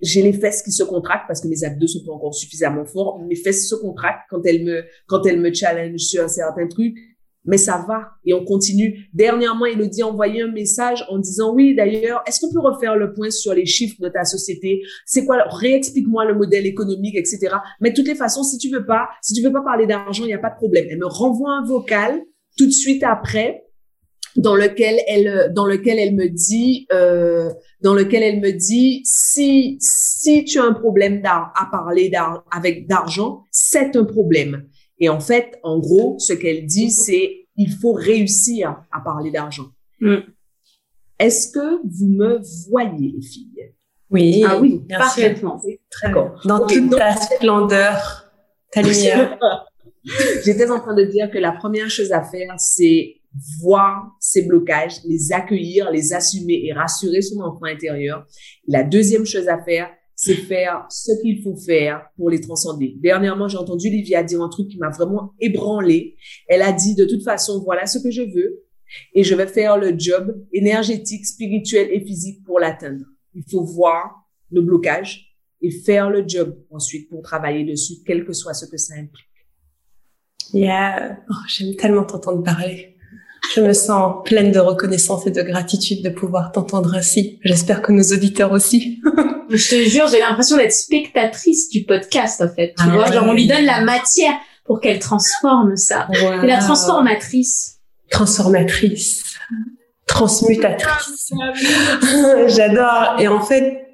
j'ai 0.00 0.22
les 0.22 0.32
fesses 0.32 0.62
qui 0.62 0.72
se 0.72 0.82
contractent 0.82 1.26
parce 1.26 1.40
que 1.40 1.48
mes 1.48 1.64
abdos 1.64 1.86
sont 1.86 2.04
pas 2.04 2.12
encore 2.12 2.34
suffisamment 2.34 2.84
forts. 2.84 3.20
Mes 3.26 3.36
fesses 3.36 3.68
se 3.68 3.74
contractent 3.74 4.26
quand 4.30 4.40
elles 4.46 4.64
me, 4.64 4.84
quand 5.06 5.26
elles 5.26 5.40
me 5.40 5.52
challenge 5.52 6.00
sur 6.00 6.24
un 6.24 6.28
certain 6.28 6.66
truc. 6.68 6.96
Mais 7.44 7.56
ça 7.56 7.84
va 7.88 8.10
et 8.24 8.34
on 8.34 8.44
continue. 8.44 9.08
Dernièrement, 9.14 9.66
il 9.66 9.78
dit 9.88 10.02
envoyé 10.02 10.42
un 10.42 10.50
message 10.50 11.04
en 11.08 11.18
disant 11.18 11.54
oui, 11.54 11.74
d'ailleurs, 11.74 12.22
est-ce 12.26 12.40
qu'on 12.40 12.52
peut 12.52 12.60
refaire 12.60 12.96
le 12.96 13.12
point 13.12 13.30
sur 13.30 13.54
les 13.54 13.66
chiffres 13.66 14.00
de 14.00 14.08
ta 14.08 14.24
société? 14.24 14.82
C'est 15.06 15.24
quoi? 15.24 15.44
Réexplique-moi 15.48 16.24
le 16.26 16.34
modèle 16.34 16.66
économique, 16.66 17.16
etc. 17.16 17.56
Mais 17.80 17.90
de 17.90 17.94
toutes 17.94 18.08
les 18.08 18.14
façons, 18.14 18.42
si 18.42 18.58
tu 18.58 18.70
veux 18.70 18.84
pas, 18.84 19.08
si 19.22 19.34
tu 19.34 19.42
veux 19.42 19.52
pas 19.52 19.62
parler 19.62 19.86
d'argent, 19.86 20.24
il 20.24 20.28
n'y 20.28 20.34
a 20.34 20.38
pas 20.38 20.50
de 20.50 20.56
problème. 20.56 20.86
Elle 20.90 20.98
me 20.98 21.06
renvoie 21.06 21.52
un 21.52 21.64
vocal 21.64 22.20
tout 22.56 22.66
de 22.66 22.72
suite 22.72 23.02
après 23.02 23.64
dans 24.36 24.54
lequel 24.54 25.00
elle 25.08 25.52
dans 25.52 25.66
lequel 25.66 25.98
elle 25.98 26.14
me 26.14 26.28
dit 26.28 26.86
euh, 26.92 27.50
dans 27.82 27.94
lequel 27.94 28.22
elle 28.22 28.40
me 28.40 28.52
dit 28.52 29.02
si 29.04 29.76
si 29.80 30.44
tu 30.44 30.58
as 30.58 30.64
un 30.64 30.72
problème 30.72 31.20
à 31.24 31.68
parler 31.70 32.12
avec 32.52 32.86
d'argent 32.86 33.42
c'est 33.50 33.96
un 33.96 34.04
problème 34.04 34.68
et 35.00 35.08
en 35.08 35.20
fait 35.20 35.58
en 35.62 35.78
gros 35.78 36.16
ce 36.18 36.32
qu'elle 36.32 36.66
dit 36.66 36.90
c'est 36.90 37.48
il 37.56 37.70
faut 37.70 37.92
réussir 37.92 38.82
à 38.92 39.00
parler 39.00 39.30
d'argent. 39.30 39.70
Mm. 40.00 40.16
est-ce 41.18 41.52
que 41.52 41.80
vous 41.84 42.06
me 42.06 42.40
voyez 42.68 43.12
les 43.14 43.22
filles? 43.22 43.74
Oui. 44.10 44.42
Ah 44.46 44.58
oui 44.58 44.82
parfaitement. 44.88 45.60
Très 45.90 46.10
bon 46.10 46.30
dans 46.44 46.66
toute 46.66 46.90
ta 46.90 47.16
splendeur 47.16 48.30
ta 48.72 48.82
lumière. 48.82 49.38
J'étais 50.44 50.70
en 50.70 50.80
train 50.80 50.94
de 50.94 51.04
dire 51.04 51.30
que 51.30 51.38
la 51.38 51.52
première 51.52 51.90
chose 51.90 52.12
à 52.12 52.22
faire 52.22 52.54
c'est 52.58 53.20
voir 53.60 54.16
ces 54.18 54.42
blocages, 54.42 55.04
les 55.04 55.32
accueillir, 55.32 55.90
les 55.90 56.12
assumer 56.12 56.62
et 56.64 56.72
rassurer 56.72 57.22
son 57.22 57.40
enfant 57.40 57.66
intérieur. 57.66 58.26
La 58.66 58.82
deuxième 58.82 59.24
chose 59.24 59.48
à 59.48 59.62
faire, 59.62 59.88
c'est 60.22 60.34
faire 60.34 60.84
ce 60.90 61.12
qu'il 61.22 61.42
faut 61.42 61.56
faire 61.56 62.02
pour 62.18 62.28
les 62.28 62.42
transcender. 62.42 62.94
Dernièrement, 62.98 63.48
j'ai 63.48 63.56
entendu 63.56 63.88
Livia 63.88 64.22
dire 64.22 64.42
un 64.42 64.50
truc 64.50 64.68
qui 64.68 64.76
m'a 64.76 64.90
vraiment 64.90 65.32
ébranlé. 65.40 66.14
Elle 66.46 66.60
a 66.60 66.72
dit, 66.72 66.94
de 66.94 67.06
toute 67.06 67.22
façon, 67.22 67.62
voilà 67.64 67.86
ce 67.86 67.98
que 67.98 68.10
je 68.10 68.20
veux 68.20 68.66
et 69.14 69.24
je 69.24 69.34
vais 69.34 69.46
faire 69.46 69.78
le 69.78 69.98
job 69.98 70.36
énergétique, 70.52 71.24
spirituel 71.24 71.88
et 71.90 72.04
physique 72.04 72.44
pour 72.44 72.60
l'atteindre. 72.60 73.06
Il 73.32 73.44
faut 73.50 73.64
voir 73.64 74.28
le 74.50 74.60
blocage 74.60 75.38
et 75.62 75.70
faire 75.70 76.10
le 76.10 76.22
job 76.28 76.54
ensuite 76.70 77.08
pour 77.08 77.22
travailler 77.22 77.64
dessus, 77.64 77.94
quel 78.04 78.26
que 78.26 78.34
soit 78.34 78.52
ce 78.52 78.66
que 78.66 78.76
ça 78.76 78.96
implique. 78.96 79.26
Yeah, 80.52 81.18
oh, 81.30 81.34
j'aime 81.48 81.76
tellement 81.76 82.04
t'entendre 82.04 82.42
parler. 82.42 82.98
Je 83.54 83.62
me 83.62 83.72
sens 83.72 84.22
pleine 84.24 84.52
de 84.52 84.60
reconnaissance 84.60 85.26
et 85.26 85.30
de 85.30 85.42
gratitude 85.42 86.04
de 86.04 86.10
pouvoir 86.10 86.52
t'entendre 86.52 86.94
ainsi. 86.94 87.40
J'espère 87.42 87.82
que 87.82 87.90
nos 87.92 88.02
auditeurs 88.02 88.52
aussi. 88.52 88.99
Je 89.50 89.68
te 89.68 89.88
jure, 89.88 90.06
j'ai 90.08 90.20
l'impression 90.20 90.56
d'être 90.56 90.72
spectatrice 90.72 91.68
du 91.70 91.84
podcast, 91.84 92.40
en 92.40 92.48
fait. 92.48 92.74
Tu 92.76 92.84
ah 92.86 92.90
vois, 92.90 93.10
genre, 93.10 93.26
on 93.26 93.32
lui 93.32 93.46
donne 93.46 93.64
la 93.64 93.80
matière 93.82 94.34
pour 94.64 94.80
qu'elle 94.80 94.98
transforme 94.98 95.76
ça. 95.76 96.08
Et 96.12 96.46
la 96.46 96.58
transformatrice. 96.58 97.78
Transformatrice. 98.10 99.24
Transmutatrice. 100.06 101.32
J'adore. 102.46 103.16
Et 103.18 103.28
en 103.28 103.40
fait, 103.40 103.86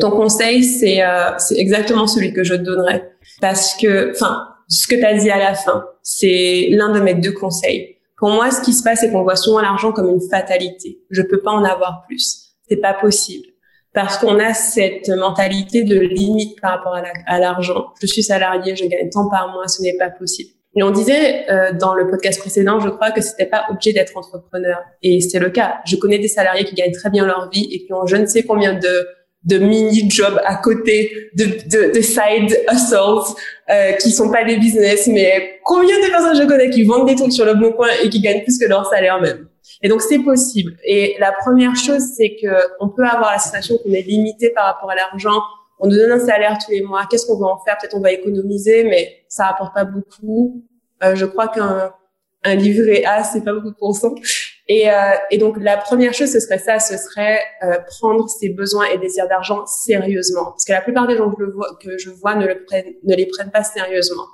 ton 0.00 0.10
conseil, 0.10 0.64
c'est 0.64 1.02
euh, 1.02 1.30
exactement 1.56 2.06
celui 2.06 2.32
que 2.32 2.44
je 2.44 2.54
te 2.54 2.62
donnerais. 2.62 3.12
Parce 3.40 3.74
que, 3.74 4.12
enfin, 4.14 4.48
ce 4.68 4.86
que 4.86 4.94
tu 4.94 5.04
as 5.04 5.14
dit 5.14 5.30
à 5.30 5.38
la 5.38 5.54
fin, 5.54 5.84
c'est 6.02 6.68
l'un 6.70 6.90
de 6.90 7.00
mes 7.00 7.14
deux 7.14 7.32
conseils 7.32 7.94
pour 8.24 8.30
moi, 8.30 8.50
ce 8.50 8.62
qui 8.62 8.72
se 8.72 8.82
passe, 8.82 9.00
c'est 9.00 9.10
qu'on 9.10 9.22
voit 9.22 9.36
souvent 9.36 9.60
l'argent 9.60 9.92
comme 9.92 10.08
une 10.08 10.30
fatalité. 10.30 11.00
Je 11.10 11.22
peux 11.22 11.40
pas 11.40 11.50
en 11.50 11.64
avoir 11.64 12.04
plus. 12.06 12.54
C'est 12.68 12.78
pas 12.78 12.94
possible. 12.94 13.48
Parce 13.94 14.18
qu'on 14.18 14.38
a 14.40 14.52
cette 14.54 15.08
mentalité 15.08 15.84
de 15.84 15.98
limite 15.98 16.60
par 16.60 16.72
rapport 16.72 16.96
à 17.26 17.38
l'argent. 17.38 17.86
je 18.00 18.06
suis 18.06 18.24
salarié, 18.24 18.74
je 18.76 18.84
gagne 18.86 19.08
tant 19.10 19.30
par 19.30 19.52
mois, 19.52 19.68
ce 19.68 19.82
n'est 19.82 19.96
pas 19.96 20.10
possible. 20.10 20.50
Et 20.76 20.82
on 20.82 20.90
disait 20.90 21.48
euh, 21.48 21.72
dans 21.72 21.94
le 21.94 22.08
podcast 22.10 22.40
précédent, 22.40 22.80
je 22.80 22.88
crois 22.88 23.12
que 23.12 23.20
c'était 23.20 23.46
pas 23.46 23.64
obligé 23.70 23.92
d'être 23.92 24.16
entrepreneur. 24.16 24.78
Et 25.02 25.20
c'est 25.20 25.38
le 25.38 25.50
cas. 25.50 25.76
Je 25.86 25.94
connais 25.94 26.18
des 26.18 26.26
salariés 26.26 26.64
qui 26.64 26.74
gagnent 26.74 26.92
très 26.92 27.10
bien 27.10 27.24
leur 27.24 27.48
vie 27.50 27.68
et 27.70 27.86
qui 27.86 27.92
ont 27.92 28.04
je 28.06 28.16
ne 28.16 28.26
sais 28.26 28.42
combien 28.42 28.74
de 28.74 29.06
de 29.44 29.58
mini 29.58 30.10
jobs 30.10 30.40
à 30.44 30.56
côté, 30.56 31.30
de, 31.34 31.44
de, 31.44 31.94
de 31.94 32.00
side 32.00 32.58
hustles 32.72 33.36
euh, 33.70 33.92
qui 33.92 34.10
sont 34.10 34.30
pas 34.30 34.42
des 34.44 34.56
business, 34.56 35.06
mais 35.06 35.60
combien 35.64 35.96
de 35.98 36.10
personnes 36.10 36.36
je 36.36 36.46
connais 36.48 36.70
qui 36.70 36.82
vendent 36.84 37.06
des 37.06 37.14
trucs 37.14 37.32
sur 37.32 37.44
le 37.44 37.54
bon 37.54 37.72
coin 37.72 37.88
et 38.02 38.08
qui 38.08 38.20
gagnent 38.20 38.42
plus 38.42 38.58
que 38.58 38.66
leur 38.66 38.86
salaire 38.86 39.20
même. 39.20 39.46
Et 39.82 39.88
donc 39.88 40.02
c'est 40.02 40.18
possible. 40.18 40.76
Et 40.84 41.16
la 41.18 41.32
première 41.32 41.76
chose, 41.76 42.02
c'est 42.16 42.36
que 42.40 42.54
on 42.80 42.88
peut 42.88 43.04
avoir 43.04 43.32
la 43.32 43.38
sensation 43.38 43.78
qu'on 43.78 43.92
est 43.92 44.02
limité 44.02 44.50
par 44.50 44.66
rapport 44.66 44.90
à 44.90 44.94
l'argent. 44.94 45.40
On 45.78 45.88
nous 45.88 45.96
donne 45.96 46.12
un 46.12 46.24
salaire 46.24 46.58
tous 46.64 46.70
les 46.70 46.82
mois. 46.82 47.06
Qu'est-ce 47.10 47.26
qu'on 47.26 47.38
va 47.38 47.46
en 47.46 47.58
faire? 47.64 47.76
Peut-être 47.78 47.96
on 47.96 48.00
va 48.00 48.12
économiser, 48.12 48.84
mais 48.84 49.24
ça 49.28 49.46
rapporte 49.46 49.74
pas 49.74 49.84
beaucoup. 49.84 50.64
Euh, 51.02 51.14
je 51.14 51.24
crois 51.24 51.48
qu'un 51.48 51.92
un 52.44 52.54
livret 52.54 53.04
A, 53.04 53.24
c'est 53.24 53.42
pas 53.42 53.52
beaucoup 53.52 53.70
de 53.70 53.76
pourcents. 53.76 54.14
Et, 54.68 54.90
euh, 54.90 54.94
et, 55.30 55.38
donc 55.38 55.56
la 55.58 55.76
première 55.76 56.14
chose, 56.14 56.30
ce 56.30 56.40
serait 56.40 56.58
ça, 56.58 56.78
ce 56.78 56.96
serait 56.96 57.40
euh, 57.62 57.78
prendre 57.98 58.28
ses 58.28 58.50
besoins 58.50 58.86
et 58.86 58.98
désirs 58.98 59.28
d'argent 59.28 59.66
sérieusement, 59.66 60.44
parce 60.46 60.64
que 60.64 60.72
la 60.72 60.80
plupart 60.80 61.06
des 61.06 61.16
gens 61.16 61.30
que 61.80 61.98
je 61.98 62.10
vois, 62.10 62.34
ne, 62.34 62.46
ne 62.46 63.14
les 63.14 63.26
prennent 63.26 63.50
pas 63.50 63.64
sérieusement. 63.64 64.26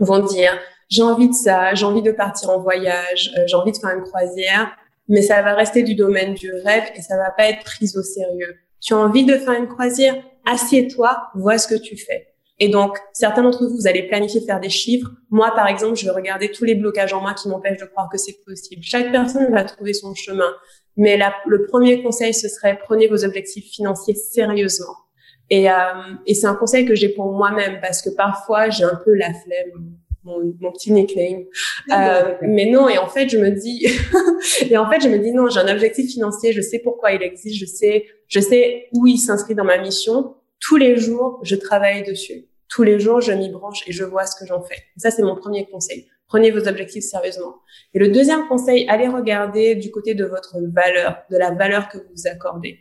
Ils 0.00 0.06
vont 0.06 0.20
dire 0.20 0.58
j'ai 0.94 1.02
envie 1.02 1.28
de 1.28 1.34
ça, 1.34 1.74
j'ai 1.74 1.84
envie 1.84 2.02
de 2.02 2.12
partir 2.12 2.50
en 2.50 2.60
voyage, 2.60 3.32
euh, 3.36 3.42
j'ai 3.46 3.56
envie 3.56 3.72
de 3.72 3.76
faire 3.76 3.90
une 3.90 4.04
croisière, 4.04 4.70
mais 5.08 5.22
ça 5.22 5.42
va 5.42 5.54
rester 5.54 5.82
du 5.82 5.94
domaine 5.94 6.34
du 6.34 6.52
rêve 6.52 6.84
et 6.94 7.02
ça 7.02 7.16
va 7.16 7.30
pas 7.30 7.48
être 7.48 7.64
pris 7.64 7.90
au 7.96 8.02
sérieux. 8.02 8.54
Tu 8.80 8.94
as 8.94 8.98
envie 8.98 9.24
de 9.24 9.36
faire 9.36 9.54
une 9.54 9.66
croisière, 9.66 10.14
assieds-toi, 10.46 11.30
vois 11.34 11.58
ce 11.58 11.66
que 11.66 11.74
tu 11.74 11.96
fais. 11.96 12.28
Et 12.60 12.68
donc, 12.68 12.96
certains 13.12 13.42
d'entre 13.42 13.66
vous, 13.66 13.74
vous 13.74 13.86
allez 13.88 14.04
planifier 14.04 14.40
de 14.40 14.44
faire 14.44 14.60
des 14.60 14.70
chiffres. 14.70 15.10
Moi, 15.30 15.50
par 15.56 15.66
exemple, 15.66 15.96
je 15.96 16.04
vais 16.04 16.12
regarder 16.12 16.52
tous 16.52 16.64
les 16.64 16.76
blocages 16.76 17.12
en 17.12 17.20
moi 17.20 17.34
qui 17.34 17.48
m'empêchent 17.48 17.80
de 17.80 17.86
croire 17.86 18.08
que 18.08 18.16
c'est 18.16 18.44
possible. 18.46 18.82
Chaque 18.84 19.10
personne 19.10 19.50
va 19.52 19.64
trouver 19.64 19.92
son 19.92 20.14
chemin. 20.14 20.52
Mais 20.96 21.18
le 21.46 21.66
premier 21.66 22.02
conseil, 22.04 22.32
ce 22.32 22.48
serait 22.48 22.78
prenez 22.84 23.08
vos 23.08 23.24
objectifs 23.24 23.68
financiers 23.72 24.14
sérieusement. 24.14 24.94
Et, 25.50 25.68
euh, 25.68 25.74
et 26.26 26.34
c'est 26.34 26.46
un 26.46 26.54
conseil 26.54 26.86
que 26.86 26.94
j'ai 26.94 27.08
pour 27.08 27.32
moi-même 27.32 27.80
parce 27.80 28.00
que 28.00 28.10
parfois, 28.10 28.70
j'ai 28.70 28.84
un 28.84 29.00
peu 29.04 29.12
la 29.14 29.34
flemme. 29.34 29.96
Mon, 30.24 30.54
mon 30.58 30.72
petit 30.72 30.90
nickname. 30.90 31.44
Euh, 31.92 32.34
mais 32.40 32.66
non, 32.66 32.88
et 32.88 32.96
en 32.96 33.08
fait, 33.08 33.28
je 33.28 33.36
me 33.36 33.50
dis, 33.50 33.86
et 34.70 34.76
en 34.78 34.90
fait, 34.90 35.00
je 35.00 35.08
me 35.08 35.18
dis 35.18 35.32
non, 35.32 35.48
j'ai 35.48 35.60
un 35.60 35.70
objectif 35.70 36.10
financier, 36.10 36.52
je 36.52 36.62
sais 36.62 36.78
pourquoi 36.78 37.12
il 37.12 37.22
existe, 37.22 37.60
je 37.60 37.66
sais, 37.66 38.06
je 38.28 38.40
sais 38.40 38.88
où 38.94 39.06
il 39.06 39.18
s'inscrit 39.18 39.54
dans 39.54 39.64
ma 39.64 39.76
mission 39.76 40.34
tous 40.64 40.76
les 40.76 40.96
jours, 40.96 41.40
je 41.42 41.56
travaille 41.56 42.02
dessus. 42.04 42.46
Tous 42.68 42.82
les 42.82 42.98
jours, 42.98 43.20
je 43.20 43.32
m'y 43.32 43.50
branche 43.50 43.86
et 43.86 43.92
je 43.92 44.02
vois 44.02 44.26
ce 44.26 44.34
que 44.34 44.46
j'en 44.46 44.62
fais. 44.62 44.82
ça, 44.96 45.10
c'est 45.10 45.22
mon 45.22 45.36
premier 45.36 45.66
conseil. 45.66 46.06
Prenez 46.26 46.50
vos 46.50 46.66
objectifs 46.66 47.04
sérieusement. 47.04 47.56
Et 47.92 47.98
le 47.98 48.08
deuxième 48.08 48.48
conseil, 48.48 48.88
allez 48.88 49.06
regarder 49.06 49.74
du 49.74 49.90
côté 49.90 50.14
de 50.14 50.24
votre 50.24 50.56
valeur, 50.72 51.22
de 51.30 51.36
la 51.36 51.50
valeur 51.50 51.88
que 51.88 51.98
vous 51.98 52.26
accordez. 52.26 52.78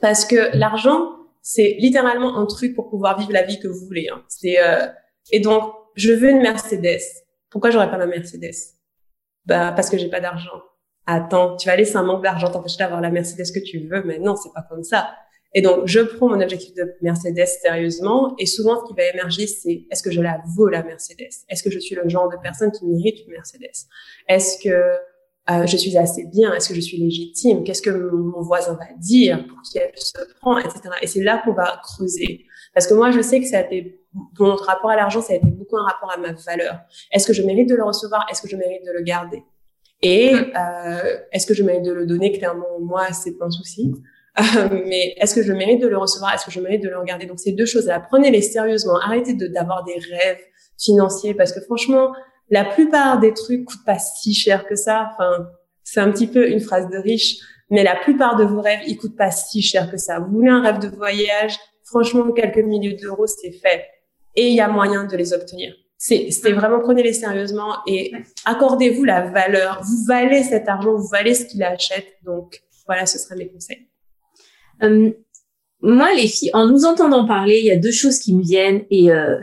Parce 0.00 0.24
que 0.24 0.56
l'argent, 0.56 1.10
c'est 1.42 1.76
littéralement 1.78 2.38
un 2.38 2.46
truc 2.46 2.74
pour 2.74 2.88
pouvoir 2.88 3.18
vivre 3.18 3.32
la 3.32 3.42
vie 3.42 3.60
que 3.60 3.68
vous 3.68 3.84
voulez. 3.84 4.08
Hein. 4.10 4.24
C'est 4.28 4.58
euh... 4.58 4.86
et 5.30 5.40
donc, 5.40 5.74
je 6.00 6.12
veux 6.12 6.30
une 6.30 6.42
Mercedes. 6.42 7.00
Pourquoi 7.50 7.70
j'aurais 7.70 7.90
pas 7.90 7.98
ma 7.98 8.06
Mercedes? 8.06 8.54
Bah 9.46 9.72
parce 9.74 9.90
que 9.90 9.98
j'ai 9.98 10.08
pas 10.08 10.20
d'argent. 10.20 10.62
Attends, 11.06 11.56
tu 11.56 11.68
vas 11.68 11.76
laisser 11.76 11.96
un 11.96 12.02
manque 12.02 12.22
d'argent 12.22 12.50
t'empêcher 12.50 12.78
d'avoir 12.78 13.00
la 13.00 13.10
Mercedes 13.10 13.52
que 13.52 13.58
tu 13.58 13.88
veux, 13.88 14.02
mais 14.04 14.18
non, 14.18 14.36
c'est 14.36 14.52
pas 14.54 14.64
comme 14.68 14.84
ça. 14.84 15.10
Et 15.52 15.62
donc, 15.62 15.86
je 15.86 16.00
prends 16.00 16.28
mon 16.28 16.40
objectif 16.40 16.74
de 16.74 16.94
Mercedes 17.02 17.46
sérieusement. 17.46 18.36
Et 18.38 18.46
souvent, 18.46 18.80
ce 18.80 18.88
qui 18.88 18.96
va 18.96 19.04
émerger, 19.04 19.48
c'est 19.48 19.86
est-ce 19.90 20.02
que 20.02 20.12
je 20.12 20.20
la 20.20 20.40
vaux, 20.54 20.68
la 20.68 20.84
Mercedes? 20.84 21.44
Est-ce 21.48 21.62
que 21.64 21.70
je 21.70 21.78
suis 21.80 21.96
le 21.96 22.08
genre 22.08 22.28
de 22.28 22.36
personne 22.40 22.70
qui 22.70 22.86
mérite 22.86 23.26
une 23.26 23.32
Mercedes? 23.32 23.88
Est-ce 24.28 24.62
que 24.62 24.70
euh, 25.48 25.66
je 25.66 25.76
suis 25.76 25.96
assez 25.96 26.26
bien 26.26 26.52
Est-ce 26.54 26.68
que 26.68 26.74
je 26.74 26.80
suis 26.80 26.98
légitime? 26.98 27.64
Qu'est-ce 27.64 27.82
que 27.82 27.90
mon 27.90 28.42
voisin 28.42 28.74
va 28.74 28.86
dire 28.98 29.46
pour 29.48 29.60
qui 29.62 29.78
elle 29.78 29.92
se 29.96 30.18
prend, 30.40 30.58
etc. 30.58 30.80
Et 31.02 31.06
c'est 31.06 31.22
là 31.22 31.40
qu'on 31.44 31.54
va 31.54 31.80
creuser. 31.82 32.44
Parce 32.74 32.86
que 32.86 32.94
moi, 32.94 33.10
je 33.10 33.20
sais 33.20 33.40
que 33.40 33.46
ça 33.46 33.58
a 33.58 33.62
été, 33.62 34.00
mon 34.38 34.54
rapport 34.54 34.90
à 34.90 34.96
l'argent, 34.96 35.20
ça 35.20 35.32
a 35.32 35.36
été 35.36 35.50
beaucoup 35.50 35.76
un 35.76 35.84
rapport 35.84 36.12
à 36.12 36.18
ma 36.18 36.32
valeur. 36.32 36.80
Est-ce 37.10 37.26
que 37.26 37.32
je 37.32 37.42
mérite 37.42 37.68
de 37.68 37.74
le 37.74 37.84
recevoir? 37.84 38.26
Est-ce 38.30 38.42
que 38.42 38.48
je 38.48 38.56
mérite 38.56 38.84
de 38.86 38.92
le 38.92 39.02
garder? 39.02 39.42
Et 40.02 40.34
euh, 40.34 41.18
est-ce 41.32 41.46
que 41.46 41.54
je 41.54 41.62
mérite 41.62 41.84
de 41.84 41.92
le 41.92 42.06
donner? 42.06 42.32
Clairement, 42.32 42.78
moi, 42.80 43.12
c'est 43.12 43.36
pas 43.36 43.46
un 43.46 43.50
souci. 43.50 43.92
Euh, 44.38 44.68
mais 44.86 45.14
est-ce 45.18 45.34
que 45.34 45.42
je 45.42 45.52
mérite 45.52 45.82
de 45.82 45.88
le 45.88 45.98
recevoir? 45.98 46.32
Est-ce 46.32 46.44
que 46.44 46.52
je 46.52 46.60
mérite 46.60 46.82
de 46.82 46.88
le 46.88 46.98
regarder? 46.98 47.26
Donc, 47.26 47.40
ces 47.40 47.52
deux 47.52 47.66
choses-là, 47.66 48.00
prenez-les 48.00 48.42
sérieusement. 48.42 48.96
Arrêtez 48.98 49.34
d'avoir 49.34 49.84
des 49.84 49.94
rêves 49.94 50.38
financiers 50.78 51.34
parce 51.34 51.52
que 51.52 51.60
franchement, 51.60 52.12
la 52.50 52.64
plupart 52.64 53.20
des 53.20 53.32
trucs 53.32 53.64
coûtent 53.64 53.84
pas 53.86 53.98
si 53.98 54.34
cher 54.34 54.66
que 54.66 54.74
ça. 54.74 55.12
Enfin, 55.12 55.48
c'est 55.84 56.00
un 56.00 56.10
petit 56.10 56.26
peu 56.26 56.48
une 56.48 56.60
phrase 56.60 56.88
de 56.88 56.98
riche, 56.98 57.36
mais 57.70 57.82
la 57.84 57.96
plupart 57.96 58.36
de 58.36 58.44
vos 58.44 58.60
rêves, 58.60 58.80
ils 58.86 58.96
coûtent 58.96 59.16
pas 59.16 59.30
si 59.30 59.62
cher 59.62 59.90
que 59.90 59.96
ça. 59.96 60.18
Vous 60.18 60.32
voulez 60.32 60.50
un 60.50 60.62
rêve 60.62 60.78
de 60.78 60.88
voyage? 60.88 61.56
Franchement, 61.84 62.30
quelques 62.32 62.58
milliers 62.58 62.94
d'euros, 62.94 63.26
c'est 63.26 63.52
fait. 63.52 63.86
Et 64.34 64.48
il 64.48 64.54
y 64.54 64.60
a 64.60 64.68
moyen 64.68 65.04
de 65.04 65.16
les 65.16 65.32
obtenir. 65.32 65.74
C'est 65.96 66.30
vraiment 66.52 66.80
prenez-les 66.80 67.12
sérieusement 67.12 67.76
et 67.86 68.12
accordez-vous 68.46 69.04
la 69.04 69.28
valeur. 69.28 69.82
Vous 69.82 70.04
valez 70.06 70.42
cet 70.42 70.66
argent, 70.66 70.94
vous 70.94 71.08
valez 71.08 71.34
ce 71.34 71.44
qu'il 71.44 71.62
achète. 71.62 72.06
Donc, 72.24 72.62
voilà, 72.86 73.04
ce 73.04 73.18
seraient 73.18 73.36
mes 73.36 73.48
conseils. 73.48 73.88
Euh, 74.82 75.10
moi, 75.82 76.14
les 76.14 76.26
filles, 76.26 76.50
en 76.54 76.66
nous 76.66 76.86
entendant 76.86 77.26
parler, 77.26 77.58
il 77.58 77.66
y 77.66 77.70
a 77.70 77.76
deux 77.76 77.90
choses 77.90 78.18
qui 78.18 78.34
me 78.34 78.42
viennent 78.42 78.84
et 78.90 79.10
euh, 79.10 79.40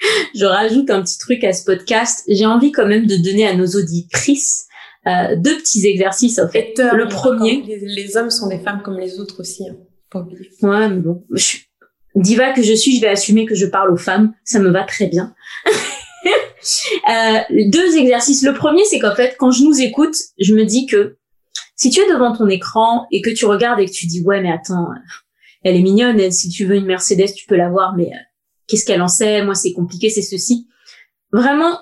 je 0.34 0.44
rajoute 0.44 0.90
un 0.90 1.02
petit 1.02 1.18
truc 1.18 1.44
à 1.44 1.52
ce 1.52 1.64
podcast. 1.64 2.24
J'ai 2.28 2.46
envie 2.46 2.72
quand 2.72 2.86
même 2.86 3.06
de 3.06 3.16
donner 3.16 3.46
à 3.46 3.54
nos 3.54 3.66
auditrices 3.66 4.66
euh, 5.06 5.34
deux 5.36 5.56
petits 5.56 5.86
exercices 5.86 6.38
en 6.38 6.48
fait. 6.48 6.74
le 6.76 7.08
premier, 7.08 7.62
les, 7.62 8.16
hommes 8.16 8.30
sont 8.30 8.48
des 8.48 8.58
femmes 8.58 8.82
comme 8.82 8.98
les 8.98 9.18
autres 9.18 9.40
aussi. 9.40 9.68
Hein. 9.68 9.76
Pas 10.10 10.20
oublier. 10.20 10.50
Ouais, 10.62 10.88
mais 10.88 11.00
bon, 11.00 11.24
je, 11.30 11.58
diva 12.16 12.52
que 12.52 12.62
je 12.62 12.74
suis, 12.74 12.96
je 12.96 13.00
vais 13.00 13.08
assumer 13.08 13.46
que 13.46 13.54
je 13.54 13.66
parle 13.66 13.92
aux 13.92 13.96
femmes. 13.96 14.34
Ça 14.44 14.58
me 14.58 14.70
va 14.70 14.84
très 14.84 15.06
bien. 15.06 15.34
euh, 17.10 17.38
deux 17.66 17.96
exercices. 17.96 18.42
Le 18.42 18.54
premier, 18.54 18.84
c'est 18.84 18.98
qu'en 18.98 19.14
fait, 19.14 19.36
quand 19.38 19.50
je 19.50 19.64
nous 19.64 19.80
écoute, 19.80 20.16
je 20.38 20.54
me 20.54 20.64
dis 20.64 20.86
que 20.86 21.16
si 21.76 21.90
tu 21.90 22.00
es 22.00 22.12
devant 22.12 22.36
ton 22.36 22.48
écran 22.48 23.06
et 23.10 23.22
que 23.22 23.30
tu 23.30 23.46
regardes 23.46 23.80
et 23.80 23.86
que 23.86 23.92
tu 23.92 24.06
dis 24.06 24.22
ouais, 24.22 24.42
mais 24.42 24.52
attends, 24.52 24.88
elle 25.62 25.76
est 25.76 25.82
mignonne. 25.82 26.20
Elle, 26.20 26.32
si 26.32 26.48
tu 26.48 26.66
veux 26.66 26.76
une 26.76 26.86
Mercedes, 26.86 27.32
tu 27.34 27.46
peux 27.46 27.56
l'avoir, 27.56 27.96
mais 27.96 28.06
euh, 28.06 28.18
qu'est-ce 28.70 28.84
qu'elle 28.84 29.02
en 29.02 29.08
sait 29.08 29.42
Moi, 29.42 29.54
c'est 29.54 29.72
compliqué, 29.72 30.08
c'est 30.08 30.22
ceci. 30.22 30.68
Vraiment, 31.32 31.78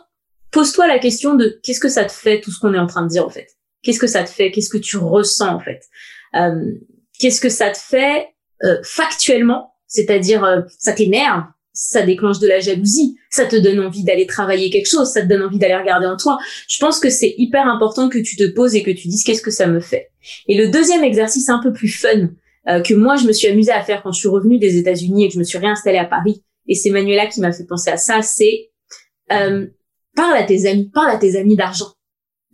pose-toi 0.51 0.87
la 0.87 0.99
question 0.99 1.35
de 1.35 1.61
qu'est-ce 1.63 1.81
que 1.81 1.89
ça 1.89 2.05
te 2.05 2.13
fait 2.13 2.41
tout 2.41 2.51
ce 2.51 2.59
qu'on 2.59 2.75
est 2.75 2.79
en 2.79 2.87
train 2.87 3.03
de 3.03 3.09
dire 3.09 3.27
en 3.27 3.31
fait. 3.31 3.49
Qu'est-ce 3.83 3.99
que 3.99 4.07
ça 4.07 4.25
te 4.25 4.31
fait? 4.31 4.51
Qu'est-ce 4.51 4.71
que 4.71 4.79
tu 4.79 4.97
ressens 4.97 5.55
en 5.55 5.61
fait? 5.61 5.83
Euh, 6.35 6.73
Qu'est-ce 7.19 7.41
que 7.41 7.49
ça 7.49 7.71
te 7.71 7.79
fait 7.79 8.29
euh, 8.65 8.79
factuellement? 8.85 9.73
C'est-à-dire, 9.87 10.45
euh, 10.45 10.61
ça 10.79 10.93
t'énerve, 10.93 11.45
ça 11.73 12.03
déclenche 12.03 12.39
de 12.39 12.47
la 12.47 12.61
jalousie, 12.61 13.17
ça 13.31 13.45
te 13.47 13.57
donne 13.57 13.81
envie 13.81 14.05
d'aller 14.05 14.27
travailler 14.27 14.71
quelque 14.71 14.89
chose, 14.89 15.11
ça 15.11 15.23
te 15.23 15.27
donne 15.27 15.43
envie 15.43 15.59
d'aller 15.59 15.77
regarder 15.77 16.07
en 16.07 16.17
toi. 16.17 16.39
Je 16.69 16.79
pense 16.79 17.01
que 17.01 17.11
c'est 17.11 17.35
hyper 17.39 17.67
important 17.67 18.09
que 18.09 18.19
tu 18.19 18.37
te 18.37 18.47
poses 18.49 18.75
et 18.75 18.83
que 18.83 18.91
tu 18.91 19.09
dises 19.09 19.25
qu'est-ce 19.25 19.43
que 19.43 19.51
ça 19.51 19.67
me 19.67 19.81
fait. 19.81 20.11
Et 20.47 20.57
le 20.57 20.71
deuxième 20.71 21.03
exercice 21.03 21.49
un 21.49 21.61
peu 21.61 21.73
plus 21.73 21.89
fun 21.89 22.29
que 22.85 22.93
moi 22.93 23.17
je 23.17 23.27
me 23.27 23.33
suis 23.33 23.49
amusée 23.49 23.73
à 23.73 23.83
faire 23.83 24.03
quand 24.03 24.13
je 24.13 24.19
suis 24.19 24.29
revenue 24.29 24.59
des 24.59 24.77
États-Unis 24.77 25.25
et 25.25 25.29
que 25.29 25.35
je 25.35 25.39
me 25.39 25.45
suis 25.45 25.57
réinstallée 25.57 25.97
à 25.97 26.05
Paris, 26.05 26.45
et 26.69 26.75
c'est 26.75 26.91
Manuela 26.91 27.27
qui 27.27 27.41
m'a 27.41 27.53
fait 27.53 27.65
penser 27.65 27.91
à 27.91 27.97
ça, 27.97 28.23
c'est 28.23 28.71
euh, 29.33 29.67
parle 30.15 30.37
à 30.37 30.45
tes 30.45 30.67
amis, 30.67 30.91
parle 30.93 31.11
à 31.11 31.17
tes 31.17 31.37
amis 31.37 31.57
d'argent. 31.57 31.93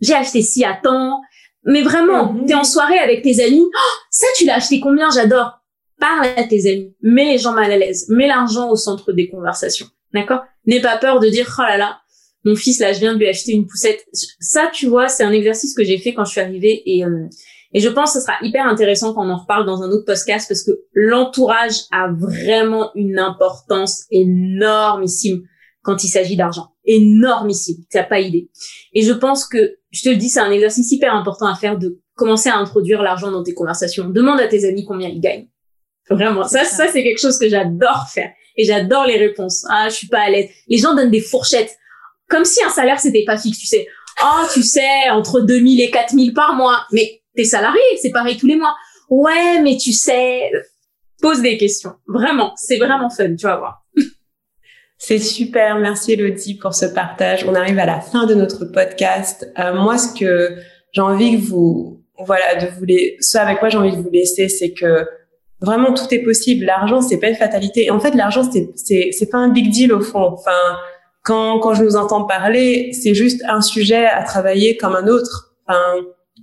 J'ai 0.01 0.13
acheté 0.13 0.41
ci 0.41 0.63
à 0.63 0.79
temps, 0.81 1.21
mais 1.63 1.81
vraiment, 1.81 2.33
tu 2.33 2.41
mhm. 2.41 2.45
t'es 2.45 2.53
en 2.55 2.63
soirée 2.63 2.99
avec 2.99 3.21
tes 3.21 3.43
amis, 3.43 3.63
oh, 3.63 3.97
ça 4.09 4.27
tu 4.37 4.45
l'as 4.45 4.55
acheté 4.55 4.79
combien, 4.79 5.09
j'adore. 5.09 5.59
Parle 5.99 6.27
à 6.37 6.43
tes 6.43 6.69
amis, 6.71 6.95
mets 7.01 7.33
les 7.33 7.37
gens 7.37 7.53
mal 7.53 7.71
à 7.71 7.77
l'aise, 7.77 8.07
mets 8.09 8.27
l'argent 8.27 8.69
au 8.69 8.75
centre 8.75 9.13
des 9.13 9.29
conversations, 9.29 9.87
d'accord? 10.13 10.41
N'aie 10.65 10.81
pas 10.81 10.97
peur 10.97 11.19
de 11.19 11.29
dire, 11.29 11.55
oh 11.57 11.61
là 11.61 11.77
là, 11.77 11.99
mon 12.43 12.55
fils 12.55 12.79
là, 12.79 12.93
je 12.93 12.99
viens 12.99 13.13
de 13.13 13.19
lui 13.19 13.27
acheter 13.27 13.53
une 13.53 13.65
poussette. 13.65 14.05
Ça, 14.39 14.69
tu 14.71 14.87
vois, 14.87 15.07
c'est 15.07 15.23
un 15.23 15.31
exercice 15.31 15.73
que 15.73 15.83
j'ai 15.83 15.97
fait 15.97 16.13
quand 16.13 16.25
je 16.25 16.31
suis 16.31 16.41
arrivée 16.41 16.83
et 16.85 17.03
euh, 17.03 17.27
et 17.75 17.81
je 17.81 17.89
pense 17.89 18.13
que 18.13 18.19
ce 18.19 18.25
sera 18.25 18.37
hyper 18.41 18.65
intéressant 18.65 19.13
qu'on 19.13 19.29
en 19.29 19.35
reparle 19.35 19.65
dans 19.65 19.83
un 19.83 19.89
autre 19.89 20.05
podcast 20.05 20.47
parce 20.47 20.63
que 20.63 20.71
l'entourage 20.93 21.81
a 21.91 22.07
vraiment 22.09 22.91
une 22.95 23.19
importance 23.19 24.05
énormissime 24.11 25.43
quand 25.81 26.01
il 26.05 26.07
s'agit 26.07 26.37
d'argent. 26.37 26.69
Énormissime. 26.85 27.75
Tu 27.91 27.97
n'as 27.97 28.05
pas 28.05 28.21
idée. 28.21 28.49
Et 28.93 29.01
je 29.01 29.11
pense 29.11 29.45
que, 29.45 29.75
je 29.91 30.03
te 30.03 30.09
le 30.09 30.15
dis, 30.15 30.29
c'est 30.29 30.39
un 30.39 30.51
exercice 30.51 30.89
hyper 30.93 31.13
important 31.13 31.47
à 31.47 31.55
faire 31.55 31.77
de 31.77 31.99
commencer 32.15 32.47
à 32.47 32.55
introduire 32.55 33.03
l'argent 33.03 33.29
dans 33.29 33.43
tes 33.43 33.53
conversations. 33.53 34.07
Demande 34.07 34.39
à 34.39 34.47
tes 34.47 34.63
amis 34.65 34.85
combien 34.85 35.09
ils 35.09 35.19
gagnent. 35.19 35.49
Vraiment. 36.09 36.47
Ça, 36.47 36.63
ça, 36.63 36.87
c'est 36.87 37.03
quelque 37.03 37.19
chose 37.19 37.37
que 37.37 37.49
j'adore 37.49 38.07
faire. 38.09 38.31
Et 38.55 38.63
j'adore 38.63 39.05
les 39.05 39.17
réponses. 39.17 39.65
Ah, 39.69 39.89
je 39.89 39.95
suis 39.95 40.07
pas 40.07 40.21
à 40.21 40.29
l'aise. 40.29 40.49
Les 40.69 40.77
gens 40.77 40.95
donnent 40.95 41.11
des 41.11 41.19
fourchettes. 41.19 41.75
Comme 42.29 42.45
si 42.45 42.63
un 42.63 42.69
salaire, 42.69 43.01
c'était 43.01 43.25
pas 43.25 43.37
fixe, 43.37 43.57
tu 43.57 43.67
sais. 43.67 43.85
Oh, 44.23 44.45
tu 44.53 44.63
sais, 44.63 45.09
entre 45.11 45.41
2000 45.41 45.81
et 45.81 45.91
4000 45.91 46.33
par 46.33 46.55
mois. 46.55 46.85
Mais 46.93 47.21
t'es 47.35 47.43
salarié, 47.43 47.81
c'est 48.01 48.11
pareil 48.11 48.37
tous 48.37 48.47
les 48.47 48.55
mois. 48.55 48.75
Ouais, 49.09 49.61
mais 49.61 49.77
tu 49.77 49.91
sais, 49.93 50.51
pose 51.21 51.41
des 51.41 51.57
questions. 51.57 51.93
Vraiment, 52.07 52.53
c'est 52.55 52.77
vraiment 52.77 53.09
fun, 53.09 53.35
tu 53.35 53.45
vas 53.45 53.57
voir. 53.57 53.85
C'est 54.97 55.19
super, 55.19 55.77
merci 55.77 56.13
Elodie 56.13 56.55
pour 56.55 56.73
ce 56.73 56.85
partage. 56.85 57.45
On 57.45 57.53
arrive 57.53 57.77
à 57.79 57.85
la 57.85 57.99
fin 57.99 58.25
de 58.25 58.33
notre 58.33 58.65
podcast. 58.65 59.45
Euh, 59.59 59.75
moi, 59.75 59.97
ce 59.97 60.17
que 60.17 60.55
j'ai 60.93 61.01
envie 61.01 61.33
que 61.33 61.45
vous, 61.45 62.01
voilà, 62.17 62.55
de 62.55 62.67
vous 62.67 62.85
les, 62.85 63.17
ce 63.19 63.37
avec 63.37 63.59
quoi 63.59 63.67
j'ai 63.69 63.77
envie 63.77 63.95
de 63.95 64.01
vous 64.01 64.09
laisser, 64.09 64.47
c'est 64.47 64.71
que 64.71 65.05
vraiment 65.59 65.93
tout 65.93 66.05
est 66.11 66.23
possible. 66.23 66.65
L'argent, 66.65 67.01
c'est 67.01 67.19
pas 67.19 67.27
une 67.27 67.35
fatalité. 67.35 67.91
En 67.91 67.99
fait, 67.99 68.15
l'argent, 68.15 68.49
c'est, 68.49 68.69
c'est, 68.75 69.09
c'est 69.11 69.29
pas 69.29 69.37
un 69.37 69.49
big 69.49 69.69
deal 69.69 69.91
au 69.91 69.99
fond. 69.99 70.31
Enfin, 70.31 70.77
quand, 71.23 71.59
quand 71.59 71.73
je 71.73 71.83
nous 71.83 71.97
entends 71.97 72.23
parler, 72.23 72.93
c'est 72.93 73.13
juste 73.13 73.43
un 73.47 73.61
sujet 73.61 74.05
à 74.05 74.23
travailler 74.23 74.77
comme 74.77 74.95
un 74.95 75.07
autre. 75.07 75.55
Enfin, 75.67 75.81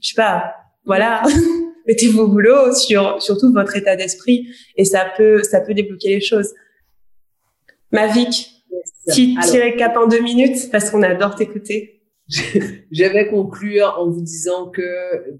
je 0.00 0.08
sais 0.08 0.14
pas, 0.14 0.52
voilà. 0.84 1.22
Mettez 1.86 2.08
vos 2.08 2.28
boulots 2.28 2.72
sur, 2.74 3.20
surtout 3.20 3.52
votre 3.52 3.76
état 3.76 3.96
d'esprit 3.96 4.48
et 4.76 4.84
ça 4.84 5.12
peut, 5.16 5.42
ça 5.42 5.60
peut 5.60 5.74
débloquer 5.74 6.10
les 6.10 6.20
choses. 6.20 6.54
Mavic, 7.90 8.64
petit 9.06 9.36
récap 9.58 9.96
en 9.96 10.06
deux 10.06 10.20
minutes 10.20 10.70
parce 10.70 10.90
qu'on 10.90 11.02
adore 11.02 11.34
t'écouter. 11.34 12.01
Je 12.90 13.04
vais 13.04 13.28
conclure 13.28 13.94
en 13.98 14.08
vous 14.08 14.22
disant 14.22 14.70
que 14.70 14.82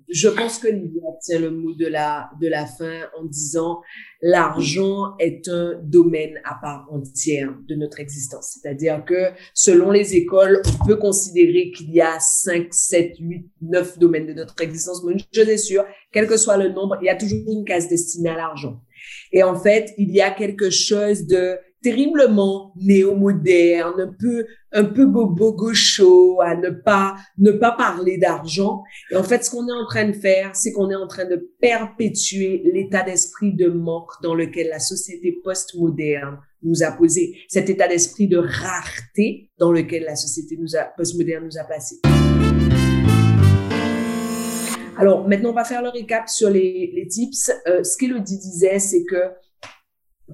je 0.09 0.29
pense 0.29 0.59
que 0.59 0.69
Livia 0.69 1.03
tient 1.23 1.39
le 1.39 1.51
mot 1.51 1.75
de 1.75 1.87
la, 1.87 2.31
de 2.41 2.49
la 2.49 2.67
fin 2.67 3.09
en 3.19 3.25
disant 3.25 3.81
l'argent 4.21 5.17
est 5.19 5.49
un 5.49 5.81
domaine 5.83 6.39
à 6.45 6.59
part 6.61 6.87
entière 6.91 7.55
de 7.67 7.77
notre 7.77 7.99
existence. 8.01 8.59
C'est-à-dire 8.61 9.05
que 9.07 9.31
selon 9.55 9.91
les 9.91 10.17
écoles, 10.17 10.61
on 10.67 10.87
peut 10.87 10.97
considérer 10.97 11.71
qu'il 11.71 11.91
y 11.95 12.03
a 12.03 12.19
5, 12.21 12.67
7, 12.71 13.17
8, 13.19 13.47
9 13.63 13.99
domaines 13.99 14.27
de 14.27 14.35
notre 14.35 14.61
existence. 14.61 15.03
Mais 15.05 15.15
je 15.33 15.43
suis 15.43 15.59
sûre, 15.59 15.85
quel 16.13 16.27
que 16.27 16.37
soit 16.37 16.59
le 16.59 16.69
nombre, 16.69 16.99
il 17.01 17.07
y 17.07 17.11
a 17.11 17.17
toujours 17.17 17.41
une 17.49 17.65
case 17.65 17.89
destinée 17.89 18.31
à 18.31 18.37
l'argent. 18.37 18.83
Et 19.33 19.43
en 19.43 19.59
fait, 19.59 19.95
il 19.97 20.11
y 20.11 20.21
a 20.21 20.31
quelque 20.31 20.69
chose 20.69 21.27
de 21.27 21.57
terriblement 21.83 22.73
néo-moderne, 22.77 24.01
un 24.01 24.15
peu, 24.19 24.47
un 24.73 24.85
peu 24.85 25.07
bobo 25.07 25.53
gaucho, 25.53 26.41
à 26.41 26.55
ne 26.55 26.71
pas, 26.71 27.17
ne 27.39 27.51
pas 27.51 27.73
parler 27.73 28.19
d'argent. 28.19 28.83
Et 29.11 29.17
en 29.17 29.23
fait, 29.23 29.45
ce 29.45 29.51
qu'on 29.51 29.69
est 29.69 29.73
en 29.73 29.87
train 29.87 30.09
de 30.09 30.13
faire, 30.13 30.55
c'est 30.55 30.73
qu'on 30.73 30.91
est 30.91 30.97
en 30.97 31.07
train 31.07 31.25
de 31.25 31.51
perpétuer 31.61 32.63
l'état 32.73 33.03
d'esprit 33.03 33.53
de 33.53 33.69
manque 33.69 34.13
dans 34.23 34.35
lequel 34.35 34.69
la 34.69 34.79
société 34.79 35.41
post-moderne 35.45 36.39
nous 36.63 36.85
a 36.85 36.93
posé, 36.93 37.37
cet 37.49 37.69
état 37.69 37.89
d'esprit 37.89 38.29
de 38.29 38.39
rareté 38.39 39.51
dans 39.59 39.73
lequel 39.73 40.05
la 40.05 40.15
société 40.15 40.57
nous 40.57 40.77
a, 40.77 40.85
post-moderne 40.97 41.45
nous 41.45 41.59
a 41.59 41.65
placé. 41.65 41.97
Alors, 44.97 45.27
maintenant, 45.27 45.51
on 45.51 45.55
va 45.55 45.65
faire 45.65 45.83
le 45.83 45.89
récap 45.89 46.29
sur 46.29 46.51
les, 46.51 46.93
les 46.95 47.09
tips. 47.09 47.51
Euh, 47.67 47.83
ce 47.83 47.97
qu'Elodie 47.97 48.39
disait, 48.39 48.79
c'est 48.79 49.05
que 49.05 49.33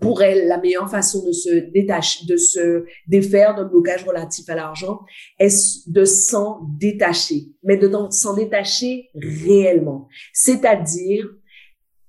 pour 0.01 0.23
elle, 0.23 0.49
la 0.49 0.59
meilleure 0.59 0.91
façon 0.91 1.25
de 1.25 1.33
se 1.33 1.71
détacher, 1.73 2.27
de 2.27 2.37
se 2.37 2.85
défaire 3.07 3.55
d'un 3.55 3.65
blocage 3.65 4.05
relatif 4.05 4.49
à 4.49 4.55
l'argent 4.55 5.01
est 5.39 5.89
de 5.89 6.05
s'en 6.05 6.61
détacher, 6.79 7.49
mais 7.63 7.77
de 7.77 7.91
s'en 8.11 8.35
détacher 8.35 9.09
réellement. 9.15 10.09
C'est-à-dire 10.33 11.27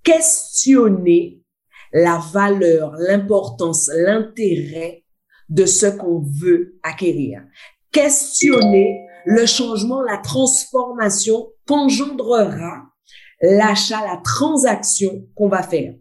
questionner 0.03 1.43
la 1.91 2.21
valeur, 2.31 2.93
l'importance, 2.97 3.89
l'intérêt 3.93 5.03
de 5.49 5.65
ce 5.65 5.87
qu'on 5.87 6.19
veut 6.19 6.79
acquérir. 6.83 7.41
Questionner 7.91 9.05
le 9.25 9.45
changement, 9.45 10.01
la 10.01 10.17
transformation 10.17 11.51
qu'engendrera 11.67 12.83
l'achat, 13.41 14.01
la 14.05 14.21
transaction 14.23 15.27
qu'on 15.35 15.49
va 15.49 15.63
faire. 15.63 15.93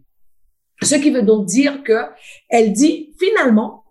Ce 0.81 0.95
qui 0.95 1.11
veut 1.11 1.23
donc 1.23 1.45
dire 1.45 1.83
que 1.83 2.05
elle 2.49 2.73
dit 2.73 3.13
finalement, 3.19 3.83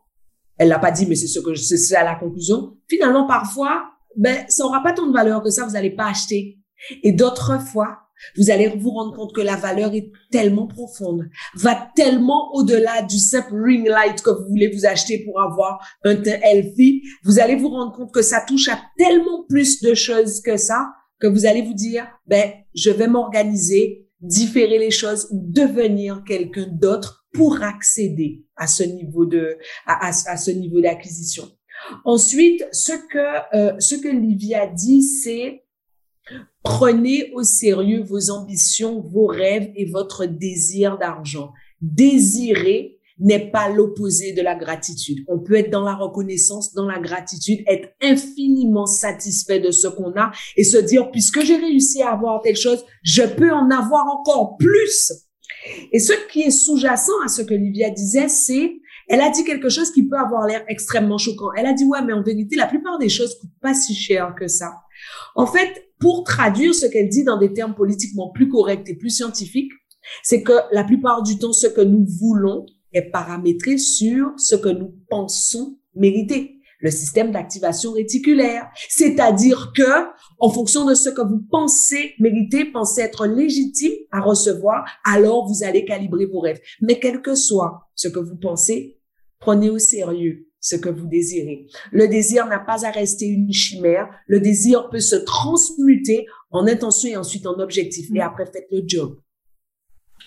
elle 0.58 0.68
l'a 0.68 0.78
pas 0.78 0.90
dit, 0.90 1.06
mais 1.06 1.14
c'est 1.14 1.28
ce 1.28 1.40
que 1.40 1.54
c'est 1.54 1.96
à 1.96 2.04
la 2.04 2.16
conclusion. 2.16 2.76
Finalement, 2.88 3.26
parfois, 3.26 3.84
ben 4.16 4.44
ça 4.48 4.64
aura 4.64 4.82
pas 4.82 4.92
tant 4.92 5.06
de 5.06 5.12
valeur 5.12 5.42
que 5.42 5.50
ça, 5.50 5.66
vous 5.66 5.76
allez 5.76 5.94
pas 5.94 6.08
acheter. 6.08 6.58
Et 7.02 7.12
d'autres 7.12 7.60
fois, 7.60 7.98
vous 8.36 8.50
allez 8.50 8.68
vous 8.68 8.90
rendre 8.90 9.14
compte 9.14 9.32
que 9.32 9.40
la 9.40 9.56
valeur 9.56 9.94
est 9.94 10.10
tellement 10.30 10.66
profonde, 10.66 11.28
va 11.54 11.88
tellement 11.94 12.52
au-delà 12.54 13.02
du 13.02 13.18
simple 13.18 13.54
ring 13.54 13.86
light 13.86 14.20
que 14.22 14.30
vous 14.30 14.48
voulez 14.48 14.70
vous 14.74 14.86
acheter 14.86 15.24
pour 15.24 15.40
avoir 15.40 15.78
un 16.04 16.16
teint 16.16 16.40
healthy. 16.42 17.02
Vous 17.24 17.38
allez 17.38 17.56
vous 17.56 17.68
rendre 17.68 17.92
compte 17.92 18.12
que 18.12 18.22
ça 18.22 18.40
touche 18.46 18.68
à 18.68 18.80
tellement 18.96 19.44
plus 19.48 19.80
de 19.82 19.94
choses 19.94 20.40
que 20.40 20.56
ça, 20.56 20.88
que 21.20 21.26
vous 21.26 21.46
allez 21.46 21.62
vous 21.62 21.74
dire, 21.74 22.08
ben, 22.26 22.50
je 22.74 22.90
vais 22.90 23.08
m'organiser 23.08 24.07
différer 24.20 24.78
les 24.78 24.90
choses 24.90 25.28
ou 25.30 25.40
devenir 25.40 26.22
quelqu'un 26.26 26.66
d'autre 26.66 27.26
pour 27.32 27.62
accéder 27.62 28.44
à 28.56 28.66
ce 28.66 28.82
niveau 28.82 29.26
de 29.26 29.58
à, 29.86 30.12
ce 30.12 30.50
niveau 30.50 30.80
d'acquisition. 30.80 31.48
Ensuite, 32.04 32.66
ce 32.72 32.92
que 32.92 33.56
euh, 33.56 33.78
ce 33.78 33.94
que 33.94 34.08
Livia 34.08 34.66
dit, 34.66 35.02
c'est 35.02 35.64
prenez 36.62 37.30
au 37.32 37.42
sérieux 37.42 38.02
vos 38.02 38.30
ambitions, 38.30 39.00
vos 39.00 39.26
rêves 39.26 39.70
et 39.76 39.86
votre 39.86 40.26
désir 40.26 40.98
d'argent. 40.98 41.52
Désirez 41.80 42.97
n'est 43.20 43.50
pas 43.50 43.68
l'opposé 43.68 44.32
de 44.32 44.42
la 44.42 44.54
gratitude. 44.54 45.24
On 45.28 45.38
peut 45.38 45.56
être 45.56 45.70
dans 45.70 45.84
la 45.84 45.94
reconnaissance, 45.94 46.72
dans 46.74 46.86
la 46.86 46.98
gratitude, 46.98 47.60
être 47.66 47.88
infiniment 48.02 48.86
satisfait 48.86 49.60
de 49.60 49.70
ce 49.70 49.88
qu'on 49.88 50.12
a 50.16 50.30
et 50.56 50.64
se 50.64 50.78
dire, 50.78 51.10
puisque 51.10 51.42
j'ai 51.42 51.56
réussi 51.56 52.02
à 52.02 52.12
avoir 52.12 52.40
telle 52.42 52.56
chose, 52.56 52.84
je 53.02 53.22
peux 53.22 53.50
en 53.50 53.70
avoir 53.70 54.06
encore 54.06 54.56
plus. 54.56 55.12
Et 55.92 55.98
ce 55.98 56.12
qui 56.30 56.42
est 56.42 56.50
sous-jacent 56.50 57.20
à 57.24 57.28
ce 57.28 57.42
que 57.42 57.54
Livia 57.54 57.90
disait, 57.90 58.28
c'est 58.28 58.74
elle 59.08 59.22
a 59.22 59.30
dit 59.30 59.42
quelque 59.42 59.70
chose 59.70 59.90
qui 59.90 60.06
peut 60.06 60.18
avoir 60.18 60.46
l'air 60.46 60.64
extrêmement 60.68 61.16
choquant. 61.16 61.50
Elle 61.56 61.66
a 61.66 61.72
dit, 61.72 61.84
ouais, 61.84 62.02
mais 62.04 62.12
en 62.12 62.22
vérité, 62.22 62.56
la 62.56 62.66
plupart 62.66 62.98
des 62.98 63.08
choses 63.08 63.38
coûtent 63.40 63.58
pas 63.62 63.72
si 63.72 63.94
cher 63.94 64.34
que 64.38 64.48
ça. 64.48 64.74
En 65.34 65.46
fait, 65.46 65.88
pour 65.98 66.24
traduire 66.24 66.74
ce 66.74 66.86
qu'elle 66.86 67.08
dit 67.08 67.24
dans 67.24 67.38
des 67.38 67.52
termes 67.52 67.74
politiquement 67.74 68.30
plus 68.30 68.48
corrects 68.48 68.88
et 68.88 68.96
plus 68.96 69.10
scientifiques, 69.10 69.72
c'est 70.22 70.42
que 70.42 70.52
la 70.72 70.84
plupart 70.84 71.22
du 71.22 71.38
temps, 71.38 71.54
ce 71.54 71.66
que 71.66 71.80
nous 71.80 72.04
voulons 72.20 72.66
est 72.92 73.10
paramétré 73.10 73.78
sur 73.78 74.32
ce 74.36 74.56
que 74.56 74.68
nous 74.68 74.94
pensons 75.08 75.78
mériter 75.94 76.58
le 76.80 76.90
système 76.90 77.32
d'activation 77.32 77.92
réticulaire. 77.92 78.68
C'est-à-dire 78.88 79.72
que, 79.74 80.06
en 80.38 80.50
fonction 80.50 80.84
de 80.84 80.94
ce 80.94 81.08
que 81.08 81.22
vous 81.22 81.42
pensez 81.50 82.14
mériter, 82.18 82.64
pensez 82.66 83.00
être 83.00 83.26
légitime 83.26 83.92
à 84.12 84.20
recevoir, 84.20 84.88
alors 85.04 85.46
vous 85.48 85.64
allez 85.64 85.84
calibrer 85.84 86.26
vos 86.26 86.40
rêves. 86.40 86.60
Mais 86.80 86.98
quel 87.00 87.20
que 87.20 87.34
soit 87.34 87.88
ce 87.94 88.08
que 88.08 88.20
vous 88.20 88.36
pensez, 88.36 89.00
prenez 89.40 89.70
au 89.70 89.78
sérieux 89.78 90.44
ce 90.60 90.76
que 90.76 90.88
vous 90.88 91.06
désirez. 91.06 91.66
Le 91.92 92.08
désir 92.08 92.46
n'a 92.46 92.58
pas 92.58 92.84
à 92.84 92.90
rester 92.90 93.26
une 93.26 93.52
chimère. 93.52 94.08
Le 94.26 94.40
désir 94.40 94.88
peut 94.90 95.00
se 95.00 95.16
transmuter 95.16 96.26
en 96.50 96.66
intention 96.66 97.08
et 97.08 97.16
ensuite 97.16 97.46
en 97.46 97.58
objectif. 97.60 98.08
Et 98.14 98.20
après, 98.20 98.46
faites 98.46 98.66
le 98.72 98.82
job. 98.84 99.20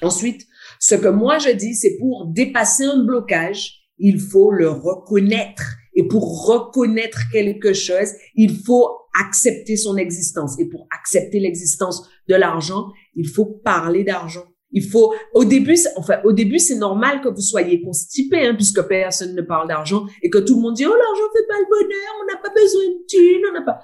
Ensuite, 0.02 0.48
ce 0.80 0.96
que 0.96 1.08
moi 1.08 1.38
je 1.40 1.50
dis, 1.52 1.76
c'est 1.76 1.98
pour 2.00 2.28
dépasser 2.28 2.86
un 2.86 3.04
blocage, 3.04 3.82
il 3.98 4.20
faut 4.20 4.52
le 4.52 4.70
reconnaître. 4.70 5.64
Et 5.94 6.08
pour 6.08 6.48
reconnaître 6.48 7.20
quelque 7.32 7.74
chose, 7.74 8.10
il 8.36 8.58
faut 8.58 8.90
accepter 9.20 9.76
son 9.76 9.98
existence. 9.98 10.60
Et 10.60 10.66
pour 10.66 10.88
accepter 10.98 11.40
l'existence 11.40 12.08
de 12.30 12.36
l'argent, 12.36 12.88
il 13.16 13.28
faut 13.28 13.46
parler 13.46 14.04
d'argent. 14.04 14.46
Il 14.74 14.84
faut, 14.84 15.14
au 15.34 15.44
début, 15.44 15.76
enfin, 15.98 16.20
au 16.24 16.32
début, 16.32 16.58
c'est 16.58 16.78
normal 16.78 17.20
que 17.22 17.28
vous 17.28 17.42
soyez 17.42 17.82
constipé, 17.82 18.46
hein, 18.46 18.56
puisque 18.56 18.82
personne 18.84 19.36
ne 19.36 19.42
parle 19.42 19.68
d'argent 19.68 20.06
et 20.24 20.30
que 20.30 20.38
tout 20.38 20.56
le 20.56 20.62
monde 20.62 20.76
dit, 20.76 20.86
oh, 20.86 20.90
l'argent 20.90 21.30
fait 21.34 21.46
pas 21.48 21.60
le 21.60 21.66
bonheur, 21.70 22.14
on 22.22 22.26
n'a 22.34 22.42
pas 22.42 22.54
besoin 22.54 22.84
de 22.84 23.06
thunes, 23.06 23.44
on 23.50 23.54
n'a 23.54 23.62
pas, 23.64 23.80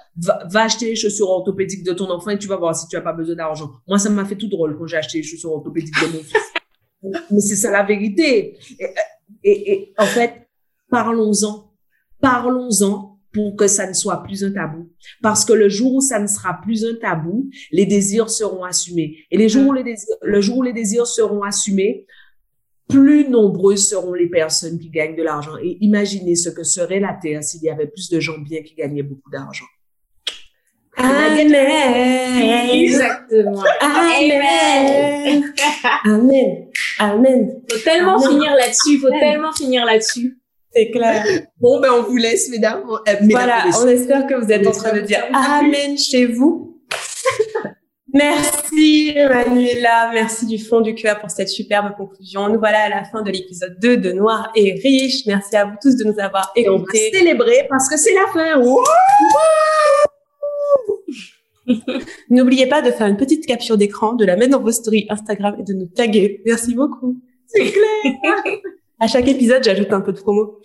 va, 0.49 0.63
acheter 0.63 0.85
les 0.85 0.95
chaussures 0.95 1.29
orthopédiques 1.29 1.83
de 1.83 1.91
ton 1.91 2.09
enfant 2.09 2.31
et 2.31 2.39
tu 2.39 2.47
vas 2.47 2.55
voir 2.55 2.73
si 2.73 2.87
tu 2.87 2.95
as 2.95 3.01
pas 3.01 3.11
besoin 3.11 3.35
d'argent. 3.35 3.69
Moi, 3.85 3.99
ça 3.99 4.09
m'a 4.09 4.23
fait 4.23 4.37
tout 4.37 4.47
drôle 4.47 4.77
quand 4.77 4.87
j'ai 4.87 4.97
acheté 4.97 5.17
les 5.17 5.23
chaussures 5.25 5.51
orthopédiques 5.51 5.93
de 6.01 6.07
mon 6.07 6.23
fils. 6.23 6.53
Mais 7.03 7.39
c'est 7.39 7.55
ça 7.55 7.71
la 7.71 7.83
vérité. 7.83 8.57
et, 9.43 9.93
en 9.97 10.05
fait, 10.05 10.47
parlons-en 10.89 11.67
parlons-en 12.21 13.19
pour 13.33 13.55
que 13.55 13.67
ça 13.67 13.87
ne 13.87 13.93
soit 13.93 14.23
plus 14.23 14.43
un 14.43 14.51
tabou. 14.51 14.89
Parce 15.21 15.45
que 15.45 15.53
le 15.53 15.69
jour 15.69 15.95
où 15.95 16.01
ça 16.01 16.19
ne 16.19 16.27
sera 16.27 16.59
plus 16.61 16.85
un 16.85 16.95
tabou, 16.95 17.49
les 17.71 17.85
désirs 17.85 18.29
seront 18.29 18.63
assumés. 18.63 19.17
Et 19.29 19.37
les 19.37 19.49
jours 19.49 19.73
le 20.21 20.41
jour 20.41 20.57
où 20.57 20.63
les 20.63 20.73
désirs 20.73 21.07
seront 21.07 21.43
assumés, 21.43 22.07
plus 22.89 23.27
nombreuses 23.27 23.87
seront 23.89 24.13
les 24.13 24.29
personnes 24.29 24.79
qui 24.79 24.89
gagnent 24.89 25.15
de 25.15 25.23
l'argent. 25.23 25.57
Et 25.61 25.77
imaginez 25.81 26.35
ce 26.35 26.49
que 26.49 26.63
serait 26.63 26.99
la 26.99 27.13
Terre 27.13 27.43
s'il 27.43 27.61
y 27.61 27.69
avait 27.69 27.87
plus 27.87 28.09
de 28.09 28.19
gens 28.19 28.39
bien 28.39 28.63
qui 28.63 28.75
gagnaient 28.75 29.03
beaucoup 29.03 29.29
d'argent. 29.29 29.65
Amen. 30.97 32.69
Exactement. 32.73 33.63
Amen. 33.81 35.53
Amen. 36.05 36.67
Amen. 36.99 37.61
Faut 37.69 37.79
tellement 37.79 38.19
finir 38.19 38.55
là-dessus. 38.55 38.99
Faut 38.99 39.09
tellement 39.09 39.51
finir 39.53 39.85
là-dessus. 39.85 40.37
C'est 40.73 40.91
clair. 40.91 41.23
Bon, 41.59 41.79
ben, 41.79 41.89
on 41.91 42.03
vous 42.03 42.17
laisse, 42.17 42.49
mesdames. 42.49 42.83
Euh, 43.07 43.13
voilà, 43.29 43.65
on 43.81 43.87
espère 43.87 44.27
que 44.27 44.35
vous 44.35 44.51
êtes 44.51 44.65
en 44.67 44.71
train 44.71 44.93
de 44.93 45.01
dire 45.01 45.23
Amen 45.33 45.97
chez 45.97 46.25
vous. 46.25 46.81
Merci 48.13 49.13
Manuela, 49.15 50.09
merci 50.13 50.45
du 50.45 50.57
fond 50.57 50.79
du 50.79 50.95
cœur 50.95 51.19
pour 51.19 51.29
cette 51.29 51.49
superbe 51.49 51.93
conclusion. 51.97 52.47
Nous 52.47 52.57
voilà 52.57 52.83
à 52.83 52.89
la 52.89 53.03
fin 53.03 53.21
de 53.21 53.29
l'épisode 53.29 53.77
2 53.81 53.97
de 53.97 54.11
Noir 54.13 54.49
et 54.55 54.79
Riche. 54.81 55.25
Merci 55.27 55.57
à 55.57 55.65
vous 55.65 55.75
tous 55.81 55.97
de 55.97 56.05
nous 56.05 56.17
avoir 56.17 56.51
écoutés. 56.55 56.71
on 56.71 56.77
va 56.79 57.19
célébrer 57.19 57.67
parce 57.69 57.89
que 57.89 57.97
c'est 57.97 58.13
la 58.13 58.27
fin. 58.31 58.61
N'oubliez 62.29 62.67
pas 62.67 62.81
de 62.81 62.91
faire 62.91 63.07
une 63.07 63.17
petite 63.17 63.45
capture 63.45 63.77
d'écran, 63.77 64.13
de 64.13 64.25
la 64.25 64.35
mettre 64.35 64.51
dans 64.51 64.61
vos 64.61 64.71
stories 64.71 65.05
Instagram 65.09 65.55
et 65.59 65.63
de 65.63 65.73
nous 65.73 65.87
taguer. 65.87 66.41
Merci 66.45 66.73
beaucoup. 66.73 67.17
C'est 67.47 67.71
clair. 67.71 68.13
À 68.99 69.05
chaque 69.05 69.27
épisode, 69.27 69.63
j'ajoute 69.63 69.93
un 69.93 70.01
peu 70.01 70.11
de 70.11 70.19
promo. 70.19 70.59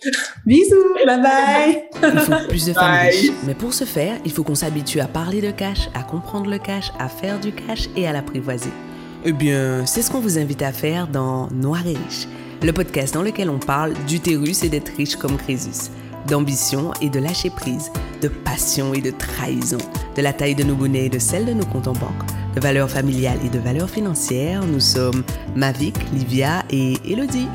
Bisous, 0.47 0.75
bye 1.05 1.21
bye. 1.21 1.83
Il 2.01 2.19
faut 2.19 2.47
plus 2.49 2.65
de 2.65 2.73
femmes 2.73 3.07
riches. 3.07 3.31
Mais 3.45 3.53
pour 3.53 3.75
ce 3.75 3.83
faire, 3.83 4.15
il 4.25 4.31
faut 4.31 4.43
qu'on 4.43 4.55
s'habitue 4.55 5.01
à 5.01 5.07
parler 5.07 5.39
de 5.39 5.51
cash, 5.51 5.87
à 5.93 6.01
comprendre 6.01 6.49
le 6.49 6.57
cash, 6.57 6.91
à 6.97 7.09
faire 7.09 7.39
du 7.39 7.51
cash 7.51 7.89
et 7.95 8.07
à 8.07 8.11
l'apprivoiser. 8.11 8.71
Eh 9.23 9.33
bien, 9.33 9.85
c'est 9.85 10.01
ce 10.01 10.09
qu'on 10.09 10.19
vous 10.19 10.39
invite 10.39 10.63
à 10.63 10.71
faire 10.71 11.07
dans 11.07 11.47
Noir 11.51 11.85
et 11.85 11.95
Riche, 11.95 12.27
le 12.63 12.73
podcast 12.73 13.13
dans 13.13 13.21
lequel 13.21 13.51
on 13.51 13.59
parle 13.59 13.93
d'utérus 14.07 14.63
et 14.63 14.69
d'être 14.69 14.91
riche 14.97 15.15
comme 15.15 15.37
Crésus, 15.37 15.91
d'ambition 16.27 16.91
et 17.01 17.09
de 17.09 17.19
lâcher 17.19 17.49
prise, 17.49 17.91
de 18.21 18.27
passion 18.27 18.93
et 18.93 19.01
de 19.01 19.11
trahison, 19.11 19.77
de 20.15 20.21
la 20.21 20.33
taille 20.33 20.55
de 20.55 20.63
nos 20.63 20.75
bonnets 20.75 21.05
et 21.05 21.09
de 21.09 21.19
celle 21.19 21.45
de 21.45 21.53
nos 21.53 21.65
comptes 21.65 21.87
en 21.87 21.93
banque, 21.93 22.23
de 22.55 22.61
valeurs 22.61 22.89
familiales 22.89 23.39
et 23.45 23.49
de 23.49 23.59
valeurs 23.59 23.89
financières. 23.89 24.65
Nous 24.65 24.79
sommes 24.79 25.23
Mavic, 25.55 25.95
Livia 26.13 26.63
et 26.69 26.93
Elodie. 27.05 27.47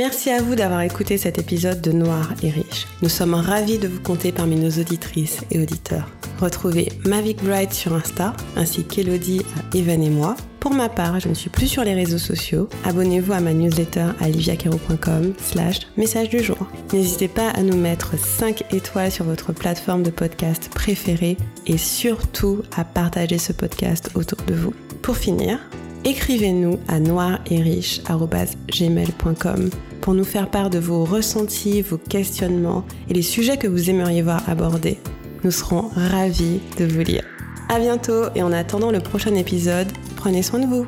Merci 0.00 0.30
à 0.30 0.40
vous 0.40 0.54
d'avoir 0.54 0.80
écouté 0.80 1.18
cet 1.18 1.38
épisode 1.38 1.82
de 1.82 1.92
Noir 1.92 2.32
et 2.42 2.48
Riche. 2.48 2.86
Nous 3.02 3.10
sommes 3.10 3.34
ravis 3.34 3.76
de 3.76 3.86
vous 3.86 4.00
compter 4.00 4.32
parmi 4.32 4.56
nos 4.56 4.70
auditrices 4.70 5.42
et 5.50 5.60
auditeurs. 5.60 6.08
Retrouvez 6.40 6.88
Mavic 7.06 7.44
Bright 7.44 7.72
sur 7.74 7.92
Insta, 7.92 8.32
ainsi 8.56 8.84
qu'Elodie 8.84 9.42
à 9.56 9.60
Evan 9.76 10.02
et 10.02 10.08
moi. 10.08 10.36
Pour 10.58 10.72
ma 10.72 10.88
part, 10.88 11.20
je 11.20 11.28
ne 11.28 11.34
suis 11.34 11.50
plus 11.50 11.66
sur 11.66 11.84
les 11.84 11.92
réseaux 11.94 12.16
sociaux. 12.18 12.68
Abonnez-vous 12.84 13.32
à 13.32 13.40
ma 13.40 13.52
newsletter 13.52 14.06
à 14.20 14.28
liviacaro.com 14.28 15.34
slash 15.38 15.80
message 15.98 16.30
du 16.30 16.42
jour. 16.42 16.56
N'hésitez 16.92 17.28
pas 17.28 17.50
à 17.50 17.62
nous 17.62 17.76
mettre 17.76 18.18
5 18.18 18.72
étoiles 18.72 19.10
sur 19.10 19.26
votre 19.26 19.52
plateforme 19.52 20.02
de 20.02 20.08
podcast 20.10 20.70
préférée 20.74 21.36
et 21.66 21.76
surtout 21.76 22.62
à 22.76 22.84
partager 22.84 23.36
ce 23.38 23.52
podcast 23.52 24.10
autour 24.14 24.38
de 24.46 24.54
vous. 24.54 24.72
Pour 25.02 25.18
finir, 25.18 25.58
écrivez-nous 26.04 26.78
à 26.88 27.00
noireriche.gmail.com 27.00 29.70
pour 30.00 30.14
nous 30.14 30.24
faire 30.24 30.50
part 30.50 30.70
de 30.70 30.78
vos 30.78 31.04
ressentis, 31.04 31.82
vos 31.82 31.98
questionnements 31.98 32.86
et 33.10 33.14
les 33.14 33.22
sujets 33.22 33.58
que 33.58 33.68
vous 33.68 33.90
aimeriez 33.90 34.22
voir 34.22 34.48
abordés. 34.48 34.98
Nous 35.42 35.50
serons 35.50 35.90
ravis 35.94 36.60
de 36.78 36.84
vous 36.84 37.00
lire. 37.00 37.24
À 37.68 37.78
bientôt 37.78 38.24
et 38.34 38.42
en 38.42 38.52
attendant 38.52 38.90
le 38.90 39.00
prochain 39.00 39.34
épisode, 39.34 39.88
prenez 40.16 40.42
soin 40.42 40.58
de 40.58 40.66
vous. 40.66 40.86